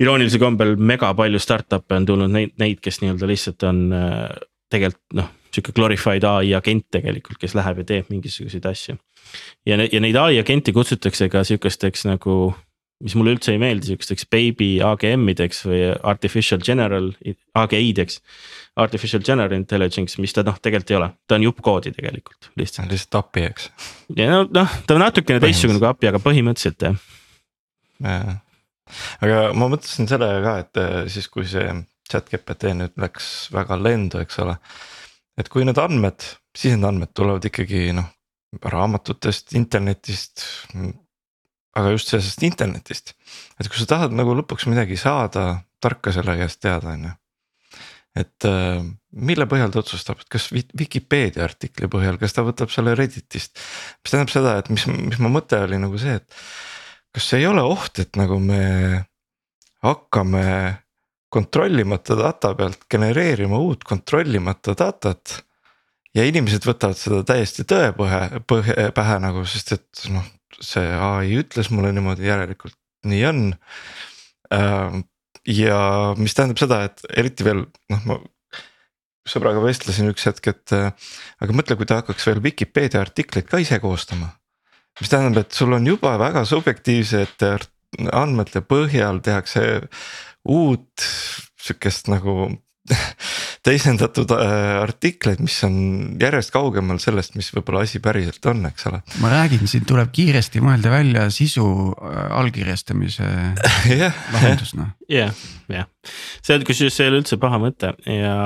iroonilisel 0.00 0.40
kombel 0.40 0.78
mega 0.78 1.10
palju 1.14 1.38
startup'e 1.42 1.98
on 1.98 2.06
tulnud 2.08 2.32
neid, 2.32 2.54
neid, 2.62 2.78
kes 2.80 3.02
nii-öelda 3.02 3.28
lihtsalt 3.28 3.68
on 3.68 3.82
tegelikult 4.70 5.18
noh, 5.18 5.28
sihuke 5.50 5.74
glorified 5.76 6.24
ai 6.26 6.54
agent 6.56 6.86
tegelikult, 6.94 7.38
kes 7.40 7.54
läheb 7.58 7.82
ja 7.82 7.86
teeb 7.92 8.10
mingisuguseid 8.12 8.66
asju. 8.70 8.96
ja, 9.66 9.78
ja 9.78 10.02
neid 10.02 10.18
ai 10.20 10.40
agente 10.40 10.74
kutsutakse 10.76 11.28
ka 11.32 11.42
sihukesteks 11.46 12.06
nagu, 12.08 12.54
mis 13.04 13.14
mulle 13.18 13.34
üldse 13.36 13.54
ei 13.54 13.60
meeldi, 13.62 13.90
sihukesteks 13.90 14.28
baby 14.30 14.70
AGM-ideks 14.84 15.64
või 15.68 15.84
artificial 16.14 16.62
general 16.64 17.12
AGI-deks. 17.58 18.20
Artificial 18.80 19.22
general 19.26 19.56
intelligence, 19.56 20.20
mis 20.22 20.32
ta 20.32 20.44
noh, 20.46 20.58
tegelikult 20.62 20.92
ei 20.92 20.98
ole, 21.00 21.08
ta 21.28 21.36
on 21.36 21.46
jupp 21.48 21.58
koodi 21.64 21.90
tegelikult 21.96 22.52
lihtsalt. 22.60 22.92
lihtsalt 22.92 23.18
API, 23.24 23.48
eks. 23.50 23.70
ja 24.16 24.28
no 24.30 24.44
noh, 24.46 24.76
ta 24.86 24.96
on 24.96 25.04
natukene 25.04 25.42
teistsugune 25.42 25.82
kui 25.82 25.90
API, 25.90 26.12
aga 26.12 26.22
põhimõtteliselt 26.22 26.86
jah 26.86 27.00
ja.. 28.04 28.38
aga 29.20 29.40
ma 29.58 29.68
mõtlesin 29.72 30.08
sellega 30.10 30.40
ka, 30.44 30.54
et 30.64 30.80
äh, 30.80 30.96
siis 31.12 31.28
kui 31.32 31.46
see 31.48 31.66
chat 32.10 32.30
GPT 32.30 32.72
nüüd 32.78 32.96
läks 33.00 33.50
väga 33.54 33.78
lendu, 33.78 34.22
eks 34.22 34.40
ole 34.42 34.56
et 35.38 35.48
kui 35.52 35.66
need 35.66 35.78
andmed, 35.78 36.24
sisendandmed 36.56 37.12
tulevad 37.14 37.46
ikkagi 37.46 37.90
noh 37.96 38.08
raamatutest, 38.58 39.54
internetist. 39.54 40.44
aga 41.70 41.92
just 41.94 42.10
sellest 42.10 42.42
internetist, 42.42 43.12
et 43.60 43.68
kui 43.70 43.78
sa 43.78 43.86
tahad 43.86 44.14
nagu 44.16 44.34
lõpuks 44.34 44.66
midagi 44.66 44.96
saada, 44.98 45.60
tarka 45.78 46.10
selle 46.12 46.34
käest 46.40 46.58
teada, 46.64 46.96
on 46.96 47.04
ju. 47.06 47.12
et 48.18 48.46
äh, 48.48 48.82
mille 49.14 49.46
põhjal 49.46 49.70
ta 49.70 49.78
otsustab, 49.84 50.18
et 50.18 50.32
kas 50.34 50.48
Vikipeedia 50.50 51.44
artikli 51.46 51.86
põhjal, 51.90 52.18
kas 52.18 52.34
ta 52.34 52.42
võtab 52.42 52.74
selle 52.74 52.96
Redditist. 52.98 53.54
mis 54.02 54.10
tähendab 54.10 54.34
seda, 54.34 54.56
et 54.58 54.72
mis, 54.74 54.88
mis 54.90 55.22
mu 55.22 55.30
mõte 55.30 55.62
oli 55.62 55.78
nagu 55.78 55.98
see, 56.02 56.18
et 56.18 56.42
kas 57.14 57.30
ei 57.38 57.46
ole 57.46 57.62
oht, 57.62 58.02
et 58.02 58.18
nagu 58.18 58.40
me 58.42 58.64
hakkame 59.86 60.44
kontrollimata 61.30 62.16
data 62.18 62.54
pealt 62.58 62.84
genereerima 62.90 63.58
uut 63.58 63.84
kontrollimata 63.86 64.74
datat. 64.78 65.44
ja 66.14 66.24
inimesed 66.26 66.64
võtavad 66.66 66.98
seda 66.98 67.22
täiesti 67.22 67.62
tõepõhe, 67.70 68.42
põhe, 68.50 68.88
pähe 68.94 69.18
nagu, 69.22 69.44
sest 69.46 69.76
et 69.76 70.04
noh, 70.10 70.24
see 70.58 70.88
ai 70.90 71.36
ütles 71.38 71.70
mulle 71.70 71.92
niimoodi, 71.94 72.26
järelikult 72.26 72.74
nii 73.06 73.22
on. 73.28 73.44
Ähm, 74.54 75.04
ja 75.46 75.78
mis 76.18 76.34
tähendab 76.34 76.58
seda, 76.58 76.82
et 76.88 77.04
eriti 77.14 77.46
veel 77.46 77.62
noh, 77.62 78.02
ma 78.10 78.18
sõbraga 79.30 79.62
vestlesin 79.62 80.10
üks 80.10 80.26
hetk, 80.26 80.50
et 80.50 80.74
aga 80.74 81.54
mõtle, 81.54 81.76
kui 81.78 81.86
ta 81.86 82.00
hakkaks 82.00 82.26
veel 82.26 82.42
Vikipeedia 82.42 83.02
artikleid 83.04 83.46
ka 83.48 83.60
ise 83.62 83.78
koostama. 83.82 84.34
mis 85.00 85.08
tähendab, 85.08 85.46
et 85.46 85.54
sul 85.54 85.72
on 85.72 85.86
juba 85.86 86.16
väga 86.18 86.42
subjektiivsete 86.44 87.54
andmete 88.12 88.60
põhjal 88.60 89.20
tehakse 89.24 89.62
uut 90.48 91.06
sihukest 91.60 92.08
nagu 92.10 92.50
teisendatud 93.66 94.32
äh, 94.34 94.80
artikleid, 94.80 95.40
mis 95.44 95.58
on 95.66 95.74
järjest 96.20 96.52
kaugemal 96.54 96.98
sellest, 97.02 97.36
mis 97.38 97.50
võib-olla 97.54 97.84
asi 97.84 98.00
päriselt 98.02 98.46
on, 98.50 98.64
eks 98.70 98.86
ole. 98.90 99.02
ma 99.22 99.32
räägin, 99.34 99.66
siin 99.70 99.84
tuleb 99.88 100.12
kiiresti 100.16 100.62
mõelda 100.64 100.92
välja 100.92 101.26
sisu 101.34 101.64
äh, 101.92 102.20
allkirjastamise 102.40 103.28
lahendus 104.34 104.74
noh. 104.78 104.92
jah, 105.20 105.34
jah, 105.70 105.88
see 106.40 106.56
on 106.56 106.66
kusjuures 106.68 106.96
see 106.96 107.06
ei 107.06 107.12
ole 107.12 107.20
üldse 107.22 107.40
paha 107.42 107.60
mõte 107.62 107.92
ja, 108.08 108.38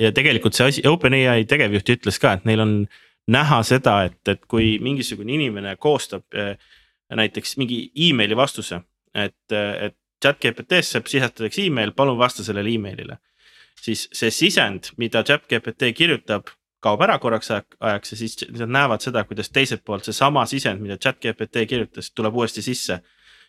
ja 0.00 0.12
tegelikult 0.16 0.58
see 0.58 0.68
asi, 0.74 0.84
OpenAI 0.88 1.48
tegevjuht 1.50 1.96
ütles 1.96 2.20
ka, 2.22 2.36
et 2.38 2.46
neil 2.48 2.64
on 2.66 2.74
näha 3.30 3.62
seda, 3.66 4.02
et, 4.10 4.20
et 4.28 4.44
kui 4.50 4.74
mingisugune 4.82 5.34
inimene 5.38 5.74
koostab 5.80 6.26
äh, 6.36 6.54
näiteks 7.16 7.56
mingi 7.58 7.88
emaili 8.10 8.36
vastuse, 8.38 8.84
et, 9.16 9.40
et 9.50 9.96
chat 10.22 10.40
GPT-sse 10.40 11.02
sisestatakse 11.06 11.64
email, 11.64 11.92
palun 11.96 12.18
vasta 12.18 12.44
sellele 12.44 12.74
emailile. 12.74 13.18
siis 13.80 14.08
see 14.12 14.30
sisend, 14.30 14.90
mida 15.00 15.22
chat 15.24 15.46
GPT 15.48 15.94
kirjutab, 15.96 16.50
kaob 16.84 17.00
ära 17.00 17.18
korraks 17.18 17.50
ajaks 17.50 18.12
ja 18.12 18.16
siis 18.16 18.36
nad 18.58 18.68
näevad 18.68 19.00
seda, 19.00 19.24
kuidas 19.24 19.48
teiselt 19.50 19.84
poolt 19.84 20.04
seesama 20.04 20.44
sisend, 20.46 20.80
mida 20.84 20.98
chat 20.98 21.20
GPT 21.20 21.64
kirjutas, 21.68 22.10
tuleb 22.10 22.36
uuesti 22.36 22.62
sisse. 22.62 23.00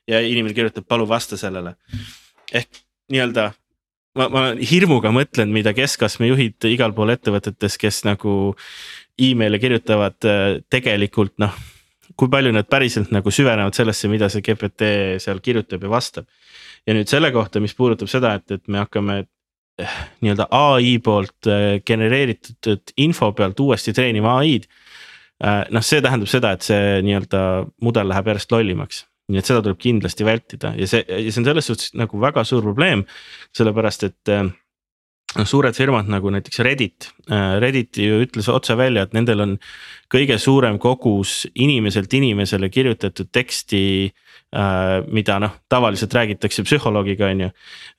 ja 0.08 0.20
inimene 0.20 0.54
kirjutab, 0.54 0.88
palun 0.88 1.10
vasta 1.10 1.38
sellele. 1.38 1.76
ehk 2.54 2.84
nii-öelda 3.12 3.52
ma, 4.16 4.30
ma 4.30 4.46
hirmuga 4.72 5.12
mõtlen, 5.12 5.52
mida 5.52 5.74
keskastme 5.74 6.28
juhid 6.28 6.72
igal 6.72 6.94
pool 6.94 7.12
ettevõtetes, 7.14 7.78
kes 7.78 8.04
nagu 8.08 8.56
email'e 9.20 9.60
kirjutavad, 9.60 10.18
tegelikult 10.70 11.38
noh 11.44 11.56
kui 12.18 12.30
palju 12.32 12.52
nad 12.54 12.68
päriselt 12.70 13.12
nagu 13.14 13.32
süvenevad 13.34 13.76
sellesse, 13.76 14.10
mida 14.12 14.30
see 14.32 14.44
GPT 14.46 14.92
seal 15.24 15.42
kirjutab 15.44 15.84
ja 15.86 15.92
vastab. 15.92 16.28
Ja 16.88 16.96
nüüd 16.96 17.12
selle 17.12 17.32
kohta, 17.34 17.62
mis 17.64 17.76
puudutab 17.78 18.10
seda, 18.12 18.36
et, 18.40 18.48
et 18.58 18.72
me 18.72 18.82
hakkame 18.82 19.20
eh, 19.22 20.00
nii-öelda 20.24 20.48
ai 20.58 20.96
poolt 21.04 21.50
eh, 21.50 21.82
genereeritud 21.86 22.96
info 23.04 23.32
pealt 23.38 23.62
uuesti 23.62 23.94
treenima 23.98 24.40
ai-d. 24.42 24.68
Eh, 25.42 25.62
noh, 25.74 25.86
see 25.86 26.02
tähendab 26.04 26.32
seda, 26.32 26.56
et 26.56 26.66
see 26.66 26.98
nii-öelda 27.06 27.44
mudel 27.86 28.12
läheb 28.12 28.34
järjest 28.34 28.58
lollimaks 28.58 29.06
nii 29.32 29.40
et 29.40 29.48
seda 29.48 29.62
tuleb 29.64 29.78
kindlasti 29.80 30.26
vältida 30.28 30.74
ja 30.76 30.88
see, 30.90 31.06
ja 31.08 31.30
see 31.32 31.40
on 31.40 31.46
selles 31.48 31.70
suhtes 31.70 31.94
nagu 31.96 32.20
väga 32.20 32.42
suur 32.44 32.66
probleem, 32.66 33.06
sellepärast 33.56 34.04
et 34.04 34.32
noh, 34.34 35.46
suured 35.48 35.78
firmad 35.78 36.10
nagu 36.12 36.34
näiteks 36.34 36.60
Reddit, 36.68 37.08
Reddit 37.64 38.02
ju 38.02 38.18
ütles 38.26 38.50
otse 38.52 38.76
välja, 38.76 39.06
et 39.06 39.16
nendel 39.16 39.46
on 39.46 39.54
kõige 40.12 40.36
suurem 40.42 40.82
kogus 40.84 41.46
inimeselt 41.54 42.12
inimesele 42.20 42.68
kirjutatud 42.74 43.32
teksti 43.32 43.86
äh,. 44.10 44.31
Mida 45.08 45.38
noh, 45.40 45.54
tavaliselt 45.72 46.14
räägitakse 46.14 46.64
psühholoogiga, 46.68 47.30
on 47.32 47.42
ju. 47.46 47.50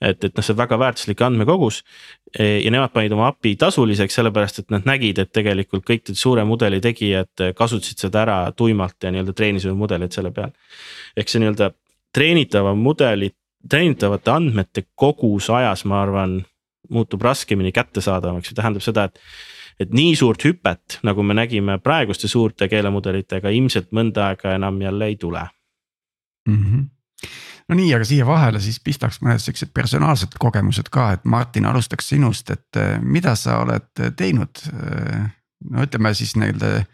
et, 0.01 0.25
et 0.25 0.35
noh, 0.37 0.45
see 0.45 0.53
on 0.53 0.59
väga 0.59 0.79
väärtuslik 0.79 1.23
andmekogus. 1.25 1.81
E, 2.29 2.59
ja 2.61 2.73
nemad 2.73 2.93
panid 2.93 3.13
oma 3.17 3.31
API 3.33 3.55
tasuliseks, 3.61 4.19
sellepärast 4.19 4.61
et 4.61 4.75
nad 4.75 4.85
nägid, 4.89 5.19
et 5.23 5.33
tegelikult 5.33 5.87
kõik 5.89 6.11
need 6.11 6.21
suure 6.21 6.45
mudeli 6.45 6.81
tegijad 6.85 7.45
kasutasid 7.57 8.05
seda 8.05 8.25
ära 8.27 8.37
tuimalt 8.57 9.01
ja 9.01 9.13
nii-öelda 9.15 9.33
treenisid 9.37 9.73
mudeleid 9.79 10.13
selle 10.13 10.33
peal. 10.37 10.53
ehk 11.17 11.33
see 11.33 11.41
nii-öelda 11.41 11.71
treenitava 12.13 12.75
mudeli, 12.77 13.31
treenitavate 13.69 14.31
andmete 14.31 14.85
kogus 14.95 15.49
ajas, 15.51 15.87
ma 15.89 16.03
arvan 16.03 16.37
muutub 16.93 17.23
raskemini 17.25 17.73
kättesaadavaks, 17.73 18.53
see 18.53 18.61
tähendab 18.61 18.85
seda, 18.85 19.09
et. 19.09 19.19
et 19.81 19.91
nii 19.97 20.13
suurt 20.21 20.45
hüpet, 20.45 21.01
nagu 21.03 21.23
me 21.25 21.35
nägime 21.35 21.79
praeguste 21.81 22.29
suurte 22.29 22.69
keelemudelitega, 22.69 23.49
ilmselt 23.49 23.89
mõnda 23.97 24.29
aega 24.29 24.53
enam 24.61 24.77
jälle 24.85 25.09
ei 25.09 25.17
tule 25.17 25.49
mm. 26.49 26.65
-hmm 26.65 26.89
no 27.69 27.77
nii, 27.79 27.93
aga 27.95 28.05
siia 28.05 28.27
vahele 28.27 28.61
siis 28.61 28.81
pistaks 28.85 29.21
mõned 29.23 29.41
siuksed 29.41 29.71
personaalsed 29.75 30.35
kogemused 30.43 30.91
ka, 30.93 31.13
et 31.17 31.25
Martin, 31.25 31.69
alustaks 31.71 32.09
sinust, 32.09 32.51
et 32.51 32.77
eh, 32.77 32.99
mida 33.01 33.37
sa 33.39 33.61
oled 33.63 34.03
teinud? 34.19 34.65
Eh, 34.73 35.23
no 35.71 35.87
ütleme 35.87 36.11
siis 36.19 36.35
eh, 36.37 36.85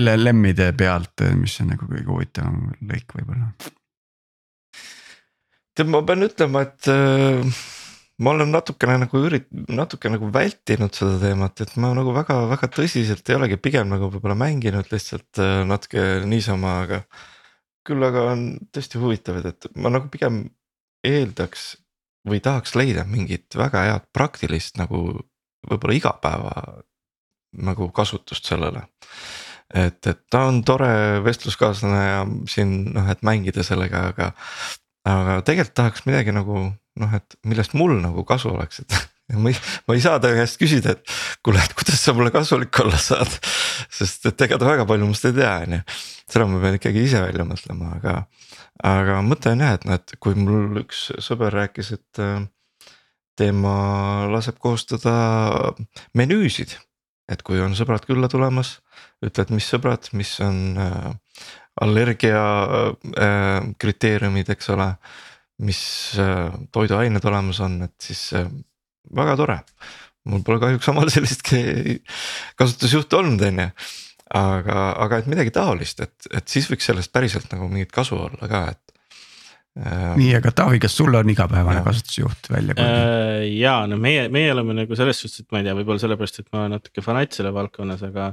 LLM-ide 0.00 0.72
pealt, 0.76 1.22
mis 1.38 1.60
on 1.60 1.70
nagu 1.70 1.86
kõige 1.86 2.10
huvitavam 2.10 2.72
lõik 2.82 3.14
võib-olla. 3.14 3.52
tead, 5.74 5.88
ma 5.88 6.02
pean 6.02 6.26
ütlema, 6.26 6.66
et 6.66 6.90
ma 8.22 8.32
olen 8.34 8.52
natukene 8.52 8.98
nagu 9.04 9.22
ürit-, 9.26 9.50
natuke 9.72 10.10
nagu 10.12 10.28
vältinud 10.32 10.94
seda 10.96 11.18
teemat, 11.22 11.62
et 11.64 11.74
ma 11.80 11.92
nagu 11.96 12.14
väga-väga 12.14 12.68
tõsiselt 12.76 13.28
ei 13.30 13.38
olegi, 13.38 13.58
pigem 13.62 13.90
nagu 13.92 14.10
võib-olla 14.12 14.36
mänginud 14.38 14.90
lihtsalt 14.92 15.42
äh, 15.42 15.62
natuke 15.68 16.24
niisama, 16.28 16.80
aga. 16.86 17.04
Küll 17.86 18.06
aga 18.06 18.26
on 18.32 18.44
tõesti 18.74 19.00
huvitav, 19.02 19.40
et 19.46 19.68
ma 19.74 19.90
nagu 19.92 20.10
pigem 20.12 20.44
eeldaks 21.06 21.72
või 22.28 22.38
tahaks 22.42 22.76
leida 22.78 23.04
mingit 23.08 23.56
väga 23.58 23.84
head 23.88 24.08
praktilist 24.14 24.78
nagu 24.78 25.02
võib-olla 25.66 25.96
igapäeva 25.96 26.52
nagu 27.62 27.88
kasutust 27.94 28.46
sellele. 28.48 28.86
et, 29.74 30.06
et 30.06 30.20
ta 30.30 30.46
on 30.48 30.62
tore 30.64 31.20
vestluskaaslane 31.24 32.04
ja 32.04 32.22
siin 32.48 32.92
noh, 32.94 33.08
et 33.10 33.22
mängida 33.26 33.64
sellega, 33.66 34.06
aga, 34.12 34.32
aga 35.08 35.40
tegelikult 35.46 35.76
tahaks 35.76 36.06
midagi 36.06 36.34
nagu 36.34 36.64
noh, 36.72 37.14
et 37.16 37.36
millest 37.48 37.74
mul 37.74 37.98
nagu 38.02 38.24
kasu 38.28 38.52
oleks, 38.52 38.82
et 38.84 38.96
ma 39.30 39.50
ei, 39.50 39.56
ma 39.86 39.96
ei 39.96 40.02
saa 40.02 40.20
ta 40.20 40.32
käest 40.34 40.58
küsida, 40.60 40.96
et 40.96 41.14
kuule, 41.44 41.62
et 41.62 41.74
kuidas 41.78 42.00
sa 42.02 42.14
mulle 42.16 42.32
kasulik 42.34 42.78
olla 42.82 42.98
saad. 43.00 43.32
sest 43.92 44.26
et 44.28 44.46
ega 44.46 44.58
ta 44.60 44.68
väga 44.68 44.86
palju 44.88 45.08
must 45.08 45.26
ei 45.28 45.36
tea, 45.36 45.52
on 45.66 45.76
ju, 45.78 45.82
seda 46.34 46.48
ma 46.50 46.60
pean 46.62 46.78
ikkagi 46.78 47.04
ise 47.06 47.22
välja 47.22 47.46
mõtlema, 47.48 47.96
aga. 47.98 48.16
aga 48.92 49.20
mõte 49.26 49.52
on 49.54 49.64
jah, 49.64 49.76
et 49.78 49.86
noh, 49.88 50.00
et 50.00 50.16
kui 50.22 50.36
mul 50.38 50.82
üks 50.82 51.08
sõber 51.24 51.54
rääkis, 51.54 51.92
et 51.96 52.22
äh, 52.22 52.42
tema 53.38 53.76
laseb 54.32 54.58
koostada 54.62 55.14
menüüsid. 56.18 56.78
et 57.32 57.40
kui 57.46 57.60
on 57.62 57.76
sõbrad 57.78 58.04
külla 58.04 58.28
tulemas, 58.28 58.80
ütled, 59.24 59.52
mis 59.54 59.68
sõbrad, 59.70 60.10
mis 60.12 60.34
on 60.44 60.76
äh, 60.76 61.12
allergia 61.80 62.42
äh, 63.16 63.70
kriteeriumid, 63.80 64.50
eks 64.52 64.68
ole 64.74 64.92
mis 65.62 65.80
äh, 66.18 66.50
toiduained 66.74 67.24
olemas 67.28 67.60
on, 67.62 67.80
et 67.86 67.94
siis 68.02 68.32
äh, 68.36 68.48
väga 69.10 69.36
tore. 69.40 69.58
mul 70.24 70.44
pole 70.46 70.60
kahjuks 70.62 70.88
omal 70.92 71.10
sellist 71.10 71.48
kasutusjuhtu 72.60 73.18
olnud, 73.18 73.42
on 73.48 73.60
ju. 73.64 73.68
aga, 74.38 74.78
aga 75.04 75.18
et 75.18 75.28
midagi 75.28 75.52
taolist, 75.54 76.00
et, 76.00 76.28
et 76.30 76.48
siis 76.48 76.68
võiks 76.70 76.86
sellest 76.88 77.12
päriselt 77.12 77.50
nagu 77.52 77.68
mingit 77.68 77.92
kasu 77.92 78.16
olla 78.16 78.48
ka, 78.48 78.62
et 78.72 78.94
äh,. 79.82 80.14
nii, 80.20 80.30
aga 80.38 80.54
Taavi, 80.62 80.78
kas 80.82 80.94
sul 80.96 81.14
on 81.18 81.32
igapäevane 81.32 81.80
ja. 81.82 81.86
kasutusjuht 81.88 82.52
välja 82.52 82.78
äh,? 82.78 83.48
ja 83.58 83.80
no 83.90 83.98
meie, 84.00 84.28
meie 84.32 84.54
oleme 84.54 84.78
nagu 84.84 84.96
selles 84.98 85.20
suhtes, 85.20 85.42
et 85.42 85.52
ma 85.52 85.60
ei 85.60 85.68
tea, 85.68 85.76
võib-olla 85.80 86.04
sellepärast, 86.04 86.40
et 86.40 86.52
ma 86.52 86.64
olen 86.64 86.78
natuke 86.78 87.04
fanatt 87.04 87.36
selle 87.36 87.52
valdkonnas, 87.54 88.06
aga. 88.08 88.32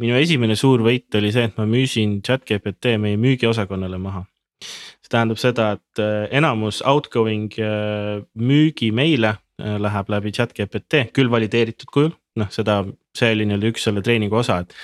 minu 0.00 0.20
esimene 0.20 0.56
suur 0.56 0.84
võit 0.84 1.18
oli 1.18 1.32
see, 1.32 1.48
et 1.48 1.56
ma 1.58 1.66
müüsin 1.68 2.20
chat 2.26 2.44
GPT 2.48 2.98
meie 3.00 3.18
müügiosakonnale 3.20 3.98
maha 4.02 4.26
see 4.60 5.10
tähendab 5.10 5.40
seda, 5.40 5.72
et 5.78 6.02
äh, 6.02 6.28
enamus 6.36 6.82
outgoing 6.86 7.50
äh, 7.58 8.20
müügimeile 8.34 9.34
äh, 9.34 9.38
läheb 9.60 10.10
läbi 10.12 10.32
chat 10.36 10.52
GPT, 10.56 11.06
küll 11.16 11.30
valideeritud 11.32 11.90
kujul, 11.92 12.12
noh, 12.40 12.50
seda, 12.54 12.82
see 13.16 13.32
oli 13.34 13.48
nii-öelda 13.48 13.72
üks 13.72 13.88
selle 13.88 14.02
treeningu 14.04 14.40
osa, 14.40 14.60
et 14.64 14.76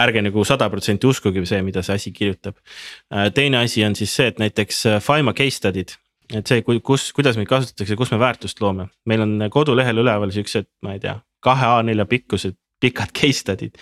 ärge 0.00 0.22
nagu 0.24 0.44
sada 0.48 0.68
protsenti 0.72 1.08
uskuge 1.10 1.42
see, 1.48 1.60
mida 1.66 1.82
see 1.84 1.98
asi 1.98 2.12
kirjutab. 2.16 2.56
teine 3.34 3.60
asi 3.64 3.84
on 3.84 3.96
siis 3.98 4.14
see, 4.16 4.30
et 4.32 4.40
näiteks 4.40 4.84
Fima 5.04 5.34
case 5.36 5.58
study'd, 5.58 5.94
et 6.34 6.46
see, 6.46 6.62
kus, 6.62 7.10
kuidas 7.16 7.38
meid 7.38 7.50
kasutatakse, 7.50 7.98
kus 7.98 8.12
me 8.14 8.20
väärtust 8.22 8.60
loome, 8.64 8.88
meil 9.06 9.26
on 9.26 9.36
kodulehel 9.52 10.02
üleval 10.02 10.32
siuksed, 10.34 10.70
ma 10.86 10.96
ei 10.96 11.02
tea, 11.02 11.18
kahe 11.44 11.72
A4 11.76 12.06
pikkused 12.08 12.58
pikad 12.80 13.12
case 13.12 13.42
study'd. 13.42 13.76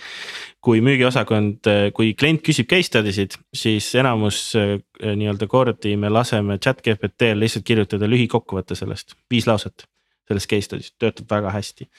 kui 0.59 0.81
müügiosakond, 0.83 1.69
kui 1.95 2.11
klient 2.19 2.41
küsib 2.43 2.67
case 2.67 2.89
study 2.89 3.13
sid, 3.15 3.37
siis 3.55 3.85
enamus 3.95 4.41
äh, 4.59 4.73
nii-öelda 4.99 5.47
kordi 5.47 5.93
me 5.95 6.11
laseme 6.11 6.57
chat 6.59 6.81
GPT-l 6.83 7.39
lihtsalt 7.39 7.63
kirjutada 7.63 8.09
lühikokkuvõte 8.11 8.75
sellest, 8.75 9.15
viis 9.31 9.47
lauset 9.47 9.87
sellest 10.29 10.49
case 10.51 10.67
study'st, 10.69 10.95
töötab 11.01 11.31
väga 11.33 11.53
hästi. 11.55 11.89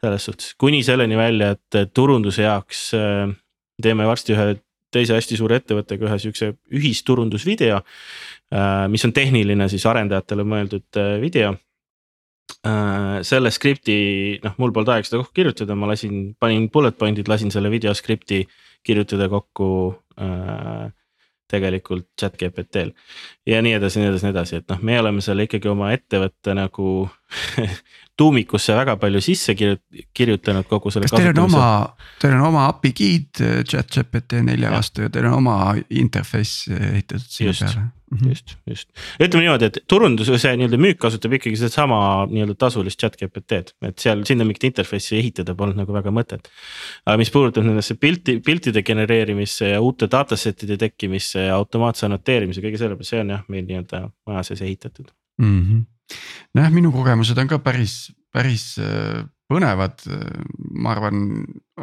selles 0.00 0.26
suhtes, 0.28 0.54
kuni 0.58 0.82
selleni 0.86 1.18
välja, 1.18 1.52
et 1.56 1.94
turunduse 1.94 2.42
jaoks 2.42 2.88
äh, 2.98 3.28
teeme 3.82 4.06
varsti 4.06 4.34
ühe 4.34 4.58
teise 4.90 5.14
hästi 5.14 5.36
suure 5.36 5.58
ettevõttega 5.60 6.06
ühe 6.08 6.18
sihukese 6.18 6.54
ühisturundusvideo. 6.74 7.80
Äh, 8.50 8.84
mis 8.92 9.04
on 9.04 9.12
tehniline 9.12 9.68
siis 9.68 9.86
arendajatele 9.86 10.46
mõeldud 10.48 11.02
video 11.22 11.54
Äh, 12.66 13.20
selle 13.22 13.52
skripti, 13.54 13.94
noh, 14.42 14.54
mul 14.58 14.72
polnud 14.74 14.90
aega 14.90 15.06
seda 15.06 15.20
kokku 15.20 15.36
kirjutada, 15.36 15.76
ma 15.78 15.92
lasin, 15.92 16.32
panin 16.42 16.66
bullet 16.74 16.96
point'id, 16.98 17.28
lasin 17.30 17.52
selle 17.54 17.70
video 17.70 17.92
skripti 17.94 18.40
kirjutada 18.86 19.28
kokku 19.30 19.68
tegelikult 21.48 22.08
chat 22.20 22.36
GPT-l. 22.38 22.92
ja 23.46 23.62
nii 23.64 23.76
edasi, 23.78 24.02
nii 24.02 24.10
edasi, 24.12 24.26
nii 24.28 24.34
edasi, 24.36 24.60
et 24.60 24.68
noh, 24.72 24.82
me 24.82 24.98
oleme 25.00 25.24
selle 25.24 25.48
ikkagi 25.48 25.70
oma 25.72 25.92
ettevõtte 25.96 26.54
nagu 26.58 26.88
tuumikusse 28.18 28.74
väga 28.76 28.96
palju 29.00 29.20
sisse 29.24 29.54
kirjut- 29.58 30.06
kirjutanud 30.14 30.66
kogu 30.70 30.90
selle. 30.94 31.08
kas 31.08 31.20
teil 31.20 31.30
on 31.36 31.44
oma, 31.44 31.68
teil 32.22 32.34
on 32.38 32.48
oma 32.50 32.66
API 32.72 32.92
giid 33.02 33.44
chat 33.68 33.94
GPT 33.94 34.42
nelja 34.46 34.72
vastu 34.74 35.06
ja 35.06 35.12
teil 35.12 35.30
on 35.30 35.38
oma 35.42 35.60
interface 35.90 36.74
ehitatud 36.74 37.30
sinna 37.30 37.54
peale? 37.60 37.86
Mhm. 38.10 38.28
just, 38.28 38.54
just, 38.64 38.88
ütleme 39.20 39.44
niimoodi, 39.44 39.68
et 39.68 39.78
turundus 39.90 40.30
see 40.40 40.52
nii-öelda 40.56 40.78
müük 40.80 40.96
kasutab 41.02 41.34
ikkagi 41.36 41.58
sedasama 41.60 41.98
nii-öelda 42.30 42.54
tasulist 42.56 43.00
chat 43.02 43.18
GPT-d, 43.20 43.74
et 43.84 44.00
seal 44.00 44.22
sinna 44.28 44.46
mingit 44.48 44.64
interface'i 44.70 45.18
ehitada 45.18 45.52
polnud 45.58 45.76
nagu 45.76 45.92
väga 45.92 46.12
mõtet. 46.14 46.48
aga 47.04 47.18
mis 47.20 47.32
puudutab 47.34 47.66
nendesse 47.68 47.98
pilti, 48.00 48.38
piltide 48.44 48.82
genereerimisse 48.82 49.74
ja 49.74 49.82
uute 49.84 50.08
dataset'ide 50.08 50.78
tekkimisse 50.80 51.50
ja 51.50 51.58
automaatse 51.60 52.08
annoteerimise, 52.08 52.64
kõige 52.64 52.80
selle 52.80 52.96
peale, 52.96 53.10
see 53.12 53.20
on 53.20 53.36
jah, 53.36 53.44
meil 53.52 53.68
nii-öelda 53.68 54.02
maja 54.30 54.46
sees 54.48 54.64
ehitatud 54.64 55.12
mm. 55.42 55.60
-hmm. 55.60 55.84
Nojah, 56.54 56.70
minu 56.74 56.92
kogemused 56.94 57.38
on 57.38 57.50
ka 57.50 57.60
päris, 57.62 58.08
päris 58.34 58.74
äh, 58.82 59.24
põnevad, 59.48 60.02
ma 60.76 60.92
arvan, 60.92 61.22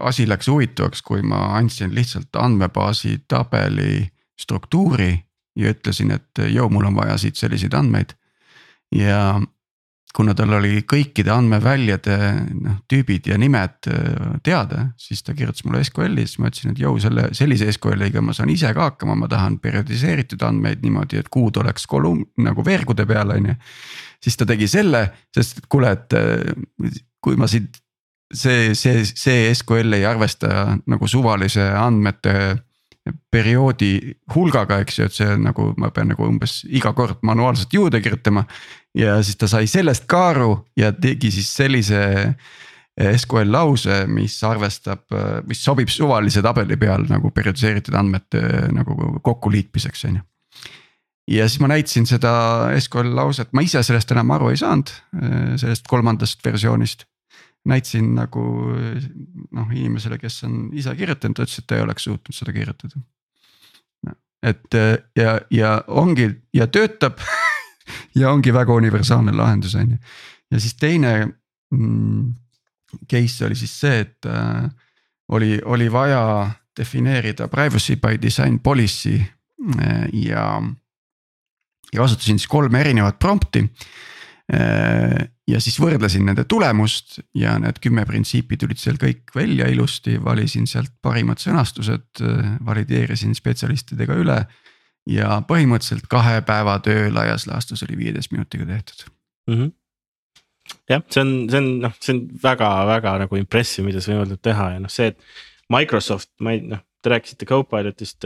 asi 0.05 0.27
läks 0.29 0.49
huvitavaks, 0.51 1.01
kui 1.05 1.23
ma 1.25 1.55
andsin 1.57 1.95
lihtsalt 1.95 2.37
andmebaasi 2.37 3.23
tabeli 3.27 4.05
struktuuri 4.37 5.13
ja 5.57 5.71
ütlesin, 5.73 6.11
et 6.13 6.45
joo, 6.51 6.69
mul 6.69 6.85
on 6.91 6.97
vaja 6.99 7.17
siit 7.17 7.39
selliseid 7.39 7.73
andmeid. 7.73 8.13
ja 8.95 9.41
kuna 10.15 10.31
tal 10.37 10.53
oli 10.55 10.79
kõikide 10.87 11.31
andmeväljade 11.33 12.15
noh 12.55 12.77
tüübid 12.89 13.27
ja 13.27 13.37
nimed 13.39 13.89
äh, 13.91 14.35
teada, 14.45 14.89
siis 15.01 15.23
ta 15.25 15.35
kirjutas 15.35 15.65
mulle 15.67 15.83
SQL-i, 15.83 16.23
siis 16.23 16.39
ma 16.39 16.51
ütlesin, 16.51 16.75
et 16.75 16.81
jõu 16.83 16.99
selle 17.03 17.27
sellise 17.35 17.67
SQL-iga 17.73 18.23
ma 18.23 18.35
saan 18.35 18.53
ise 18.53 18.71
ka 18.75 18.91
hakkama, 18.91 19.17
ma 19.19 19.29
tahan 19.31 19.57
periodiseeritud 19.63 20.45
andmeid 20.47 20.85
niimoodi, 20.85 21.19
et 21.19 21.31
kuud 21.33 21.57
oleks 21.59 21.87
kolum- 21.91 22.23
nagu 22.45 22.65
veergude 22.65 23.07
peal, 23.09 23.33
on 23.35 23.51
ju. 23.51 23.57
Siis 24.25 24.37
ta 24.39 24.47
tegi 24.49 24.67
selle, 24.69 25.05
sest 25.35 25.65
kuule, 25.69 25.93
et 25.93 26.15
äh, 26.17 26.93
kui 27.23 27.37
ma 27.37 27.49
siit 27.49 27.77
see, 28.33 28.73
see, 28.77 29.03
see 29.05 29.49
SQL 29.53 29.99
ei 29.99 30.05
arvesta 30.09 30.75
nagu 30.89 31.09
suvalise 31.09 31.67
andmete 31.77 32.35
perioodi 33.31 33.99
hulgaga, 34.33 34.79
eks 34.81 34.99
ju, 34.99 35.07
et 35.07 35.13
see 35.13 35.37
nagu 35.37 35.69
ma 35.77 35.91
pean 35.93 36.09
nagu 36.09 36.25
umbes 36.25 36.63
iga 36.65 36.89
kord 36.97 37.21
manuaalselt 37.25 37.73
juurde 37.73 38.01
kirjutama. 38.01 38.45
ja 38.97 39.19
siis 39.23 39.37
ta 39.37 39.47
sai 39.51 39.67
sellest 39.69 40.07
ka 40.09 40.29
aru 40.31 40.51
ja 40.77 40.91
tegi 40.91 41.29
siis 41.31 41.51
sellise 41.53 42.01
eh, 42.25 43.17
SQL 43.19 43.51
lause, 43.51 44.05
mis 44.09 44.39
arvestab, 44.43 45.05
mis 45.45 45.61
sobib 45.61 45.91
suvalise 45.93 46.41
tabeli 46.41 46.79
peal 46.81 47.05
nagu 47.09 47.29
periodiseeritud 47.29 47.93
andmete 47.93 48.41
eh, 48.41 48.71
nagu 48.73 49.19
kokkuliitmiseks, 49.21 50.05
on 50.09 50.17
ju 50.17 50.25
ja 51.27 51.49
siis 51.49 51.59
ma 51.63 51.71
näitasin 51.71 52.05
seda 52.09 52.31
SQL 52.79 53.15
lauset, 53.17 53.51
ma 53.53 53.63
ise 53.65 53.81
sellest 53.83 54.11
enam 54.13 54.31
aru 54.35 54.51
ei 54.53 54.59
saanud, 54.61 54.91
sellest 55.61 55.87
kolmandast 55.89 56.43
versioonist 56.45 57.05
näitasin 57.65 58.11
nagu 58.15 58.43
noh 59.51 59.71
inimesele, 59.73 60.19
kes 60.21 60.43
on 60.45 60.69
ise 60.77 60.93
kirjutanud, 60.95 61.35
ta 61.37 61.45
ütles, 61.45 61.59
et 61.59 61.67
ta 61.67 61.79
ei 61.79 61.85
oleks 61.85 62.05
suutnud 62.05 62.37
seda 62.37 62.53
kirjutada. 62.53 63.01
et 64.45 64.77
ja, 65.17 65.39
ja 65.49 65.81
ongi 65.87 66.29
ja 66.53 66.67
töötab 66.67 67.17
ja 68.19 68.31
ongi 68.31 68.53
väga 68.53 68.73
universaalne 68.73 69.31
lahendus, 69.31 69.75
on 69.75 69.95
ju. 69.95 69.97
ja 70.51 70.59
siis 70.59 70.75
teine 70.75 71.15
mm, 71.71 72.33
case 73.11 73.45
oli 73.45 73.55
siis 73.55 73.79
see, 73.79 73.99
et 73.99 74.25
äh, 74.29 74.69
oli, 75.27 75.59
oli 75.65 75.91
vaja 75.91 76.51
defineerida 76.77 77.47
privacy 77.47 77.95
by 77.95 78.21
design 78.21 78.59
policy 78.59 79.19
äh, 79.19 80.09
ja. 80.13 80.61
Ja 81.93 82.01
kasutasin 82.01 82.39
siis 82.39 82.51
kolme 82.51 82.81
erinevat 82.81 83.19
prompt'i 83.21 83.63
äh, 83.65 85.25
ja 85.47 85.61
siis 85.61 85.77
võrdlesin 85.81 86.25
nende 86.25 86.45
tulemust 86.49 87.19
ja 87.37 87.55
need 87.61 87.79
kümme 87.83 88.05
printsiipi 88.09 88.57
tulid 88.61 88.81
seal 88.81 88.99
kõik 89.01 89.33
välja 89.35 89.69
ilusti, 89.71 90.17
valisin 90.23 90.67
sealt 90.69 90.93
parimad 91.05 91.41
sõnastused, 91.41 92.21
valideerisin 92.65 93.35
spetsialistidega 93.37 94.17
üle. 94.21 94.45
ja 95.05 95.41
põhimõtteliselt 95.47 96.07
kahe 96.09 96.41
päeva 96.41 96.79
töö 96.79 97.11
laias 97.13 97.45
laastus 97.47 97.83
oli 97.85 97.97
viieteist 97.97 98.31
minutiga 98.31 98.65
tehtud 98.65 99.05
mm. 99.47 99.55
-hmm 99.55 99.73
jah, 100.89 101.03
see 101.09 101.21
on, 101.21 101.33
see 101.49 101.61
on 101.61 101.67
noh, 101.83 101.93
see 102.01 102.15
on 102.15 102.21
väga-väga 102.43 103.17
nagu 103.25 103.39
impressive, 103.39 103.85
mida 103.85 104.01
see 104.01 104.15
võimaldab 104.15 104.41
teha 104.41 104.71
ja 104.75 104.81
noh, 104.81 104.89
see, 104.89 105.11
et 105.13 105.19
Microsoft, 105.73 106.31
ma 106.45 106.55
ei 106.55 106.63
noh, 106.65 106.81
te 107.01 107.11
rääkisite 107.13 107.45
Copilotist, 107.49 108.25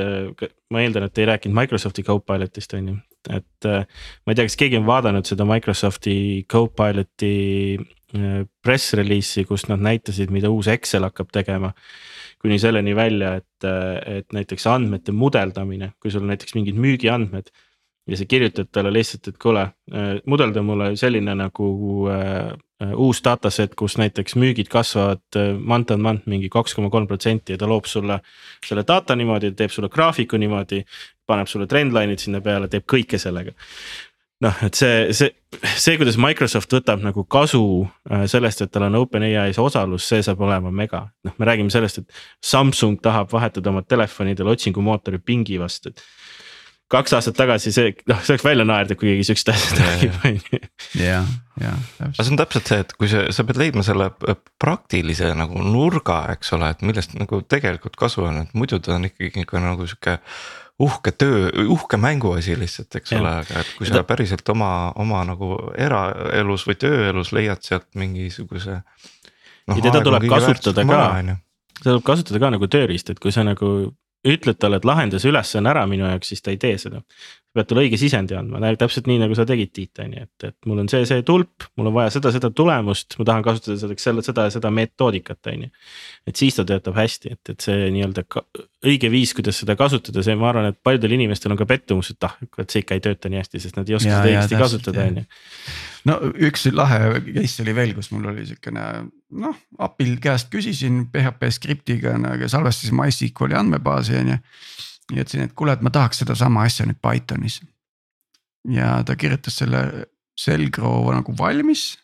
ma 0.72 0.84
eeldan, 0.84 1.08
et 1.08 1.16
te 1.16 1.24
ei 1.24 1.30
rääkinud 1.30 1.58
Microsofti 1.58 2.04
Copilotist 2.08 2.76
on 2.78 2.92
ju, 2.92 2.98
et 3.28 3.68
äh, 3.68 3.86
ma 4.24 4.32
ei 4.32 4.38
tea, 4.38 4.48
kas 4.48 4.58
keegi 4.60 4.80
on 4.80 4.88
vaadanud 4.88 5.28
seda 5.28 5.48
Microsofti 5.48 6.46
Copiloti 6.50 7.34
äh, 7.76 8.44
press 8.64 8.94
release'i, 8.98 9.46
kus 9.50 9.68
nad 9.72 9.84
näitasid, 9.84 10.32
mida 10.34 10.52
uus 10.54 10.70
Excel 10.72 11.08
hakkab 11.08 11.34
tegema. 11.36 11.74
kuni 12.40 12.56
selleni 12.56 12.94
välja, 12.96 13.34
et, 13.36 13.66
äh, 13.68 14.20
et 14.20 14.32
näiteks 14.32 14.68
andmete 14.72 15.12
mudeldamine, 15.12 15.92
kui 16.00 16.12
sul 16.12 16.24
on 16.24 16.32
näiteks 16.32 16.56
mingid 16.56 16.80
müügiandmed 16.80 17.52
ja 18.10 18.18
sa 18.18 18.26
kirjutad 18.26 18.70
talle 18.72 18.94
lihtsalt, 18.94 19.28
et 19.28 19.38
kuule, 19.38 19.66
mudelda 20.26 20.64
mulle 20.66 20.96
selline 20.98 21.36
nagu 21.38 21.68
äh, 22.10 22.56
uus 22.96 23.20
dataset, 23.26 23.76
kus 23.76 23.98
näiteks 24.00 24.38
müügid 24.40 24.72
kasvavad 24.72 25.38
month 25.60 25.94
on 25.94 26.02
month 26.02 26.32
mingi 26.32 26.50
kaks 26.50 26.74
koma 26.78 26.90
kolm 26.90 27.08
protsenti 27.08 27.54
ja 27.54 27.60
ta 27.60 27.68
loob 27.68 27.86
sulle. 27.86 28.22
selle 28.66 28.84
data 28.88 29.16
niimoodi, 29.16 29.52
teeb 29.52 29.72
sulle 29.72 29.90
graafiku 29.92 30.38
niimoodi 30.38 30.82
paneb 31.30 31.50
sulle 31.50 31.68
trendline'id 31.70 32.22
sinna 32.22 32.42
peale, 32.46 32.70
teeb 32.72 32.88
kõike 32.90 33.20
sellega. 33.22 33.56
noh, 34.46 34.62
et 34.64 34.78
see, 34.80 35.10
see, 35.16 35.34
see, 35.68 35.98
kuidas 36.00 36.18
Microsoft 36.22 36.72
võtab 36.72 37.04
nagu 37.04 37.26
kasu 37.28 37.64
äh, 38.10 38.24
sellest, 38.32 38.64
et 38.64 38.72
tal 38.72 38.88
on 38.88 39.02
OpenAI-s 39.02 39.60
osalus, 39.60 40.08
see 40.08 40.24
saab 40.26 40.42
olema 40.48 40.72
mega. 40.72 41.06
noh, 41.28 41.36
me 41.38 41.50
räägime 41.50 41.74
sellest, 41.74 42.04
et 42.04 42.22
Samsung 42.52 43.02
tahab 43.04 43.32
vahetada 43.34 43.74
oma 43.74 43.84
telefonidel 43.84 44.54
otsingumootori 44.56 45.20
pingi 45.26 45.60
vastu, 45.62 45.92
et 45.94 46.06
kaks 46.90 47.14
aastat 47.18 47.38
tagasi 47.38 47.72
see, 47.74 47.92
noh, 48.10 48.22
see 48.24 48.34
oleks 48.36 48.46
välja 48.46 48.66
naerda, 48.68 48.98
kui 48.98 49.12
keegi 49.12 49.28
siukest 49.28 49.52
asja 49.54 49.78
räägib, 49.78 50.16
on 50.26 50.40
ju. 50.40 50.60
jah, 51.04 51.28
jah. 51.62 51.84
aga 52.08 52.16
see 52.18 52.34
on 52.34 52.40
täpselt 52.42 52.72
see, 52.72 52.80
et 52.86 52.96
kui 52.98 53.12
sa, 53.12 53.28
sa 53.36 53.46
pead 53.48 53.60
leidma 53.62 53.86
selle 53.86 54.10
praktilise 54.62 55.30
nagu 55.38 55.62
nurga, 55.66 56.24
eks 56.34 56.56
ole, 56.58 56.72
et 56.74 56.82
millest 56.86 57.14
nagu 57.20 57.44
tegelikult 57.46 58.00
kasu 58.00 58.26
on, 58.26 58.42
et 58.44 58.58
muidu 58.58 58.82
ta 58.82 58.96
on 58.98 59.06
ikkagi 59.10 59.46
ikka 59.46 59.62
nagu 59.64 59.86
sihuke 59.90 60.18
uhke 60.80 61.12
töö, 61.12 61.50
uhke 61.68 61.98
mänguasi 62.00 62.56
lihtsalt, 62.60 62.96
eks 62.96 63.12
ja. 63.12 63.20
ole, 63.20 63.34
aga 63.44 63.64
et 63.64 63.72
kui 63.78 63.88
sa 63.88 64.00
ta... 64.00 64.06
päriselt 64.08 64.48
oma, 64.54 64.72
oma 65.00 65.24
nagu 65.28 65.52
eraelus 65.78 66.66
või 66.70 66.78
tööelus 66.80 67.34
leiad 67.36 67.64
sealt 67.66 67.90
mingisuguse. 68.00 68.80
No, 69.68 69.76
ja 69.76 69.84
teda 69.90 70.04
tuleb 70.06 70.28
kasutada 70.32 70.86
ka, 70.88 71.02
seda 71.80 71.90
tuleb 71.92 72.06
kasutada 72.08 72.42
ka 72.46 72.54
nagu 72.56 72.70
tööriist, 72.72 73.12
et 73.12 73.20
kui 73.20 73.36
sa 73.36 73.44
nagu 73.48 73.92
ütled 74.28 74.58
talle, 74.60 74.80
et 74.80 74.88
lahenda 74.88 75.20
see 75.20 75.32
ülesanne 75.32 75.72
ära 75.72 75.86
minu 75.88 76.08
jaoks, 76.08 76.34
siis 76.34 76.44
ta 76.44 76.52
ei 76.52 76.60
tee 76.60 76.78
seda. 76.82 77.04
pead 77.56 77.66
talle 77.66 77.82
õige 77.82 77.98
sisendi 77.98 78.36
andma, 78.38 78.60
täpselt 78.78 79.08
nii 79.10 79.18
nagu 79.24 79.34
sa 79.36 79.42
tegid, 79.48 79.72
Tiit, 79.74 80.00
on 80.04 80.12
ju, 80.14 80.26
et, 80.28 80.44
et 80.52 80.68
mul 80.70 80.84
on 80.84 80.90
see, 80.92 81.02
see 81.10 81.24
tulp, 81.26 81.66
mul 81.80 81.90
on 81.90 81.96
vaja 81.96 82.12
seda, 82.14 82.30
seda 82.36 82.52
tulemust, 82.54 83.16
ma 83.18 83.26
tahan 83.26 83.46
kasutada 83.48 83.80
selleks 83.82 84.06
selle, 84.06 84.24
seda 84.26 84.46
ja 84.46 84.54
seda 84.54 84.70
metoodikat, 84.76 85.40
on 85.50 85.66
ju. 85.66 85.72
et 86.30 86.40
siis 86.44 86.60
ta 86.60 86.66
töötab 86.70 87.00
hästi, 87.00 87.34
et, 87.34 87.54
et 87.56 87.66
see 87.66 87.90
nii-öelda 87.96 88.26
õige 88.86 89.10
viis, 89.12 89.34
kuidas 89.38 89.64
seda 89.64 89.74
kasutada, 89.80 90.22
see, 90.26 90.38
ma 90.40 90.52
arvan, 90.52 90.70
et 90.70 90.78
paljudel 90.86 91.18
inimestel 91.18 91.56
on 91.56 91.60
ka 91.60 91.68
pettumus, 91.70 92.14
et 92.14 92.30
ah, 92.30 92.38
et 92.62 92.70
see 92.70 92.84
ikka 92.84 93.00
ei 93.00 93.06
tööta 93.08 93.34
nii 93.34 93.42
hästi, 93.42 93.64
sest 93.66 93.82
nad 93.82 93.90
ei 93.90 93.98
oska 93.98 94.14
ja, 94.14 94.20
seda 94.22 94.36
õigesti 94.36 94.62
kasutada, 94.62 95.08
on 95.10 95.24
ju 95.24 95.30
no 96.08 96.20
üks 96.50 96.70
lahe 96.76 97.02
case 97.34 97.64
oli 97.66 97.76
veel, 97.76 97.96
kus 97.98 98.12
mul 98.14 98.30
oli 98.32 98.46
siukene 98.48 98.86
noh, 99.32 99.58
API-l 99.78 100.18
käest 100.24 100.50
küsisin 100.54 101.04
PHP 101.14 101.52
skriptiga 101.54 102.16
nagu 102.18 102.50
salvestasin 102.50 102.98
MySQL-i 102.98 103.58
andmebaasi 103.60 104.18
on 104.20 104.32
ju. 104.34 104.38
ja 105.14 105.24
ütlesin, 105.24 105.48
et 105.48 105.56
kuule, 105.58 105.74
et 105.74 105.82
ma 105.86 105.92
tahaks 105.94 106.24
sedasama 106.24 106.66
asja 106.68 106.86
nüüd 106.90 107.00
Pythonis. 107.02 107.62
ja 108.70 109.00
ta 109.06 109.16
kirjutas 109.16 109.58
selle 109.62 110.06
Selgro 110.40 111.12
nagu 111.14 111.36
valmis. 111.38 111.98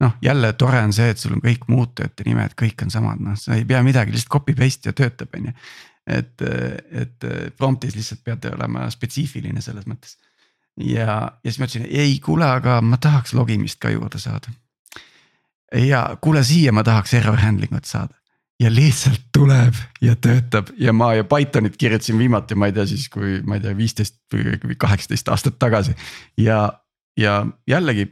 noh, 0.00 0.16
jälle 0.22 0.52
tore 0.52 0.82
on 0.82 0.92
see, 0.92 1.10
et 1.10 1.18
sul 1.18 1.36
on 1.36 1.44
kõik 1.44 1.68
muutujate 1.68 2.24
nimed, 2.26 2.56
kõik 2.58 2.82
on 2.82 2.90
samad, 2.90 3.20
noh, 3.22 3.38
sa 3.38 3.54
ei 3.54 3.64
pea 3.64 3.82
midagi, 3.82 4.12
lihtsalt 4.12 4.32
copy 4.32 4.54
paste 4.58 4.90
ja 4.90 4.92
töötab, 4.92 5.30
on 5.38 5.52
ju. 5.52 5.54
et, 6.06 6.42
et 6.90 7.26
prompt'is 7.56 7.94
lihtsalt 7.96 8.24
pead 8.24 8.50
olema 8.50 8.90
spetsiifiline 8.90 9.62
selles 9.62 9.86
mõttes 9.86 10.18
ja, 10.76 11.06
ja 11.44 11.50
siis 11.50 11.60
ma 11.60 11.68
ütlesin, 11.68 11.86
ei 11.90 12.18
kuule, 12.24 12.46
aga 12.48 12.80
ma 12.84 12.98
tahaks 13.00 13.34
logimist 13.36 13.80
ka 13.82 13.92
juurde 13.92 14.18
saada. 14.18 14.52
Ja 15.72 16.16
kuule 16.20 16.44
siia 16.44 16.72
ma 16.72 16.84
tahaks 16.84 17.14
error 17.14 17.38
handling 17.40 17.72
ut 17.76 17.88
saada 17.88 18.14
ja 18.62 18.70
lihtsalt 18.74 19.28
tuleb 19.34 19.74
ja 20.02 20.16
töötab 20.16 20.70
ja 20.78 20.92
ma 20.92 21.14
ja 21.14 21.24
Pythonit 21.24 21.76
kirjutasin 21.76 22.18
viimati, 22.18 22.54
ma 22.54 22.68
ei 22.68 22.72
tea 22.76 22.86
siis, 22.86 23.08
kui 23.10 23.40
ma 23.46 23.58
ei 23.58 23.64
tea, 23.64 23.76
viisteist 23.76 24.18
või 24.34 24.76
kaheksateist 24.78 25.28
aastat 25.28 25.58
tagasi. 25.58 25.94
ja, 26.38 26.72
ja 27.18 27.46
jällegi 27.68 28.08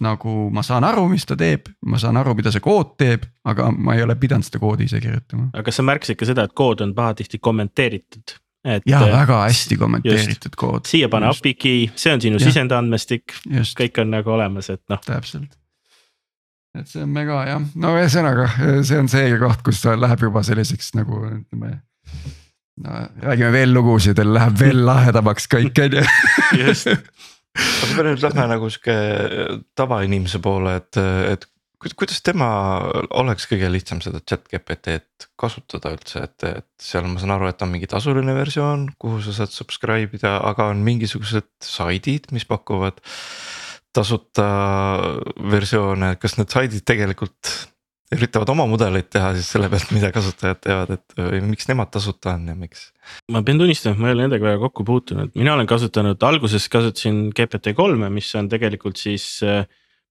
nagu 0.00 0.50
ma 0.52 0.62
saan 0.64 0.84
aru, 0.88 1.06
mis 1.12 1.26
ta 1.28 1.36
teeb, 1.36 1.68
ma 1.86 1.98
saan 2.00 2.16
aru, 2.16 2.34
mida 2.38 2.52
see 2.52 2.62
kood 2.64 2.94
teeb, 3.00 3.26
aga 3.44 3.68
ma 3.70 3.96
ei 3.96 4.04
ole 4.06 4.16
pidanud 4.20 4.46
seda 4.46 4.60
koodi 4.62 4.88
ise 4.88 5.00
kirjutama. 5.02 5.50
aga 5.52 5.66
kas 5.68 5.80
sa 5.80 5.86
märkasid 5.86 6.20
ka 6.20 6.28
seda, 6.28 6.46
et 6.48 6.56
kood 6.56 6.84
on 6.84 6.94
pahatihti 6.96 7.38
kommenteeritud? 7.38 8.36
et. 8.64 8.84
ja 8.88 9.02
äh, 9.04 9.12
väga 9.12 9.42
hästi 9.44 9.76
kommenteeritud 9.80 10.50
just, 10.50 10.56
kood. 10.56 10.88
siia 10.88 11.08
pane 11.12 11.28
API 11.28 11.54
key, 11.54 11.88
see 11.96 12.14
on 12.14 12.24
sinu 12.24 12.40
sisendandmestik, 12.42 13.36
kõik 13.76 14.02
on 14.02 14.14
nagu 14.16 14.36
olemas, 14.36 14.72
et 14.72 14.82
noh. 14.92 15.02
täpselt. 15.04 15.59
Et 16.78 16.90
see 16.90 17.02
on 17.04 17.12
mega 17.14 17.40
jah, 17.48 17.62
no 17.82 17.94
ühesõnaga, 17.98 18.48
see 18.86 18.98
on 19.00 19.10
see 19.10 19.30
koht, 19.42 19.62
kus 19.66 19.82
ta 19.84 19.96
läheb 19.98 20.26
juba 20.28 20.42
selliseks 20.46 20.92
nagu 20.98 21.22
ütleme. 21.26 21.76
no 22.84 23.00
räägime 23.26 23.52
veel 23.56 23.74
lugusid, 23.74 24.20
läheb 24.24 24.58
veel 24.60 24.84
lahedamaks 24.90 25.48
kõik 25.50 25.80
on 25.84 25.98
ju. 26.00 26.04
just, 26.60 26.90
aga 26.90 27.94
me 27.96 28.10
nüüd 28.10 28.26
lähme 28.26 28.50
nagu 28.54 28.70
sihuke 28.70 28.98
tavainimese 29.78 30.42
poole, 30.44 30.76
et, 30.80 31.00
et 31.34 31.48
ku- 31.80 31.92
kuidas 32.02 32.20
tema 32.26 32.48
oleks 33.18 33.48
kõige 33.50 33.70
lihtsam 33.72 34.02
seda 34.04 34.20
chat 34.22 34.46
GPT-d 34.52 35.28
kasutada 35.40 35.94
üldse, 35.96 36.22
et, 36.28 36.46
et 36.46 36.68
seal 36.82 37.08
ma 37.08 37.20
saan 37.20 37.34
aru, 37.34 37.48
et 37.50 37.62
on 37.64 37.72
mingi 37.72 37.88
tasuline 37.90 38.34
versioon, 38.36 38.90
kuhu 39.00 39.22
sa 39.24 39.34
saad 39.40 39.54
subscribe 39.54 40.16
ida, 40.16 40.36
aga 40.50 40.70
on 40.74 40.84
mingisugused 40.86 41.48
saidid, 41.64 42.30
mis 42.36 42.46
pakuvad. 42.48 43.00
Tasuta 43.96 44.46
versioone, 45.50 46.14
kas 46.20 46.38
need 46.38 46.52
saidid 46.52 46.86
tegelikult 46.86 47.50
üritavad 48.14 48.50
oma 48.50 48.66
mudeleid 48.66 49.06
teha 49.12 49.32
siis 49.36 49.48
selle 49.54 49.68
pealt, 49.70 49.92
mida 49.94 50.10
kasutajad 50.14 50.62
teevad, 50.64 50.96
et 50.96 51.18
või 51.18 51.42
miks 51.52 51.68
nemad 51.70 51.92
tasuta 51.94 52.34
on 52.34 52.48
ja 52.50 52.56
miks? 52.58 52.88
ma 53.30 53.42
pean 53.46 53.60
tunnistama, 53.60 53.94
et 53.94 54.02
ma 54.02 54.10
ei 54.10 54.16
ole 54.16 54.26
nendega 54.26 54.48
väga 54.48 54.62
kokku 54.64 54.86
puutunud, 54.86 55.34
mina 55.38 55.54
olen 55.54 55.68
kasutanud, 55.70 56.18
alguses 56.26 56.66
kasutasin 56.72 57.28
GPT 57.36 57.74
kolme, 57.78 58.10
mis 58.14 58.30
on 58.38 58.50
tegelikult 58.50 58.98
siis 58.98 59.26
äh, 59.46 59.62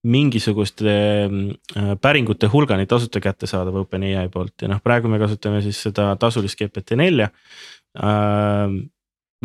mingisuguste 0.07 0.93
äh, 1.27 1.89
päringute 2.01 2.47
hulgani 2.51 2.87
tasuta 2.87 3.19
kättesaadav 3.23 3.81
OpenAI 3.81 4.29
poolt. 4.31 4.55
Ja 4.63 4.71
noh, 4.71 4.79
praegu 4.83 5.11
me 5.11 5.19
kasutame 5.19 5.59
siis 5.65 5.81
seda 5.89 6.13
tasulist 6.19 6.59
GPT 6.59 6.95
nelja. 6.99 7.29
Äh, 7.99 8.79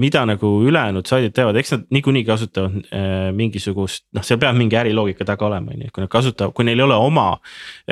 mida 0.01 0.25
nagu 0.27 0.49
ülejäänud 0.67 1.07
saidid 1.07 1.35
teevad, 1.37 1.57
eks 1.61 1.71
nad 1.75 1.85
niikuinii 1.95 2.25
kasutavad 2.27 2.79
äh, 2.91 3.29
mingisugust, 3.37 4.05
noh, 4.17 4.25
seal 4.27 4.41
peab 4.43 4.57
mingi 4.59 4.79
äriloogika 4.79 5.27
taga 5.29 5.47
olema, 5.47 5.71
on 5.71 5.85
ju, 5.87 5.93
kui 5.95 6.03
nad 6.03 6.11
kasutavad, 6.11 6.55
kui 6.57 6.67
neil 6.67 6.83
ei 6.83 6.87
ole 6.87 6.97
oma 6.99 7.27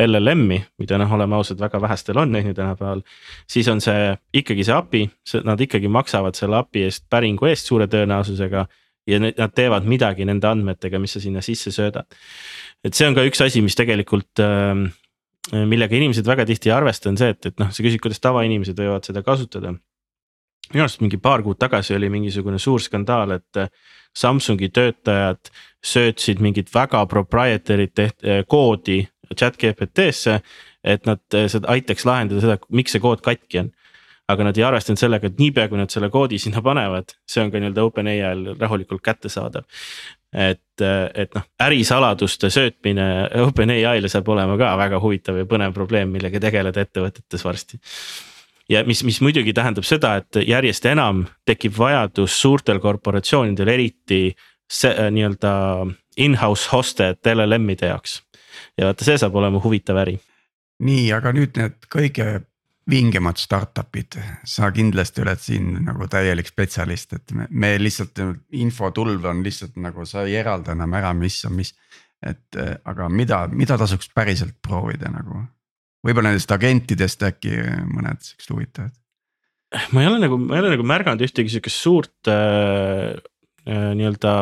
LLM-i, 0.07 0.59
mida 0.83 0.99
noh, 0.99 1.15
oleme 1.15 1.39
ausad, 1.39 1.61
väga 1.63 1.79
vähestel 1.83 2.19
on 2.19 2.35
on 2.35 2.49
ju 2.51 2.55
tänapäeval. 2.59 3.05
siis 3.47 3.69
on 3.69 3.81
see 3.81 4.17
ikkagi 4.35 4.65
see 4.67 4.75
API, 4.75 5.05
nad 5.47 5.61
ikkagi 5.61 5.89
maksavad 5.89 6.39
selle 6.39 6.59
API 6.59 6.89
eest 6.89 7.07
päringu 7.11 7.47
eest 7.47 7.71
suure 7.71 7.87
tõenäosusega. 7.87 8.67
ja 9.07 9.19
nad 9.19 9.51
teevad 9.55 9.87
midagi 9.87 10.25
nende 10.25 10.47
andmetega, 10.47 10.99
mis 10.99 11.13
sa 11.13 11.21
sinna 11.21 11.41
sisse 11.41 11.71
söödad. 11.71 12.07
et 12.85 12.95
see 12.95 13.07
on 13.07 13.15
ka 13.15 13.23
üks 13.23 13.45
asi, 13.47 13.63
mis 13.63 13.79
tegelikult 13.79 14.43
äh, 14.43 14.75
millega 15.53 15.97
inimesed 15.97 16.27
väga 16.27 16.47
tihti 16.51 16.71
ei 16.71 16.75
arvesta, 16.75 17.11
on 17.11 17.17
see, 17.17 17.31
et, 17.31 17.47
et 17.47 17.59
noh, 17.63 17.71
sa 17.71 17.83
küsid, 17.83 18.03
kuidas 18.03 18.19
tavainimesed 18.19 18.79
võivad 18.79 19.07
seda 19.07 19.23
kasutada 19.23 19.77
minu 20.75 20.87
arust 20.87 21.03
mingi 21.03 21.19
paar 21.23 21.43
kuud 21.45 21.59
tagasi 21.61 21.97
oli 21.97 22.11
mingisugune 22.13 22.61
suur 22.63 22.83
skandaal, 22.83 23.39
et 23.39 23.61
äh, 23.61 23.73
Samsungi 24.13 24.69
töötajad 24.69 25.49
söötsid 25.81 26.43
mingit 26.45 26.69
väga 26.75 27.07
proprietary't 27.09 27.95
teht- 27.97 28.27
äh, 28.29 28.43
koodi 28.49 29.07
chat 29.39 29.57
GPT-sse. 29.57 30.41
et 30.85 31.07
nad 31.07 31.21
äh, 31.35 31.47
seda 31.47 31.69
aitaks 31.71 32.05
lahendada 32.05 32.41
seda, 32.43 32.57
miks 32.75 32.93
see 32.93 33.01
kood 33.01 33.23
katki 33.23 33.61
on. 33.63 33.71
aga 34.29 34.45
nad 34.45 34.57
ei 34.57 34.65
arvestanud 34.65 35.01
sellega, 35.01 35.29
et 35.29 35.39
niipea 35.39 35.69
kui 35.69 35.77
nad 35.77 35.91
selle 35.91 36.09
koodi 36.11 36.39
sinna 36.39 36.63
panevad, 36.63 37.11
see 37.29 37.43
on 37.43 37.51
ka 37.53 37.61
nii-öelda 37.61 37.85
OpenAI-l 37.85 38.55
rahulikult 38.61 39.03
kättesaadav. 39.05 39.65
et, 40.33 40.85
et 41.15 41.35
noh, 41.35 41.47
ärisaladuste 41.61 42.51
söötmine 42.51 43.07
OpenAI-le 43.47 44.09
saab 44.09 44.29
olema 44.29 44.57
ka 44.59 44.75
väga 44.79 45.01
huvitav 45.01 45.37
ja 45.37 45.45
põnev 45.47 45.75
probleem, 45.77 46.13
millega 46.15 46.41
tegeleda 46.41 46.81
ettevõtetes 46.87 47.45
varsti 47.45 47.81
ja 48.69 48.85
mis, 48.87 49.03
mis 49.05 49.21
muidugi 49.21 49.55
tähendab 49.57 49.87
seda, 49.87 50.17
et 50.21 50.43
järjest 50.47 50.87
enam 50.91 51.25
tekib 51.49 51.75
vajadus 51.79 52.37
suurtel 52.41 52.81
korporatsioonidel, 52.83 53.69
eriti 53.69 54.23
see 54.73 54.93
äh, 54.93 55.11
nii-öelda 55.13 55.53
in-house 56.23 56.71
hosted 56.73 57.21
LLM-ide 57.35 57.91
jaoks. 57.93 58.21
ja 58.79 58.91
vaata, 58.91 59.05
see 59.05 59.19
saab 59.19 59.37
olema 59.37 59.61
huvitav 59.65 60.01
äri. 60.05 60.19
nii, 60.83 61.13
aga 61.13 61.33
nüüd 61.37 61.59
need 61.61 61.91
kõige 61.93 62.43
vingemad 62.91 63.39
startup'id, 63.39 64.17
sa 64.45 64.73
kindlasti 64.75 65.23
oled 65.23 65.39
siin 65.39 65.69
nagu 65.87 66.09
täielik 66.11 66.49
spetsialist, 66.51 67.13
et 67.15 67.35
me, 67.37 67.47
me 67.51 67.77
lihtsalt 67.79 68.19
infotulv 68.59 69.25
on 69.31 69.45
lihtsalt 69.45 69.77
nagu 69.79 70.07
sa 70.09 70.27
ei 70.27 70.35
eralda 70.41 70.75
enam 70.75 70.99
ära, 70.99 71.13
mis 71.15 71.39
on 71.47 71.55
mis. 71.61 71.75
et 72.23 72.55
aga 72.85 73.09
mida, 73.11 73.47
mida 73.51 73.75
tasuks 73.79 74.11
päriselt 74.15 74.55
proovida 74.63 75.11
nagu 75.11 75.41
võib-olla 76.07 76.33
nendest 76.33 76.53
agentidest 76.55 77.25
äkki 77.29 77.57
mõned 77.93 78.23
siuksed 78.27 78.55
huvitavad? 78.55 78.95
ma 79.95 80.05
ei 80.05 80.11
ole 80.11 80.21
nagu, 80.21 80.39
ma 80.39 80.59
ei 80.59 80.65
ole 80.65 80.75
nagu 80.75 80.87
märganud 80.87 81.25
ühtegi 81.25 81.55
sihukest 81.55 81.81
suurt 81.81 82.31
äh, 82.31 83.15
äh, 83.67 83.91
nii-öelda 83.97 84.35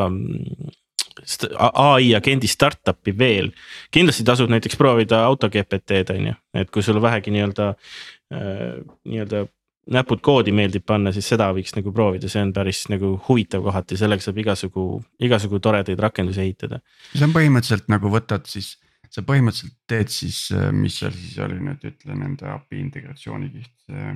ai 1.60 2.10
agendi 2.16 2.48
startup'i 2.48 3.12
veel. 3.18 3.50
kindlasti 3.92 4.24
tasub 4.26 4.50
näiteks 4.50 4.78
proovida 4.80 5.24
AutoGPT-d 5.28 6.16
on 6.16 6.28
ju, 6.30 6.36
et 6.62 6.70
kui 6.72 6.82
sul 6.82 7.00
vähegi 7.02 7.34
nii-öelda 7.34 7.72
äh,, 7.74 8.78
nii-öelda 9.04 9.46
näpud 9.90 10.20
koodi 10.22 10.52
meeldib 10.54 10.84
panna, 10.86 11.12
siis 11.14 11.28
seda 11.32 11.48
võiks 11.56 11.74
nagu 11.76 11.92
proovida, 11.94 12.28
see 12.30 12.42
on 12.44 12.52
päris 12.54 12.84
nagu 12.92 13.14
huvitav 13.26 13.64
kohati, 13.64 13.98
sellega 13.98 14.22
saab 14.24 14.38
igasugu, 14.42 14.84
igasugu 15.22 15.60
toredaid 15.62 16.00
rakendusi 16.02 16.44
ehitada. 16.44 16.80
see 17.14 17.26
on 17.26 17.34
põhimõtteliselt 17.34 17.90
nagu 17.92 18.12
võtad 18.12 18.46
siis, 18.50 18.76
sa 19.10 19.24
põhimõtteliselt 19.26 19.76
teed 19.90 20.12
siis, 20.14 20.38
mis 20.76 21.00
seal 21.00 21.14
siis 21.16 21.38
oli 21.42 21.58
nüüd 21.58 21.82
ütle 21.88 22.14
nende 22.14 22.46
API 22.52 22.78
integratsiooni 22.84 23.50
kiht, 23.56 23.74
see. 23.88 24.14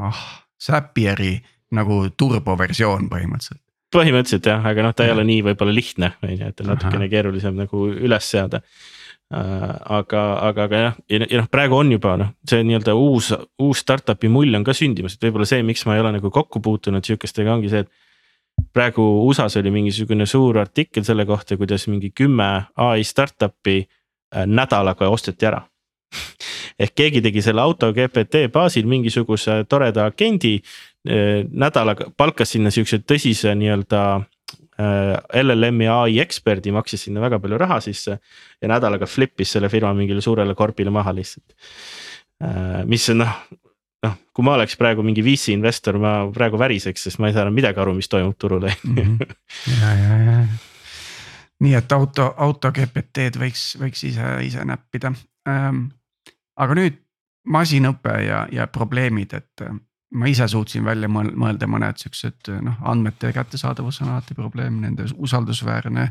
ah, 0.00 0.24
Zapieri 0.64 1.36
nagu 1.74 2.04
turboversioon 2.16 3.10
põhimõtteliselt. 3.12 3.60
põhimõtteliselt 3.94 4.48
jah, 4.48 4.64
aga 4.72 4.86
noh, 4.86 4.94
ta 4.96 5.06
ei 5.06 5.14
ole 5.14 5.26
nii 5.28 5.44
võib-olla 5.50 5.74
lihtne, 5.76 6.14
on 6.22 6.34
ju, 6.34 6.50
et 6.50 6.62
on 6.64 6.72
natukene 6.72 7.08
keerulisem 7.12 7.56
nagu 7.58 7.86
üles 7.92 8.30
seada 8.32 8.64
aga, 9.30 10.22
aga, 10.48 10.64
aga 10.66 10.80
jah, 10.80 10.96
ja, 11.08 11.26
ja 11.30 11.40
noh, 11.40 11.48
praegu 11.50 11.78
on 11.78 11.90
juba 11.94 12.14
noh, 12.20 12.32
see 12.48 12.64
nii-öelda 12.66 12.94
uus, 12.98 13.32
uus 13.62 13.82
startup'i 13.82 14.28
mull 14.32 14.54
on 14.56 14.66
ka 14.66 14.74
sündimas, 14.76 15.16
et 15.16 15.26
võib-olla 15.26 15.48
see, 15.48 15.64
miks 15.66 15.84
ma 15.88 15.96
ei 15.96 16.04
ole 16.04 16.14
nagu 16.18 16.30
kokku 16.32 16.60
puutunud 16.64 17.04
sihukestega, 17.06 17.56
ongi 17.56 17.72
see, 17.72 17.84
et. 17.84 18.02
praegu 18.74 19.02
USA-s 19.26 19.58
oli 19.58 19.72
mingisugune 19.74 20.26
suur 20.30 20.60
artikkel 20.62 21.02
selle 21.06 21.24
kohta, 21.26 21.56
kuidas 21.58 21.88
mingi 21.90 22.12
kümme 22.14 22.50
ai 22.76 23.02
startup'i 23.04 23.80
nädalaga 24.46 25.08
osteti 25.08 25.46
ära 25.46 25.62
ehk 26.78 26.94
keegi 26.98 27.22
tegi 27.24 27.42
selle 27.44 27.62
auto 27.62 27.90
GPT 27.94 28.46
baasil 28.52 28.88
mingisuguse 28.90 29.62
toreda 29.68 30.08
agendi. 30.10 30.60
nädalaga 31.04 32.06
palkas 32.16 32.54
sinna 32.54 32.70
siukse 32.72 33.02
tõsise 33.04 33.52
nii-öelda 33.60 34.04
LLM-i 35.42 35.88
ai 35.92 36.16
eksperdi, 36.22 36.72
maksis 36.74 37.04
sinna 37.06 37.20
väga 37.20 37.38
palju 37.38 37.58
raha 37.60 37.80
sisse. 37.84 38.18
ja 38.62 38.68
nädalaga 38.68 39.06
flip'is 39.06 39.52
selle 39.52 39.68
firma 39.68 39.92
mingile 39.94 40.20
suurele 40.20 40.54
korpile 40.54 40.90
maha 40.90 41.14
lihtsalt. 41.14 41.54
mis 42.86 43.08
on 43.10 43.22
noh, 43.22 43.34
noh, 44.02 44.16
kui 44.32 44.44
ma 44.44 44.56
oleks 44.58 44.76
praegu 44.76 45.02
mingi 45.02 45.22
VC 45.22 45.52
investor, 45.54 45.98
ma 45.98 46.16
praegu 46.32 46.58
väriseks, 46.58 47.06
sest 47.08 47.20
ma 47.20 47.28
ei 47.28 47.36
saa 47.36 47.46
enam 47.46 47.54
midagi 47.54 47.80
aru, 47.80 47.94
mis 47.94 48.08
toimub 48.08 48.38
turul 48.38 48.66
mm. 48.66 48.96
-hmm. 48.96 49.34
ja, 49.80 49.94
ja, 49.94 50.22
ja 50.24 50.46
nii 51.64 51.74
et 51.78 51.92
auto, 51.96 52.28
auto 52.36 52.70
GPT-d 52.74 53.40
võiks, 53.40 53.72
võiks 53.80 54.04
ise, 54.10 54.36
ise 54.46 54.64
näppida 54.68 55.14
ähm,. 55.48 55.88
aga 56.60 56.76
nüüd 56.78 57.00
masinõpe 57.44 58.14
ja, 58.24 58.44
ja 58.52 58.66
probleemid, 58.72 59.34
et 59.36 59.64
ma 60.14 60.30
ise 60.30 60.46
suutsin 60.48 60.84
välja 60.86 61.08
mõelda 61.10 61.68
mõned 61.70 61.98
siuksed 62.00 62.50
noh, 62.64 62.76
andmete 62.88 63.32
kättesaadavus 63.34 64.00
on 64.02 64.12
alati 64.14 64.36
probleem, 64.38 64.80
nende 64.84 65.08
usaldusväärne. 65.14 66.10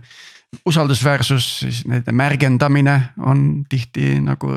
usaldusväärsus, 0.66 1.60
siis 1.60 1.86
nende 1.88 2.12
märgendamine 2.12 3.00
on 3.18 3.66
tihti 3.70 4.20
nagu 4.22 4.52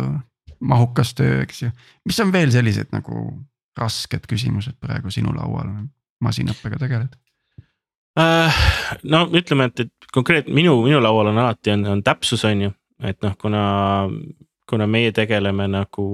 mahukas 0.61 1.15
töö, 1.15 1.43
eks 1.43 1.63
ju. 1.63 1.71
mis 2.05 2.21
on 2.21 2.33
veel 2.33 2.51
sellised 2.51 2.93
nagu 2.93 3.29
rasked 3.77 4.27
küsimused 4.29 4.77
praegu 4.81 5.11
sinu 5.11 5.35
laual, 5.37 5.71
masinõppega 6.21 6.81
tegeled? 6.81 7.17
No 8.17 9.23
ütleme, 9.37 9.69
et, 9.71 9.87
et 9.87 10.13
konkreetne 10.15 10.55
minu, 10.57 10.77
minu 10.85 11.01
laual 11.03 11.31
on 11.33 11.41
alati 11.43 11.75
on, 11.75 11.87
on 11.97 12.03
täpsus, 12.07 12.45
on 12.49 12.67
ju, 12.67 12.75
et 13.05 13.19
noh, 13.25 13.35
kuna, 13.41 13.63
kuna 14.69 14.89
meie 14.91 15.13
tegeleme 15.17 15.69
nagu 15.69 16.07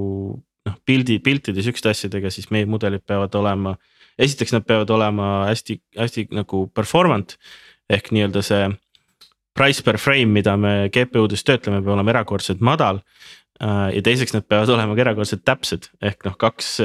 noh, 0.67 0.79
pildi, 0.87 1.19
piltide 1.23 1.65
sihukeste 1.65 1.93
asjadega, 1.93 2.31
siis 2.35 2.51
meie 2.55 2.67
mudelid 2.67 3.05
peavad 3.07 3.35
olema. 3.39 3.77
esiteks 4.19 4.53
nad 4.53 4.65
peavad 4.67 4.91
olema 4.91 5.29
hästi, 5.49 5.81
hästi 5.99 6.29
nagu 6.37 6.67
performant 6.75 7.37
ehk 7.91 8.11
nii-öelda 8.13 8.43
see 8.45 8.67
price 9.57 9.85
per 9.85 9.99
frame, 10.01 10.33
mida 10.33 10.57
me 10.57 10.89
GPU-des 10.93 11.45
töötleme, 11.45 11.83
peab 11.83 11.95
olema 11.97 12.13
erakordselt 12.15 12.61
madal. 12.61 13.03
ja 13.63 14.01
teiseks 14.03 14.33
nad 14.35 14.43
peavad 14.49 14.71
olema 14.75 14.97
ka 14.97 15.05
erakordselt 15.05 15.45
täpsed 15.47 15.85
ehk 16.03 16.25
noh, 16.27 16.35
kaks, 16.41 16.81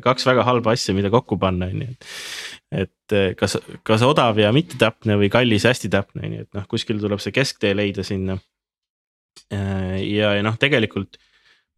kaks 0.00 0.26
väga 0.26 0.46
halba 0.48 0.72
asja, 0.72 0.94
mida 0.96 1.10
kokku 1.12 1.36
panna, 1.36 1.66
on 1.68 1.82
ju. 1.82 1.96
Et 2.72 3.16
kas, 3.36 3.58
kas 3.84 4.04
odav 4.06 4.38
ja 4.40 4.52
mittetäpne 4.54 5.18
või 5.20 5.28
kallis 5.32 5.66
hästi 5.68 5.90
täpne, 5.92 6.28
ju, 6.28 6.46
et 6.46 6.56
noh, 6.56 6.64
kuskil 6.70 7.00
tuleb 7.02 7.20
see 7.20 7.34
kesktee 7.34 7.74
leida 7.76 8.04
sinna. 8.06 8.38
ja, 9.52 10.32
ja 10.36 10.42
noh, 10.44 10.56
tegelikult 10.60 11.18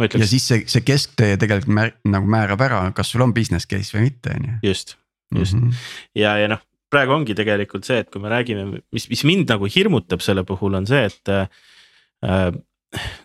Ütleks... 0.03 0.25
ja 0.25 0.27
siis 0.27 0.47
see, 0.51 0.63
see 0.71 0.83
kesktee 0.83 1.37
tegelikult 1.39 1.71
määr, 1.77 1.93
nagu 2.11 2.27
määrab 2.31 2.63
ära, 2.67 2.81
kas 2.97 3.13
sul 3.15 3.23
on 3.23 3.35
business 3.35 3.69
case 3.71 3.95
või 3.95 4.09
mitte, 4.09 4.33
on 4.35 4.49
ju. 4.49 4.55
just, 4.71 4.97
just 5.35 5.55
mm 5.55 5.69
-hmm. 5.69 5.83
ja, 6.19 6.33
ja 6.43 6.49
noh, 6.51 6.63
praegu 6.91 7.15
ongi 7.15 7.37
tegelikult 7.39 7.87
see, 7.87 8.01
et 8.03 8.11
kui 8.11 8.23
me 8.23 8.33
räägime, 8.33 8.81
mis, 8.95 9.07
mis 9.11 9.25
mind 9.27 9.51
nagu 9.55 9.71
hirmutab 9.71 10.23
selle 10.25 10.43
puhul 10.47 10.75
on 10.81 10.87
see, 10.91 11.05
et 11.11 11.35
äh,. 11.35 12.55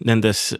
nendes 0.06 0.56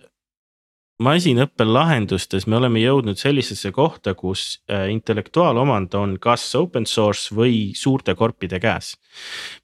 masinõppelahendustes 1.00 2.48
me 2.48 2.58
oleme 2.60 2.82
jõudnud 2.84 3.20
sellisesse 3.20 3.72
kohta, 3.72 4.14
kus 4.20 4.60
äh, 4.70 4.90
intellektuaalomand 4.94 5.96
on 5.96 6.18
kas 6.22 6.44
open 6.60 6.88
source 6.90 7.36
või 7.36 7.72
suurte 7.76 8.16
korpide 8.16 8.60
käes. 8.60 8.96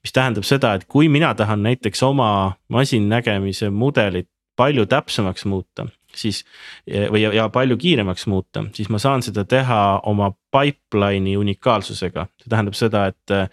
mis 0.02 0.12
tähendab 0.12 0.44
seda, 0.44 0.74
et 0.74 0.84
kui 0.84 1.08
mina 1.08 1.34
tahan 1.34 1.62
näiteks 1.62 2.02
oma 2.02 2.56
masinnägemise 2.68 3.70
mudelit 3.70 4.28
palju 4.56 4.86
täpsemaks 4.88 5.44
muuta, 5.44 5.86
siis 6.14 6.44
või 6.86 7.20
ja, 7.22 7.32
ja 7.32 7.48
palju 7.52 7.76
kiiremaks 7.76 8.26
muuta, 8.26 8.64
siis 8.72 8.88
ma 8.88 8.98
saan 8.98 9.22
seda 9.22 9.44
teha 9.44 10.00
oma 10.08 10.30
pipeline'i 10.52 11.36
unikaalsusega, 11.36 12.26
see 12.40 12.52
tähendab 12.52 12.78
seda, 12.78 13.06
et 13.12 13.34
äh, 13.34 13.50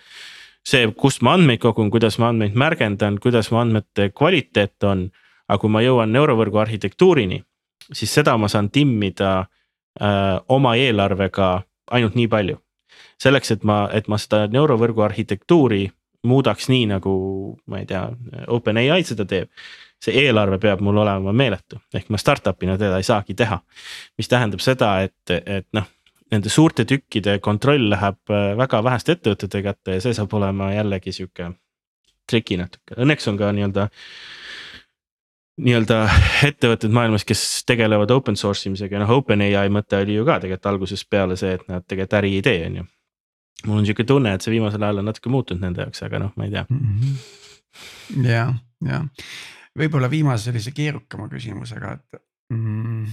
see, 0.63 0.87
kust 0.97 1.23
ma 1.25 1.35
andmeid 1.37 1.61
kogun, 1.63 1.91
kuidas 1.91 2.17
ma 2.21 2.31
andmeid 2.31 2.55
märgendan, 2.55 3.19
kuidas 3.23 3.51
mu 3.51 3.59
andmete 3.63 4.11
kvaliteet 4.15 4.87
on. 4.87 5.09
aga 5.43 5.59
kui 5.59 5.69
ma 5.69 5.81
jõuan 5.83 6.13
neurovõrgu 6.15 6.57
arhitektuurini, 6.61 7.41
siis 7.91 8.13
seda 8.13 8.37
ma 8.37 8.47
saan 8.47 8.69
timmida 8.71 9.33
äh, 10.01 10.39
oma 10.49 10.75
eelarvega 10.75 11.61
ainult 11.91 12.15
nii 12.15 12.27
palju. 12.27 12.59
selleks, 13.23 13.51
et 13.51 13.63
ma, 13.63 13.87
et 13.93 14.07
ma 14.07 14.17
seda 14.19 14.47
neurovõrgu 14.51 15.01
arhitektuuri 15.05 15.87
muudaks 16.27 16.67
nii, 16.71 16.87
nagu 16.91 17.13
ma 17.67 17.79
ei 17.79 17.85
tea, 17.87 18.03
OpenAI 18.47 19.03
seda 19.03 19.25
teeb. 19.25 19.49
see 20.03 20.19
eelarve 20.19 20.57
peab 20.59 20.81
mul 20.83 20.97
olema 20.99 21.31
meeletu, 21.31 21.77
ehk 21.95 22.09
ma 22.11 22.19
startup'ina 22.19 22.77
teda 22.77 22.97
ei 22.99 23.07
saagi 23.07 23.33
teha. 23.33 23.59
mis 24.17 24.27
tähendab 24.27 24.59
seda, 24.59 25.01
et, 25.01 25.29
et 25.29 25.67
noh 25.73 25.87
nende 26.33 26.49
suurte 26.49 26.85
tükkide 26.89 27.37
kontroll 27.39 27.89
läheb 27.93 28.31
äh, 28.31 28.53
väga 28.57 28.83
väheste 28.83 29.17
ettevõtete 29.17 29.61
kätte 29.65 29.97
ja 29.97 30.03
see 30.03 30.15
saab 30.17 30.33
olema 30.33 30.71
jällegi 30.73 31.13
sihuke 31.13 31.51
triki 32.29 32.57
natuke, 32.57 32.95
õnneks 32.97 33.27
on 33.29 33.39
ka 33.39 33.51
nii-öelda. 33.55 33.89
Nii-öelda 35.61 35.99
ettevõtted 36.49 36.93
maailmas, 36.93 37.25
kes 37.27 37.63
tegelevad 37.69 38.11
open 38.11 38.37
source 38.39 38.69
imisega 38.69 38.97
ja 38.97 39.03
noh, 39.03 39.13
OpenAI 39.19 39.69
mõte 39.73 39.99
oli 40.01 40.17
ju 40.17 40.25
ka 40.25 40.39
tegelikult 40.41 40.71
algusest 40.71 41.09
peale 41.09 41.37
see, 41.39 41.53
et 41.59 41.65
nad 41.69 41.85
tegelikult 41.85 42.19
äriidee 42.21 42.65
on 42.67 42.77
ju. 42.81 42.85
mul 43.67 43.81
on 43.81 43.85
sihuke 43.85 44.03
tunne, 44.03 44.33
et 44.33 44.41
see 44.41 44.55
viimasel 44.55 44.83
ajal 44.83 45.03
on 45.03 45.11
natuke 45.11 45.29
muutunud 45.29 45.61
nende 45.63 45.85
jaoks, 45.85 46.03
aga 46.03 46.23
noh, 46.25 46.33
ma 46.35 46.47
ei 46.47 46.55
tea 46.55 46.65
mm. 46.69 46.99
-hmm. 46.99 48.25
ja, 48.29 48.47
ja 48.89 49.03
võib-olla 49.79 50.09
viimase 50.09 50.49
sellise 50.49 50.71
keerukama 50.71 51.29
küsimusega, 51.29 51.93
et 51.93 52.21
mm, 52.53 53.05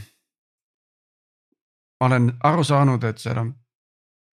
ma 2.01 2.07
olen 2.09 2.32
aru 2.41 2.64
saanud, 2.64 3.05
et 3.05 3.18
seal 3.18 3.38
on 3.38 3.55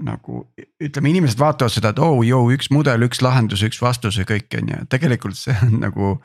nagu 0.06 0.42
ütleme, 0.82 1.10
inimesed 1.10 1.40
vaatavad 1.40 1.72
seda, 1.72 1.90
et 1.90 1.98
oh 1.98 2.20
joo, 2.26 2.44
üks 2.52 2.68
mudel, 2.70 3.06
üks 3.08 3.22
lahendus, 3.24 3.62
üks 3.64 3.80
vastus 3.82 4.18
ja 4.20 4.26
kõik 4.28 4.52
on 4.60 4.72
ju, 4.72 4.80
tegelikult 4.92 5.38
see 5.38 5.56
on 5.64 5.78
nagu, 5.80 6.16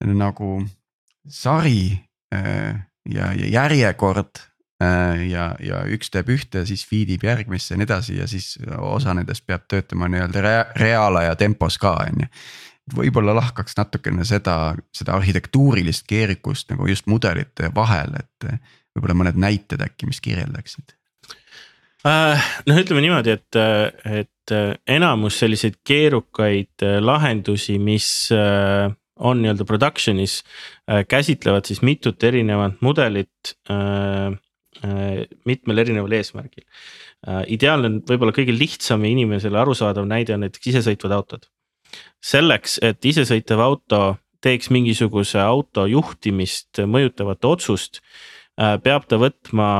nagu 0.00 0.52
sari 1.28 1.98
äh, 2.34 2.76
ja, 3.08 3.32
ja 3.32 3.50
järjekord 3.52 4.40
äh, 4.82 5.28
ja, 5.30 5.50
ja 5.60 5.82
üks 5.92 6.12
teeb 6.14 6.30
ühte, 6.34 6.64
siis 6.68 6.84
feed 6.88 7.12
ib 7.14 7.26
järgmisse 7.28 7.74
ja 7.74 7.80
nii 7.80 7.88
edasi 7.88 8.18
ja 8.20 8.28
siis 8.30 8.56
osa 8.78 9.14
nendest 9.16 9.46
peab 9.46 9.68
töötama 9.70 10.10
nii-öelda 10.10 10.44
rea, 10.44 10.64
reaalaja 10.76 11.36
tempos 11.40 11.78
ka 11.80 11.96
on 12.06 12.24
ju. 12.24 12.30
võib-olla 12.98 13.36
lahkaks 13.36 13.76
natukene 13.76 14.24
seda, 14.24 14.74
seda 14.96 15.16
arhitektuurilist 15.18 16.06
keerukust 16.08 16.72
nagu 16.72 16.88
just 16.88 17.06
mudelite 17.06 17.72
vahel, 17.74 18.16
et 18.20 18.52
võib-olla 18.96 19.18
mõned 19.22 19.40
näited 19.40 19.84
äkki, 19.84 20.08
mis 20.08 20.22
kirjeldaksid 20.24 20.96
äh,? 22.08 22.48
noh, 22.66 22.80
ütleme 22.80 23.04
niimoodi, 23.04 23.36
et, 23.36 23.60
et 24.04 24.32
enamus 24.88 25.38
selliseid 25.42 25.80
keerukaid 25.86 26.84
äh, 26.86 26.98
lahendusi, 27.04 27.78
mis 27.82 28.08
äh, 28.34 28.88
on 29.18 29.42
nii-öelda 29.42 29.66
production'is, 29.68 30.42
äh, 30.90 31.04
käsitlevad 31.08 31.68
siis 31.68 31.82
mitut 31.82 32.22
erinevat 32.24 32.80
mudelit 32.80 33.56
mitmel 35.48 35.78
erineval 35.82 36.12
eesmärgil. 36.14 36.62
ideaalne, 37.50 37.88
võib-olla 38.06 38.30
kõige 38.36 38.54
lihtsam 38.54 39.02
ja 39.02 39.10
inimesele 39.10 39.58
arusaadav 39.58 40.06
näide 40.06 40.36
on 40.36 40.44
näiteks 40.46 40.70
isesõitvad 40.70 41.14
autod. 41.16 41.48
selleks, 42.22 42.78
et 42.82 43.04
isesõitev 43.04 43.58
auto 43.58 44.16
teeks 44.40 44.70
mingisuguse 44.70 45.40
auto 45.40 45.86
juhtimist 45.86 46.78
mõjutavat 46.86 47.44
otsust 47.44 47.98
Äh, 48.58 48.74
peab 48.82 49.06
ta 49.06 49.18
võtma 49.22 49.70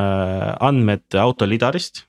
äh, 0.00 0.48
andmed 0.64 1.04
autolidarist. 1.20 2.06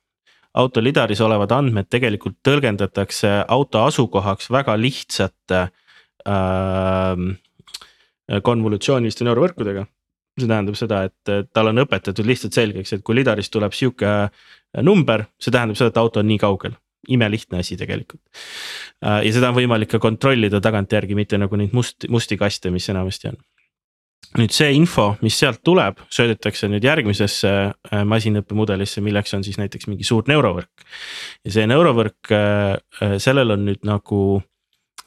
autolidaris 0.53 1.19
olevad 1.25 1.51
andmed 1.51 1.87
tegelikult 1.89 2.35
tõlgendatakse 2.45 3.29
auto 3.49 3.81
asukohaks 3.83 4.51
väga 4.53 4.75
lihtsate 4.77 5.61
äh, 5.65 5.82
konvolutsiooniliste 8.43 9.25
neurovõrkudega. 9.27 9.85
see 10.39 10.49
tähendab 10.49 10.77
seda, 10.79 11.03
et 11.05 11.51
tal 11.53 11.67
on 11.69 11.83
õpetatud 11.83 12.25
lihtsalt 12.25 12.55
selgeks, 12.57 12.93
et 12.93 13.03
kui 13.05 13.15
lidarist 13.15 13.51
tuleb 13.53 13.73
sihuke 13.75 14.13
number, 14.81 15.27
see 15.37 15.51
tähendab 15.53 15.77
seda, 15.77 15.91
et 15.91 15.99
auto 16.01 16.23
on 16.23 16.27
nii 16.31 16.39
kaugel 16.41 16.73
imelihtne 17.07 17.59
asi 17.59 17.77
tegelikult. 17.77 18.21
ja 19.01 19.33
seda 19.35 19.49
on 19.51 19.57
võimalik 19.57 19.91
ka 19.91 19.99
kontrollida 19.99 20.61
tagantjärgi, 20.63 21.15
mitte 21.15 21.37
nagu 21.37 21.59
neid 21.59 21.73
must, 21.75 22.07
musti 22.09 22.37
kaste, 22.39 22.71
mis 22.71 22.89
enamasti 22.89 23.33
on 23.33 23.37
nüüd 24.39 24.53
see 24.55 24.71
info, 24.73 25.11
mis 25.21 25.35
sealt 25.37 25.61
tuleb, 25.65 25.99
söödetakse 26.13 26.69
nüüd 26.71 26.85
järgmisesse 26.85 27.51
äh, 27.51 28.03
masinõppemudelisse, 28.09 29.03
milleks 29.05 29.35
on 29.37 29.43
siis 29.45 29.59
näiteks 29.61 29.89
mingi 29.91 30.07
suur 30.07 30.25
neurovõrk. 30.29 30.85
ja 31.45 31.53
see 31.53 31.67
neurovõrk, 31.69 32.31
äh, 32.31 32.79
äh, 33.01 33.15
sellel 33.21 33.53
on 33.57 33.67
nüüd 33.67 33.83
nagu 33.85 34.23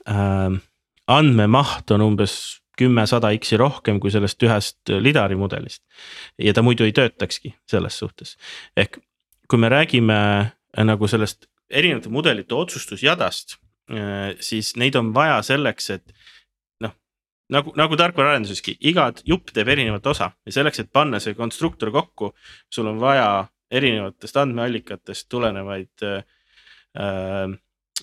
äh, 0.07 0.61
andmemaht 1.07 1.91
on 1.95 2.05
umbes 2.05 2.61
kümme, 2.77 3.07
sada 3.09 3.31
X-i 3.33 3.57
rohkem 3.57 4.01
kui 4.03 4.13
sellest 4.13 4.43
ühest 4.45 4.93
lidari 5.01 5.37
mudelist. 5.37 5.83
ja 6.39 6.53
ta 6.53 6.63
muidu 6.63 6.85
ei 6.85 6.93
töötakski 6.93 7.55
selles 7.71 7.99
suhtes, 7.99 8.37
ehk 8.77 8.99
kui 9.49 9.59
me 9.59 9.71
räägime 9.73 10.19
nagu 10.85 11.09
sellest 11.09 11.47
erinevate 11.71 12.11
mudelite 12.13 12.55
otsustusjadast, 12.55 13.57
siis 14.41 14.75
neid 14.77 14.99
on 14.99 15.15
vaja 15.15 15.41
selleks, 15.47 15.91
et 15.91 16.13
nagu, 17.53 17.73
nagu 17.79 17.99
tarkvaraarenduseski, 17.99 18.77
iga 18.91 19.11
jupp 19.27 19.53
teeb 19.55 19.71
erinevat 19.75 20.07
osa 20.11 20.31
ja 20.47 20.55
selleks, 20.55 20.83
et 20.83 20.93
panna 20.93 21.21
see 21.23 21.37
konstruktor 21.39 21.93
kokku, 21.95 22.33
sul 22.73 22.91
on 22.91 22.99
vaja 23.03 23.47
erinevatest 23.71 24.39
andmeallikatest 24.43 25.29
tulenevaid 25.33 26.07
äh, 26.07 26.25
äh, 26.99 27.55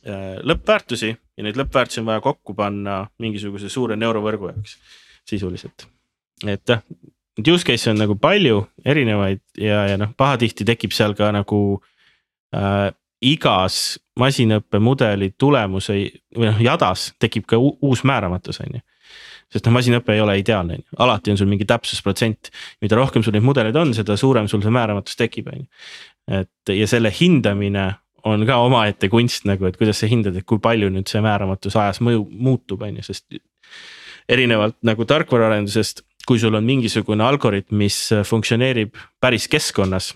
lõppväärtusi 0.04 1.10
ja 1.14 1.46
neid 1.46 1.58
lõppväärtusi 1.60 2.02
on 2.02 2.10
vaja 2.12 2.22
kokku 2.24 2.56
panna 2.58 3.04
mingisuguse 3.24 3.70
suure 3.72 3.96
neurovõrgu 3.96 4.52
jaoks 4.52 4.78
sisuliselt. 5.30 5.88
et 6.46 6.70
jah, 6.70 6.82
neid 7.38 7.52
use 7.54 7.68
case'e 7.68 7.94
on 7.94 8.02
nagu 8.04 8.18
palju 8.20 8.66
erinevaid 8.86 9.42
ja, 9.58 9.86
ja 9.94 10.00
noh, 10.02 10.12
pahatihti 10.18 10.68
tekib 10.68 10.92
seal 10.96 11.16
ka 11.18 11.32
nagu 11.36 11.62
äh, 12.56 12.90
igas 13.24 14.00
masinõppemudeli 14.20 15.34
tulemuse 15.40 15.96
või 16.36 16.50
noh, 16.50 16.60
jadas 16.62 17.14
tekib 17.22 17.48
ka 17.48 17.60
uus 17.60 18.04
määramatus, 18.04 18.60
on 18.66 18.80
ju 18.80 18.84
sest 19.54 19.68
noh, 19.68 19.76
masinõpe 19.76 20.16
ei 20.16 20.22
ole 20.24 20.40
ideaalne, 20.42 20.80
on 20.80 20.82
ju, 20.82 21.00
alati 21.06 21.34
on 21.34 21.38
sul 21.38 21.50
mingi 21.50 21.68
täpsusprotsent. 21.70 22.50
mida 22.82 22.98
rohkem 22.98 23.24
sul 23.24 23.36
neid 23.36 23.46
mudeleid 23.46 23.78
on, 23.78 23.94
seda 23.94 24.18
suurem 24.18 24.48
sul 24.50 24.64
see 24.66 24.74
määramatus 24.74 25.18
tekib, 25.20 25.52
on 25.54 25.62
ju. 25.62 25.68
et 26.42 26.74
ja 26.74 26.88
selle 26.90 27.12
hindamine 27.14 27.92
on 28.24 28.46
ka 28.48 28.58
omaette 28.64 29.10
kunst 29.12 29.48
nagu, 29.50 29.68
et 29.68 29.78
kuidas 29.78 30.00
sa 30.00 30.08
hindad, 30.08 30.38
et 30.40 30.48
kui 30.48 30.62
palju 30.64 30.90
nüüd 30.94 31.10
see 31.12 31.22
määramatus 31.24 31.76
ajas 31.80 32.00
mõju 32.04 32.26
muutub, 32.32 32.84
on 32.86 33.00
ju, 33.02 33.06
sest. 33.10 33.28
erinevalt 34.30 34.78
nagu 34.88 35.06
tarkvaraarendusest, 35.06 36.06
kui 36.28 36.40
sul 36.40 36.56
on 36.56 36.64
mingisugune 36.64 37.24
algoritm, 37.26 37.76
mis 37.82 37.98
funktsioneerib 38.24 38.96
päris 39.20 39.50
keskkonnas 39.52 40.14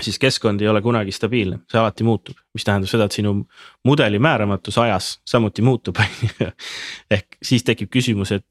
siis 0.00 0.18
keskkond 0.18 0.60
ei 0.60 0.68
ole 0.68 0.82
kunagi 0.82 1.12
stabiilne, 1.12 1.58
see 1.70 1.80
alati 1.80 2.04
muutub, 2.04 2.36
mis 2.54 2.64
tähendab 2.64 2.90
seda, 2.90 3.06
et 3.06 3.16
sinu 3.16 3.34
mudeli 3.84 4.18
määramatus 4.22 4.78
ajas 4.80 5.18
samuti 5.28 5.62
muutub, 5.62 5.98
on 6.02 6.30
ju. 6.40 6.50
ehk 7.10 7.36
siis 7.42 7.64
tekib 7.66 7.90
küsimus, 7.92 8.32
et 8.32 8.46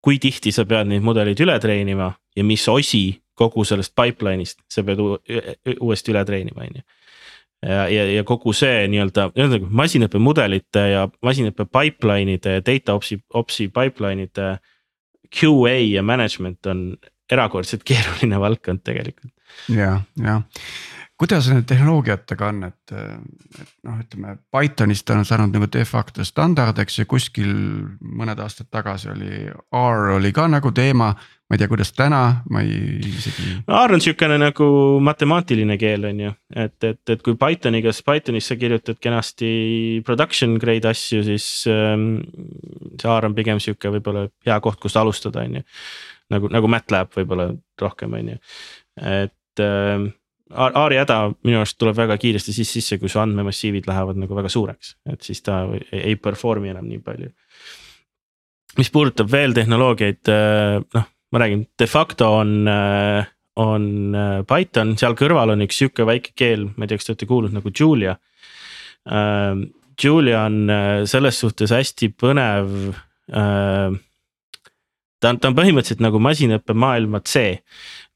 kui 0.00 0.18
tihti 0.18 0.52
sa 0.52 0.64
pead 0.64 0.88
neid 0.88 1.04
mudeleid 1.04 1.40
üle 1.44 1.58
treenima 1.60 2.12
ja 2.36 2.44
mis 2.44 2.64
osi 2.68 3.20
kogu 3.36 3.64
sellest 3.64 3.94
pipeline'ist 3.96 4.64
sa 4.68 4.84
pead 4.84 5.00
uuesti 5.00 6.14
üle 6.14 6.24
treenima, 6.28 6.64
on 6.64 6.80
ju. 6.80 6.88
Ja, 7.66 7.86
ja, 7.92 8.06
ja 8.14 8.24
kogu 8.28 8.54
see 8.56 8.86
nii-öelda, 8.92 9.30
ühesõnaga 9.36 9.70
masinõppemudelite 9.82 10.84
ja 10.92 11.06
masinõppe 11.26 11.66
pipeline'ide 11.68 12.58
ja 12.58 12.64
data 12.64 12.96
ops'i, 12.98 13.20
ops'i 13.34 13.70
pipeline'ide. 13.72 14.56
QA 15.30 15.76
ja 15.86 16.02
management 16.02 16.66
on 16.66 16.80
erakordselt 17.30 17.84
keeruline 17.88 18.40
valdkond 18.42 18.82
tegelikult 18.82 19.30
ja, 19.70 20.00
ja 20.18 20.40
kuidas 21.20 21.50
nende 21.50 21.66
tehnoloogiatega 21.68 22.46
on, 22.48 22.62
et, 22.70 22.92
et 22.94 23.72
noh, 23.84 23.98
ütleme 24.00 24.36
Pythonist 24.54 25.10
on 25.12 25.26
saanud 25.28 25.52
nagu 25.52 25.68
de 25.72 25.82
facto 25.88 26.24
standard, 26.24 26.78
eks 26.80 27.00
ju, 27.02 27.08
kuskil 27.10 27.50
mõned 28.00 28.40
aastad 28.40 28.70
tagasi 28.72 29.10
oli 29.12 29.42
R 29.50 30.14
oli 30.16 30.32
ka 30.36 30.46
nagu 30.48 30.72
teema. 30.76 31.12
ma 31.50 31.56
ei 31.56 31.58
tea, 31.58 31.66
kuidas 31.66 31.90
täna, 31.90 32.18
ma 32.54 32.60
ei 32.62 33.00
isegi. 33.10 33.56
R 33.66 33.94
on 33.96 34.00
sihukene 34.00 34.36
nagu 34.38 34.66
matemaatiline 35.02 35.74
keel 35.82 36.06
on 36.06 36.20
ju, 36.22 36.30
et, 36.54 36.76
et, 36.86 37.00
et 37.10 37.24
kui 37.26 37.34
Pythoniga, 37.34 37.90
Pythonis 38.06 38.46
sa 38.52 38.56
kirjutad 38.56 39.00
kenasti 39.02 39.50
production 40.06 40.54
grade 40.62 40.86
asju, 40.92 41.24
siis 41.26 41.48
ähm, 41.66 42.22
see 43.02 43.10
R 43.10 43.26
on 43.26 43.34
pigem 43.34 43.58
sihuke 43.60 43.90
võib-olla 43.96 44.28
hea 44.46 44.60
koht, 44.62 44.78
kust 44.78 45.00
alustada, 45.00 45.42
on 45.42 45.58
ju. 45.58 45.66
nagu, 46.30 46.52
nagu 46.54 46.70
MATLAB 46.70 47.18
võib-olla 47.18 47.50
rohkem, 47.82 48.14
on 48.14 48.32
ju, 48.36 48.40
et 49.10 49.64
äh, 49.66 50.08
Aari 50.50 50.98
häda 50.98 51.16
minu 51.46 51.60
arust 51.60 51.76
tuleb 51.78 51.94
väga 51.98 52.16
kiiresti 52.18 52.52
siis 52.54 52.70
sisse, 52.74 52.98
kui 52.98 53.10
su 53.10 53.20
andmemassiivid 53.22 53.86
lähevad 53.86 54.18
nagu 54.18 54.34
väga 54.34 54.50
suureks, 54.50 54.96
et 55.12 55.22
siis 55.22 55.42
ta 55.46 55.62
ei, 55.92 56.16
perform'i 56.18 56.72
enam 56.72 56.88
nii 56.90 57.02
palju. 57.06 57.30
mis 58.78 58.90
puudutab 58.90 59.30
veel 59.30 59.54
tehnoloogiaid, 59.54 60.30
äh, 60.30 60.78
noh, 60.94 61.06
ma 61.34 61.38
räägin, 61.42 61.64
de 61.78 61.86
facto 61.90 62.28
on, 62.38 62.68
äh, 62.70 63.26
on 63.62 64.14
äh, 64.14 64.42
Python, 64.46 64.96
seal 64.98 65.14
kõrval 65.18 65.54
on 65.54 65.62
üks 65.66 65.78
sihuke 65.82 66.06
väike 66.06 66.34
keel, 66.38 66.68
ma 66.76 66.86
ei 66.86 66.90
tea, 66.90 66.98
kas 66.98 67.08
te 67.08 67.14
olete 67.14 67.30
kuulnud 67.30 67.56
nagu 67.56 67.72
Julia. 67.74 68.16
Julia 70.00 70.42
on 70.44 70.70
selles 71.08 71.38
suhtes 71.40 71.72
hästi 71.72 72.10
põnev. 72.20 72.68
ta 73.32 75.30
on, 75.32 75.38
ta 75.40 75.48
on 75.48 75.56
põhimõtteliselt 75.56 76.04
nagu 76.04 76.20
masinaõppe 76.22 76.76
maailma 76.76 77.20
C 77.24 77.58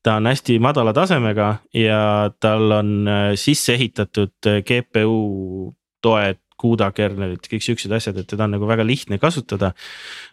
ta 0.04 0.18
on 0.20 0.28
hästi 0.28 0.58
madala 0.62 0.92
tasemega 0.96 1.48
ja 1.74 2.30
tal 2.40 2.78
on 2.78 2.94
äh, 3.08 3.26
sisse 3.40 3.74
ehitatud 3.74 4.50
äh, 4.50 4.60
GPU 4.66 5.74
toed, 6.04 6.40
CUDA 6.60 6.90
kernelid, 6.94 7.44
kõik 7.50 7.64
siuksed 7.64 7.92
asjad, 7.92 8.18
et 8.20 8.28
teda 8.30 8.46
on 8.46 8.54
nagu 8.54 8.66
väga 8.68 8.84
lihtne 8.86 9.18
kasutada. 9.18 9.72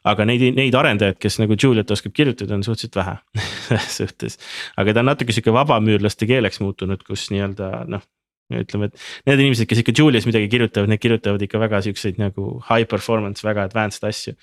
aga 0.07 0.25
neid, 0.29 0.43
neid 0.55 0.75
arendajaid, 0.77 1.17
kes 1.19 1.39
nagu 1.41 1.57
Juliet 1.57 1.91
oskab 1.91 2.13
kirjutada, 2.13 2.53
on 2.55 2.63
suhteliselt 2.63 2.99
vähe 2.99 3.79
suhtes. 3.97 4.37
aga 4.77 4.93
ta 4.93 5.01
on 5.01 5.09
natuke 5.11 5.33
sihuke 5.33 5.53
vabamüürlaste 5.55 6.29
keeleks 6.29 6.61
muutunud, 6.61 7.03
kus 7.07 7.29
nii-öelda 7.33 7.71
noh 7.89 8.05
ütleme, 8.51 8.89
et 8.89 9.29
need 9.29 9.39
inimesed, 9.45 9.67
kes 9.69 9.81
ikka 9.81 9.93
Julias 9.95 10.25
midagi 10.27 10.49
kirjutavad, 10.51 10.91
need 10.91 11.01
kirjutavad 11.01 11.43
ikka 11.45 11.61
väga 11.61 11.81
siukseid 11.87 12.19
nagu 12.19 12.57
high 12.67 12.87
performance, 12.89 13.45
väga 13.47 13.63
advanced 13.69 14.03
asju. 14.07 14.35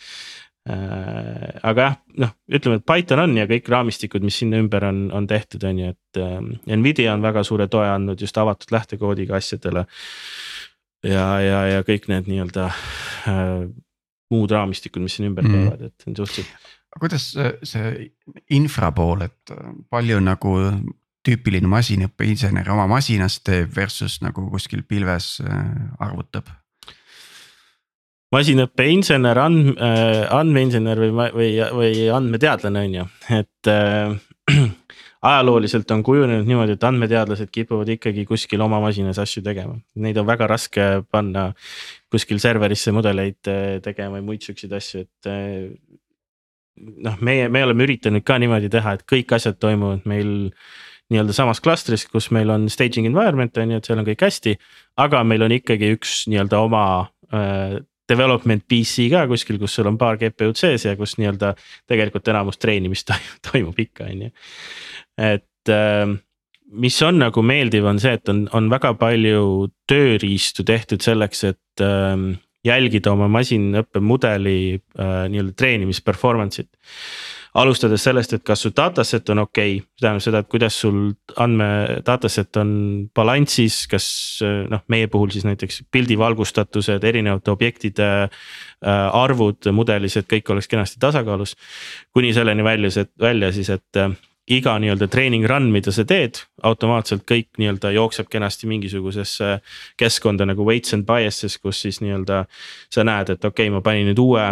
Äh, 0.68 1.60
aga 1.64 1.84
jah, 1.86 1.94
noh, 2.20 2.32
ütleme, 2.52 2.76
et 2.80 2.84
Python 2.84 3.22
on 3.22 3.36
ja 3.38 3.46
kõik 3.48 3.70
raamistikud, 3.72 4.24
mis 4.26 4.36
sinna 4.42 4.58
ümber 4.60 4.84
on, 4.84 5.06
on 5.16 5.24
tehtud, 5.30 5.62
on 5.64 5.78
ju, 5.80 5.92
et 5.94 6.20
äh, 6.20 6.74
Nvidia 6.74 7.14
on 7.14 7.24
väga 7.24 7.44
suure 7.46 7.70
toe 7.72 7.86
andnud 7.88 8.20
just 8.20 8.36
avatud 8.36 8.74
lähtekoodiga 8.74 9.38
asjadele. 9.38 9.86
ja, 11.06 11.24
ja, 11.40 11.62
ja 11.72 11.86
kõik 11.88 12.10
need 12.12 12.28
nii-öelda 12.28 12.68
äh, 12.68 13.64
muud 14.34 14.52
raamistikud, 14.52 15.06
mis 15.06 15.16
siin 15.16 15.30
ümber 15.30 15.48
mm. 15.48 15.56
käivad, 15.56 15.88
et 15.88 16.04
see 16.04 16.12
on 16.12 16.20
suhteliselt. 16.20 16.70
kuidas 17.00 17.28
see 17.72 18.08
infra 18.58 18.92
pool, 18.92 19.24
et 19.24 19.54
äh, 19.54 19.72
palju 19.88 20.20
nagu 20.20 20.56
tüüpiline 21.24 21.70
masinõppeinsener 21.70 22.68
oma 22.74 22.84
masinas 22.90 23.40
teeb 23.40 23.72
versus 23.76 24.20
nagu 24.20 24.50
kuskil 24.52 24.84
pilves 24.84 25.38
arvutab? 25.98 26.52
Masinõppeinsener, 28.34 29.40
and-, 29.40 29.76
äh, 29.80 30.24
andmeinsener 30.34 31.00
või, 31.00 31.12
või, 31.34 31.48
või 31.74 32.08
andmeteadlane 32.12 32.84
on 32.84 32.96
ju, 32.98 33.06
et 33.38 33.70
äh, 33.72 34.16
ajalooliselt 35.30 35.90
on 35.94 36.02
kujunenud 36.06 36.48
niimoodi, 36.48 36.76
et 36.76 36.84
andmeteadlased 36.88 37.50
kipuvad 37.52 37.88
ikkagi 37.96 38.26
kuskil 38.28 38.62
oma 38.64 38.82
masinas 38.84 39.18
asju 39.22 39.42
tegema, 39.46 39.78
neid 40.04 40.20
on 40.20 40.28
väga 40.28 40.48
raske 40.50 40.88
panna 41.10 41.50
kuskil 42.12 42.40
serverisse 42.42 42.92
mudeleid 42.94 43.50
äh, 43.50 43.78
tegema 43.84 44.20
ja 44.20 44.26
muid 44.26 44.44
siukseid 44.44 44.76
asju, 44.76 45.06
et 45.06 45.30
äh, 45.32 45.72
noh, 47.08 47.18
meie, 47.24 47.48
me 47.52 47.64
oleme 47.64 47.88
üritanud 47.88 48.26
ka 48.26 48.38
niimoodi 48.40 48.70
teha, 48.72 48.98
et 48.98 49.08
kõik 49.08 49.34
asjad 49.36 49.58
toimuvad 49.62 50.06
meil 50.08 50.30
nii-öelda 51.08 51.32
samas 51.32 51.62
klastris, 51.64 52.04
kus 52.12 52.28
meil 52.36 52.50
on 52.52 52.66
staging 52.68 53.08
environment 53.08 53.56
on 53.56 53.72
ju, 53.72 53.80
et 53.80 53.88
seal 53.88 54.00
on 54.00 54.06
kõik 54.06 54.26
hästi. 54.26 54.58
aga 55.00 55.22
meil 55.24 55.46
on 55.46 55.54
ikkagi 55.56 55.94
üks 55.96 56.26
nii-öelda 56.28 56.60
oma 56.60 56.82
äh, 57.32 57.78
development 58.08 58.64
PC 58.68 59.08
ka 59.12 59.26
kuskil, 59.30 59.58
kus 59.60 59.76
sul 59.78 59.90
on 59.90 59.98
paar 60.00 60.18
GPU-d 60.20 60.58
sees 60.58 60.86
ja 60.88 60.96
kus 60.98 61.16
nii-öelda 61.20 61.54
tegelikult 61.88 62.28
enamus 62.32 62.60
treenimist 62.60 63.12
toimub 63.50 63.78
ikka, 63.78 64.08
on 64.08 64.26
ju. 64.26 64.32
et 65.30 65.72
äh, 65.74 66.16
mis 66.84 66.98
on 67.06 67.22
nagu 67.22 67.42
meeldiv, 67.44 67.86
on 67.88 68.00
see, 68.02 68.16
et 68.18 68.32
on, 68.32 68.44
on 68.56 68.68
väga 68.72 68.94
palju 69.00 69.70
tööriistu 69.88 70.66
tehtud 70.68 71.04
selleks, 71.04 71.44
et 71.52 71.84
äh, 71.84 72.14
jälgida 72.66 73.12
oma 73.14 73.28
masinõppemudeli 73.32 74.60
äh, 74.74 75.24
nii-öelda 75.32 75.56
treenimis 75.58 76.02
performance'it 76.04 76.70
alustades 77.54 78.04
sellest, 78.04 78.34
et 78.36 78.44
kas 78.46 78.62
su 78.64 78.72
dataset 78.76 79.30
on 79.32 79.44
okei 79.44 79.78
okay,, 79.78 79.86
see 79.86 80.04
tähendab 80.04 80.24
seda, 80.24 80.42
et 80.42 80.50
kuidas 80.52 80.78
sul 80.82 80.98
andme 81.40 81.68
dataset 82.06 82.60
on 82.60 82.70
balansis, 83.14 83.80
kas 83.90 84.08
noh, 84.70 84.84
meie 84.92 85.08
puhul 85.10 85.32
siis 85.34 85.46
näiteks 85.48 85.82
pildi 85.90 86.18
valgustatused, 86.18 87.04
erinevate 87.04 87.52
objektide 87.54 88.08
äh, 88.28 89.20
arvud 89.22 89.70
mudelis, 89.72 90.18
et 90.20 90.28
kõik 90.30 90.52
oleks 90.52 90.68
kenasti 90.68 91.00
tasakaalus. 91.00 91.56
kuni 92.12 92.32
selleni 92.34 92.64
välja, 92.64 93.04
välja 93.20 93.52
siis, 93.52 93.70
et 93.70 93.96
äh, 93.96 94.12
iga 94.48 94.76
nii-öelda 94.80 95.08
training 95.12 95.46
run, 95.48 95.68
mida 95.72 95.92
sa 95.92 96.04
teed, 96.08 96.40
automaatselt 96.64 97.24
kõik 97.28 97.48
nii-öelda 97.60 97.92
jookseb 97.96 98.30
kenasti 98.32 98.68
mingisugusesse 98.70 99.58
keskkonda 100.00 100.46
nagu 100.48 100.64
weights 100.66 100.94
and 100.96 101.08
bias'es, 101.08 101.58
kus 101.60 101.82
siis 101.84 102.00
nii-öelda. 102.04 102.44
sa 102.90 103.04
näed, 103.04 103.30
et 103.30 103.44
okei 103.44 103.68
okay,, 103.68 103.74
ma 103.74 103.80
panin 103.84 104.08
nüüd 104.08 104.18
uue 104.22 104.46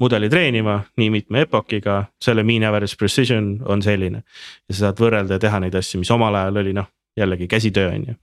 mudeli 0.00 0.28
treenima 0.30 0.80
nii 1.00 1.08
mitme 1.10 1.46
epoch'iga, 1.46 2.04
selle 2.22 2.44
mean 2.46 2.64
average 2.68 2.96
precision 2.98 3.56
on 3.64 3.82
selline. 3.82 4.22
ja 4.68 4.74
sa 4.74 4.86
saad 4.86 5.00
võrrelda 5.00 5.38
ja 5.38 5.46
teha 5.46 5.60
neid 5.64 5.74
asju, 5.74 6.00
mis 6.02 6.12
omal 6.12 6.34
ajal 6.34 6.62
oli 6.62 6.76
noh, 6.76 6.88
jällegi 7.16 7.48
käsitöö 7.48 7.92
on 7.94 8.08
ju. 8.10 8.16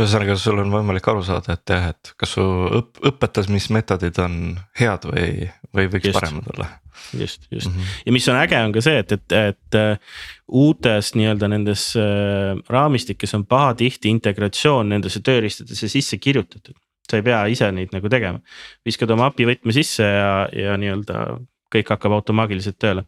ühesõnaga, 0.00 0.36
sul 0.38 0.60
on 0.62 0.70
võimalik 0.72 1.08
aru 1.10 1.22
saada, 1.26 1.56
et 1.56 1.72
jah, 1.72 1.88
et 1.92 2.12
kas 2.16 2.36
su 2.36 2.44
õp-, 2.78 3.00
õpetamismeetodid 3.10 4.20
on 4.22 4.36
head 4.78 5.08
või, 5.08 5.48
või 5.76 5.88
võiks 5.92 6.12
just, 6.12 6.20
paremad 6.20 6.52
olla. 6.54 6.68
just, 7.12 7.48
just 7.50 7.68
mm 7.68 7.74
-hmm. 7.74 7.96
ja 8.06 8.12
mis 8.12 8.28
on 8.28 8.38
äge, 8.38 8.60
on 8.64 8.72
ka 8.72 8.84
see, 8.86 9.00
et, 9.02 9.12
et, 9.12 9.32
et 9.32 9.80
uh, 9.80 10.20
uutes 10.46 11.14
nii-öelda 11.14 11.48
nendes 11.48 11.88
uh, 11.98 12.54
raamistikes 12.68 13.34
on 13.34 13.44
pahatihti 13.46 14.08
integratsioon 14.08 14.94
nendesse 14.94 15.20
tööriistadesse 15.26 15.88
sisse 15.88 16.18
kirjutatud 16.18 16.78
sa 17.10 17.20
ei 17.20 17.26
pea 17.26 17.44
ise 17.52 17.70
neid 17.74 17.94
nagu 17.94 18.10
tegema. 18.12 18.42
viskad 18.86 19.10
oma 19.10 19.30
API 19.30 19.48
võtme 19.52 19.74
sisse 19.76 20.06
ja, 20.06 20.34
ja 20.54 20.76
nii-öelda 20.80 21.24
kõik 21.70 21.94
hakkab 21.94 22.18
automaagiliselt 22.18 22.78
tööle 22.82 23.06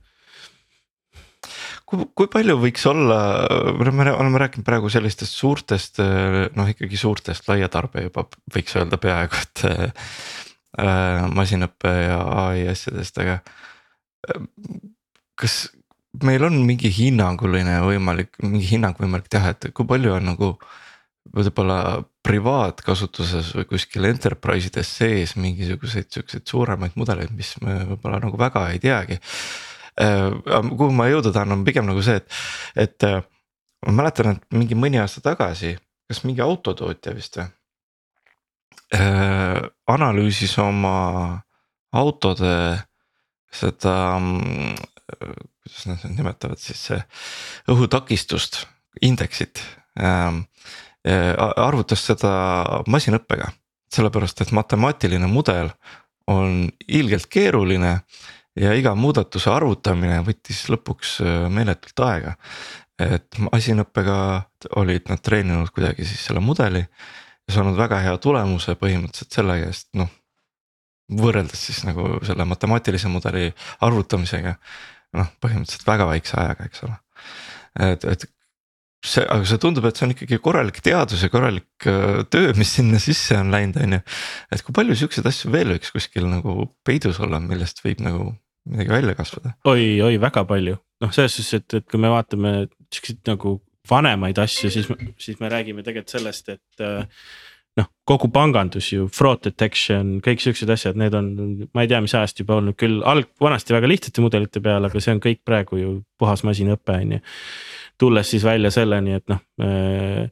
kui, 1.92 2.06
kui 2.16 2.30
palju 2.32 2.56
võiks 2.60 2.84
olla, 2.88 3.18
me 3.78 4.06
oleme 4.12 4.40
rääkinud 4.42 4.66
praegu 4.66 4.90
sellistest 4.92 5.36
suurtest 5.36 6.00
noh, 6.02 6.70
ikkagi 6.72 6.98
suurtest 6.98 7.48
laiatarbe 7.50 8.06
juba 8.06 8.26
võiks 8.54 8.76
öelda 8.78 8.98
peaaegu, 9.02 9.42
et 9.42 9.64
äh, 9.68 11.28
masinõppe 11.36 11.92
ja 12.06 12.18
ai 12.46 12.66
asjadest, 12.72 13.20
aga 13.22 13.40
kas 15.38 15.56
meil 16.22 16.44
on 16.46 16.60
mingi 16.66 16.92
hinnanguline 16.92 17.80
võimalik, 17.86 18.36
mingi 18.44 18.66
hinnang 18.74 18.98
võimalik 19.00 19.28
teha, 19.32 19.54
et 19.54 19.70
kui 19.74 19.88
palju 19.88 20.16
on 20.16 20.32
nagu 20.32 20.54
võib-olla 21.32 21.78
privaatkasutuses 22.22 23.50
või 23.56 23.66
kuskil 23.72 24.06
enterprise 24.06 24.70
ides 24.70 24.90
sees 24.98 25.34
mingisuguseid 25.40 26.10
siukseid 26.14 26.46
suuremaid 26.46 26.94
mudeleid, 26.98 27.32
mis 27.34 27.54
me 27.64 27.80
võib-olla 27.92 28.20
nagu 28.22 28.38
väga 28.38 28.68
ei 28.70 28.82
teagi. 28.82 29.18
Äh, 30.00 30.28
kuhu 30.70 30.90
ma 30.94 31.08
jõuda 31.10 31.32
tahan, 31.34 31.56
on 31.56 31.64
pigem 31.66 31.88
nagu 31.88 32.02
see, 32.04 32.20
et, 32.22 32.38
et 32.86 33.08
äh, 33.08 33.18
ma 33.88 33.96
mäletan, 34.02 34.36
et 34.36 34.56
mingi 34.56 34.78
mõni 34.78 35.00
aasta 35.02 35.24
tagasi, 35.24 35.74
kas 36.08 36.22
mingi 36.26 36.44
autotootja 36.44 37.16
vist 37.16 37.40
või 37.40 37.50
äh,. 38.94 39.58
analüüsis 39.90 40.54
oma 40.62 40.96
autode 41.92 42.54
seda, 43.52 43.96
kuidas 45.18 45.86
nad 45.90 46.04
nimetavad 46.08 46.60
siis 46.60 46.86
õhutakistust, 47.68 48.62
indeksit 49.04 49.60
ähm, 50.00 50.44
Äh, 50.44 50.91
arvutas 51.02 52.04
seda 52.06 52.32
masinõppega, 52.86 53.48
sellepärast 53.90 54.44
et 54.44 54.52
matemaatiline 54.54 55.26
mudel 55.26 55.72
on 56.30 56.68
ilgelt 56.88 57.26
keeruline 57.26 57.96
ja 58.58 58.72
iga 58.76 58.94
muudatuse 58.98 59.50
arvutamine 59.52 60.20
võttis 60.26 60.64
lõpuks 60.72 61.16
äh, 61.24 61.36
meeletult 61.52 62.04
aega. 62.06 62.36
et 63.02 63.38
masinõppega 63.40 64.16
olid 64.78 65.08
nad 65.10 65.20
treeninud 65.24 65.72
kuidagi 65.74 66.04
siis 66.06 66.26
selle 66.26 66.42
mudeli 66.44 66.82
ja 66.82 67.54
saanud 67.54 67.76
väga 67.76 67.98
hea 68.04 68.18
tulemuse 68.22 68.76
põhimõtteliselt 68.78 69.38
selle 69.38 69.56
käest 69.64 69.88
noh. 69.98 70.10
võrreldes 71.22 71.64
siis 71.66 71.82
nagu 71.88 72.20
selle 72.26 72.44
matemaatilise 72.44 73.08
mudeli 73.08 73.48
arvutamisega 73.80 74.54
noh, 75.18 75.32
põhimõtteliselt 75.40 75.88
väga 75.88 76.06
väikse 76.12 76.38
ajaga, 76.40 76.68
eks 76.68 76.84
ole. 76.86 77.00
et, 77.88 78.04
et 78.04 78.28
see, 79.02 79.24
aga 79.24 79.46
see 79.48 79.60
tundub, 79.62 79.86
et 79.88 79.98
see 79.98 80.06
on 80.06 80.14
ikkagi 80.14 80.38
korralik 80.42 80.78
teadus 80.84 81.24
ja 81.24 81.30
korralik 81.32 81.88
äh, 81.90 82.22
töö, 82.32 82.52
mis 82.58 82.72
sinna 82.78 83.00
sisse 83.02 83.36
on 83.38 83.52
läinud, 83.54 83.80
on 83.82 83.98
ju. 83.98 84.00
et 84.54 84.64
kui 84.66 84.76
palju 84.78 84.96
siukseid 85.02 85.28
asju 85.28 85.52
veel 85.54 85.74
võiks 85.74 85.92
kuskil 85.94 86.28
nagu 86.30 86.70
peidus 86.86 87.20
olla, 87.22 87.42
millest 87.42 87.82
võib 87.84 88.02
nagu 88.04 88.30
midagi 88.70 88.94
välja 88.94 89.18
kasvada? 89.18 89.56
oi, 89.70 90.00
oi 90.04 90.16
väga 90.22 90.46
palju, 90.48 90.78
noh, 91.02 91.14
selles 91.14 91.38
suhtes, 91.38 91.62
et, 91.62 91.78
et 91.80 91.88
kui 91.90 92.02
me 92.02 92.12
vaatame 92.12 92.56
siukseid 92.94 93.22
nagu 93.30 93.58
vanemaid 93.90 94.38
asju, 94.38 94.70
siis, 94.70 94.90
siis 95.18 95.40
me 95.42 95.50
räägime 95.50 95.82
tegelikult 95.82 96.14
sellest, 96.14 96.52
et 96.54 96.84
äh, 96.86 97.02
noh, 97.80 97.88
kogu 98.08 98.28
pangandus 98.32 98.90
ju, 98.92 99.06
fraud 99.12 99.42
detection, 99.46 100.18
kõik 100.24 100.42
siuksed 100.44 100.70
asjad, 100.72 100.98
need 101.00 101.14
on, 101.16 101.30
ma 101.74 101.84
ei 101.84 101.90
tea, 101.90 102.02
mis 102.04 102.14
ajast 102.16 102.42
juba 102.42 102.58
olnud 102.60 102.76
küll 102.78 103.00
alg, 103.08 103.30
vanasti 103.42 103.74
väga 103.74 103.90
lihtsate 103.90 104.24
mudelite 104.24 104.62
peal, 104.64 104.88
aga 104.88 105.02
see 105.02 105.14
on 105.16 105.22
kõik 105.24 105.42
praegu 105.46 105.80
ju 105.80 105.94
puhas 106.20 106.44
masinõpe 106.46 106.98
on 106.98 107.16
ju. 107.16 107.22
Tulles 107.98 108.30
siis 108.30 108.44
välja 108.44 108.70
selleni, 108.74 109.18
et 109.20 109.28
noh 109.32 109.40
äh, 109.62 110.30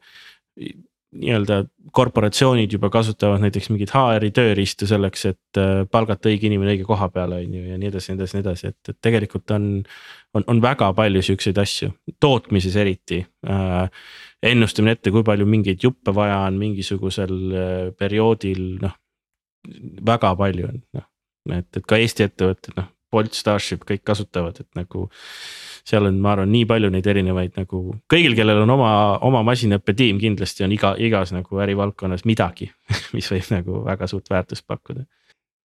nii-öelda 1.11 1.65
korporatsioonid 1.93 2.73
juba 2.73 2.91
kasutavad 2.91 3.43
näiteks 3.43 3.71
mingit 3.73 3.91
HR-i 3.95 4.31
tööriistu 4.35 4.87
selleks, 4.87 5.25
et 5.33 5.59
äh, 5.59 5.83
palgata 5.91 6.31
õige 6.31 6.47
inimene 6.47 6.77
õige 6.77 6.87
koha 6.87 7.09
peale, 7.11 7.41
on 7.43 7.57
ju, 7.57 7.63
ja 7.73 7.79
nii 7.81 7.91
edasi, 7.91 8.13
nii 8.13 8.21
edasi, 8.21 8.37
nii 8.37 8.45
edasi, 8.45 8.71
et, 8.71 8.93
et 8.93 8.99
tegelikult 9.03 9.55
on. 9.57 9.69
on, 10.39 10.45
on 10.47 10.63
väga 10.63 10.93
palju 10.95 11.23
siukseid 11.27 11.59
asju, 11.59 11.91
tootmises 12.23 12.77
eriti 12.79 13.25
äh,. 13.51 13.91
ennustamine 14.43 14.95
ette, 14.95 15.11
kui 15.11 15.25
palju 15.27 15.47
mingeid 15.51 15.83
juppe 15.83 16.15
vaja 16.15 16.45
on 16.47 16.59
mingisugusel 16.61 17.35
äh, 17.51 17.91
perioodil, 17.99 18.79
noh. 18.85 18.95
väga 20.07 20.35
palju 20.39 20.71
on, 20.71 20.81
noh, 20.95 21.11
et, 21.59 21.69
et 21.77 21.87
ka 21.87 21.99
Eesti 21.99 22.29
ettevõtted, 22.29 22.79
noh, 22.79 22.87
Bolt, 23.11 23.35
Starship 23.35 23.85
kõik 23.89 24.05
kasutavad, 24.07 24.61
et 24.63 24.69
nagu 24.79 25.09
seal 25.87 26.07
on, 26.07 26.19
ma 26.23 26.35
arvan, 26.35 26.51
nii 26.53 26.67
palju 26.71 26.91
neid 26.93 27.07
erinevaid 27.11 27.57
nagu 27.59 27.83
kõigil, 28.11 28.37
kellel 28.39 28.63
on 28.65 28.75
oma, 28.77 28.91
oma 29.27 29.45
masinõppetiim, 29.47 30.21
kindlasti 30.23 30.67
on 30.67 30.75
iga, 30.77 30.93
igas 31.03 31.35
nagu 31.35 31.63
ärivaldkonnas 31.65 32.27
midagi, 32.29 32.71
mis 33.17 33.31
võib 33.33 33.49
nagu 33.55 33.81
väga 33.87 34.11
suurt 34.11 34.31
väärtust 34.31 34.67
pakkuda. 34.71 35.07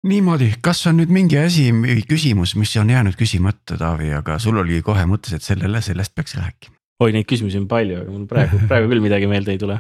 niimoodi, 0.08 0.52
kas 0.62 0.86
on 0.90 1.02
nüüd 1.02 1.14
mingi 1.14 1.40
asi 1.40 1.70
või 1.74 2.04
küsimus, 2.08 2.56
mis 2.60 2.76
on 2.82 2.90
jäänud 2.90 3.18
küsimata, 3.18 3.78
Taavi, 3.78 4.14
aga 4.18 4.38
sul 4.40 4.62
oli 4.62 4.82
kohe 4.86 5.08
mõttes, 5.10 5.38
et 5.38 5.46
sellele, 5.46 5.82
sellest 5.82 6.16
peaks 6.16 6.38
rääkima 6.38 6.81
oi, 7.02 7.12
neid 7.16 7.28
küsimusi 7.30 7.60
on 7.60 7.68
palju, 7.72 8.02
aga 8.04 8.14
mul 8.14 8.28
praegu, 8.30 8.60
praegu 8.72 8.92
küll 8.92 9.04
midagi 9.04 9.30
meelde 9.30 9.56
ei 9.56 9.62
tule. 9.62 9.80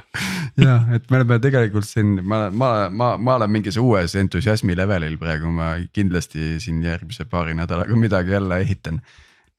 ja, 0.61 0.77
et 0.95 1.09
me 1.11 1.21
oleme 1.21 1.39
tegelikult 1.43 1.87
siin, 1.87 2.17
ma, 2.25 2.43
ma, 2.49 2.71
ma, 2.89 3.11
ma 3.17 3.37
olen 3.39 3.53
mingis 3.57 3.77
uues 3.81 4.15
entusiasmi 4.19 4.77
levelil 4.77 5.19
praegu, 5.21 5.51
ma 5.53 5.75
kindlasti 5.93 6.57
siin 6.63 6.81
järgmise 6.85 7.27
paari 7.29 7.57
nädalaga 7.57 7.99
midagi 7.99 8.37
jälle 8.37 8.59
ehitan. 8.65 8.99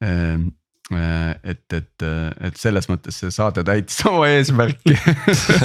Ehm, 0.03 0.51
Äh, 0.93 1.31
et, 1.43 1.73
et, 1.73 2.05
et 2.43 2.57
selles 2.59 2.89
mõttes 2.91 3.17
see 3.23 3.31
saade 3.33 3.63
täitis 3.65 4.01
oma 4.11 4.27
eesmärki 4.33 4.97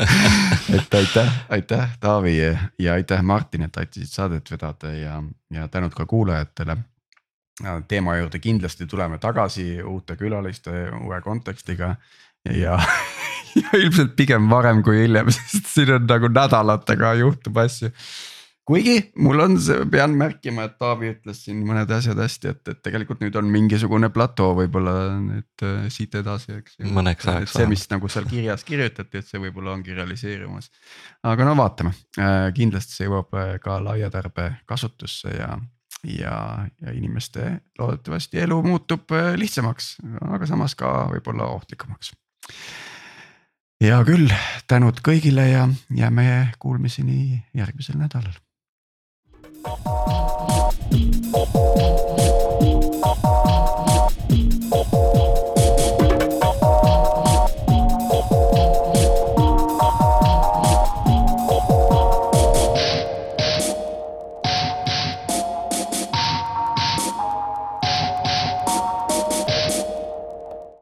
et 0.78 0.98
aitäh, 1.00 1.32
aitäh, 1.58 1.96
Taavi 2.00 2.36
ja 2.38 2.94
aitäh, 2.94 3.24
Martin, 3.26 3.66
et 3.66 3.80
aitasid 3.82 4.12
saadet 4.12 4.52
vedada 4.52 4.94
ja, 4.94 5.18
ja 5.54 5.68
tänud 5.74 5.96
ka 5.98 6.06
kuulajatele. 6.06 6.78
Teema 7.88 8.18
juurde 8.20 8.40
kindlasti 8.40 8.86
tuleme 8.90 9.18
tagasi 9.18 9.82
uute 9.82 10.16
külaliste, 10.20 10.72
uue 11.02 11.22
kontekstiga 11.26 11.96
ja, 12.46 12.78
ja 13.62 13.80
ilmselt 13.82 14.16
pigem 14.20 14.50
varem 14.50 14.84
kui 14.86 15.04
hiljem, 15.04 15.32
sest 15.36 15.74
siin 15.74 15.96
on 15.98 16.10
nagu 16.10 16.32
nädalatega 16.34 17.14
juhtub 17.24 17.64
asju 17.66 17.94
kuigi 18.68 18.96
mul 19.24 19.40
on 19.40 19.56
pean 19.92 20.16
märkima, 20.20 20.66
et 20.68 20.76
Taavi 20.82 21.12
ütles 21.14 21.40
siin 21.46 21.62
mõned 21.68 21.92
asjad 21.94 22.20
hästi, 22.20 22.52
et, 22.52 22.62
et 22.74 22.82
tegelikult 22.84 23.22
nüüd 23.24 23.38
on 23.40 23.48
mingisugune 23.52 24.10
platoo 24.14 24.52
võib-olla 24.58 24.96
nüüd 25.22 25.66
äh, 25.66 25.88
siit 25.94 26.18
edasi, 26.20 26.58
eks. 26.60 26.76
mõneks 26.84 27.30
ajaks. 27.32 27.56
see, 27.56 27.70
mis 27.72 27.86
nagu 27.94 28.12
seal 28.12 28.28
kirjas 28.30 28.68
kirjutati, 28.68 29.22
et 29.22 29.30
see 29.30 29.42
võib-olla 29.42 29.72
ongi 29.78 29.96
realiseerumas. 29.96 30.70
aga 31.32 31.48
no 31.48 31.56
vaatame 31.60 31.94
äh,, 32.20 32.50
kindlasti 32.58 33.00
see 33.00 33.08
jõuab 33.08 33.40
äh, 33.40 33.56
ka 33.64 33.80
laia 33.84 34.12
tarbe 34.14 34.50
kasutusse 34.68 35.32
ja, 35.32 35.56
ja, 36.20 36.68
ja 36.82 36.94
inimeste 36.94 37.62
loodetavasti 37.80 38.40
elu 38.40 38.64
muutub 38.64 39.12
äh, 39.12 39.34
lihtsamaks, 39.40 39.96
aga 40.30 40.46
samas 40.50 40.76
ka 40.76 41.08
võib-olla 41.12 41.50
ohtlikumaks. 41.58 42.12
hea 43.84 44.04
küll, 44.08 44.32
tänud 44.68 45.02
kõigile 45.06 45.50
ja 45.52 45.68
jääme 45.94 46.54
kuulmiseni 46.60 47.44
järgmisel 47.54 47.98
nädalal. 48.00 48.34
Thank 49.68 49.88
you. 53.26 53.37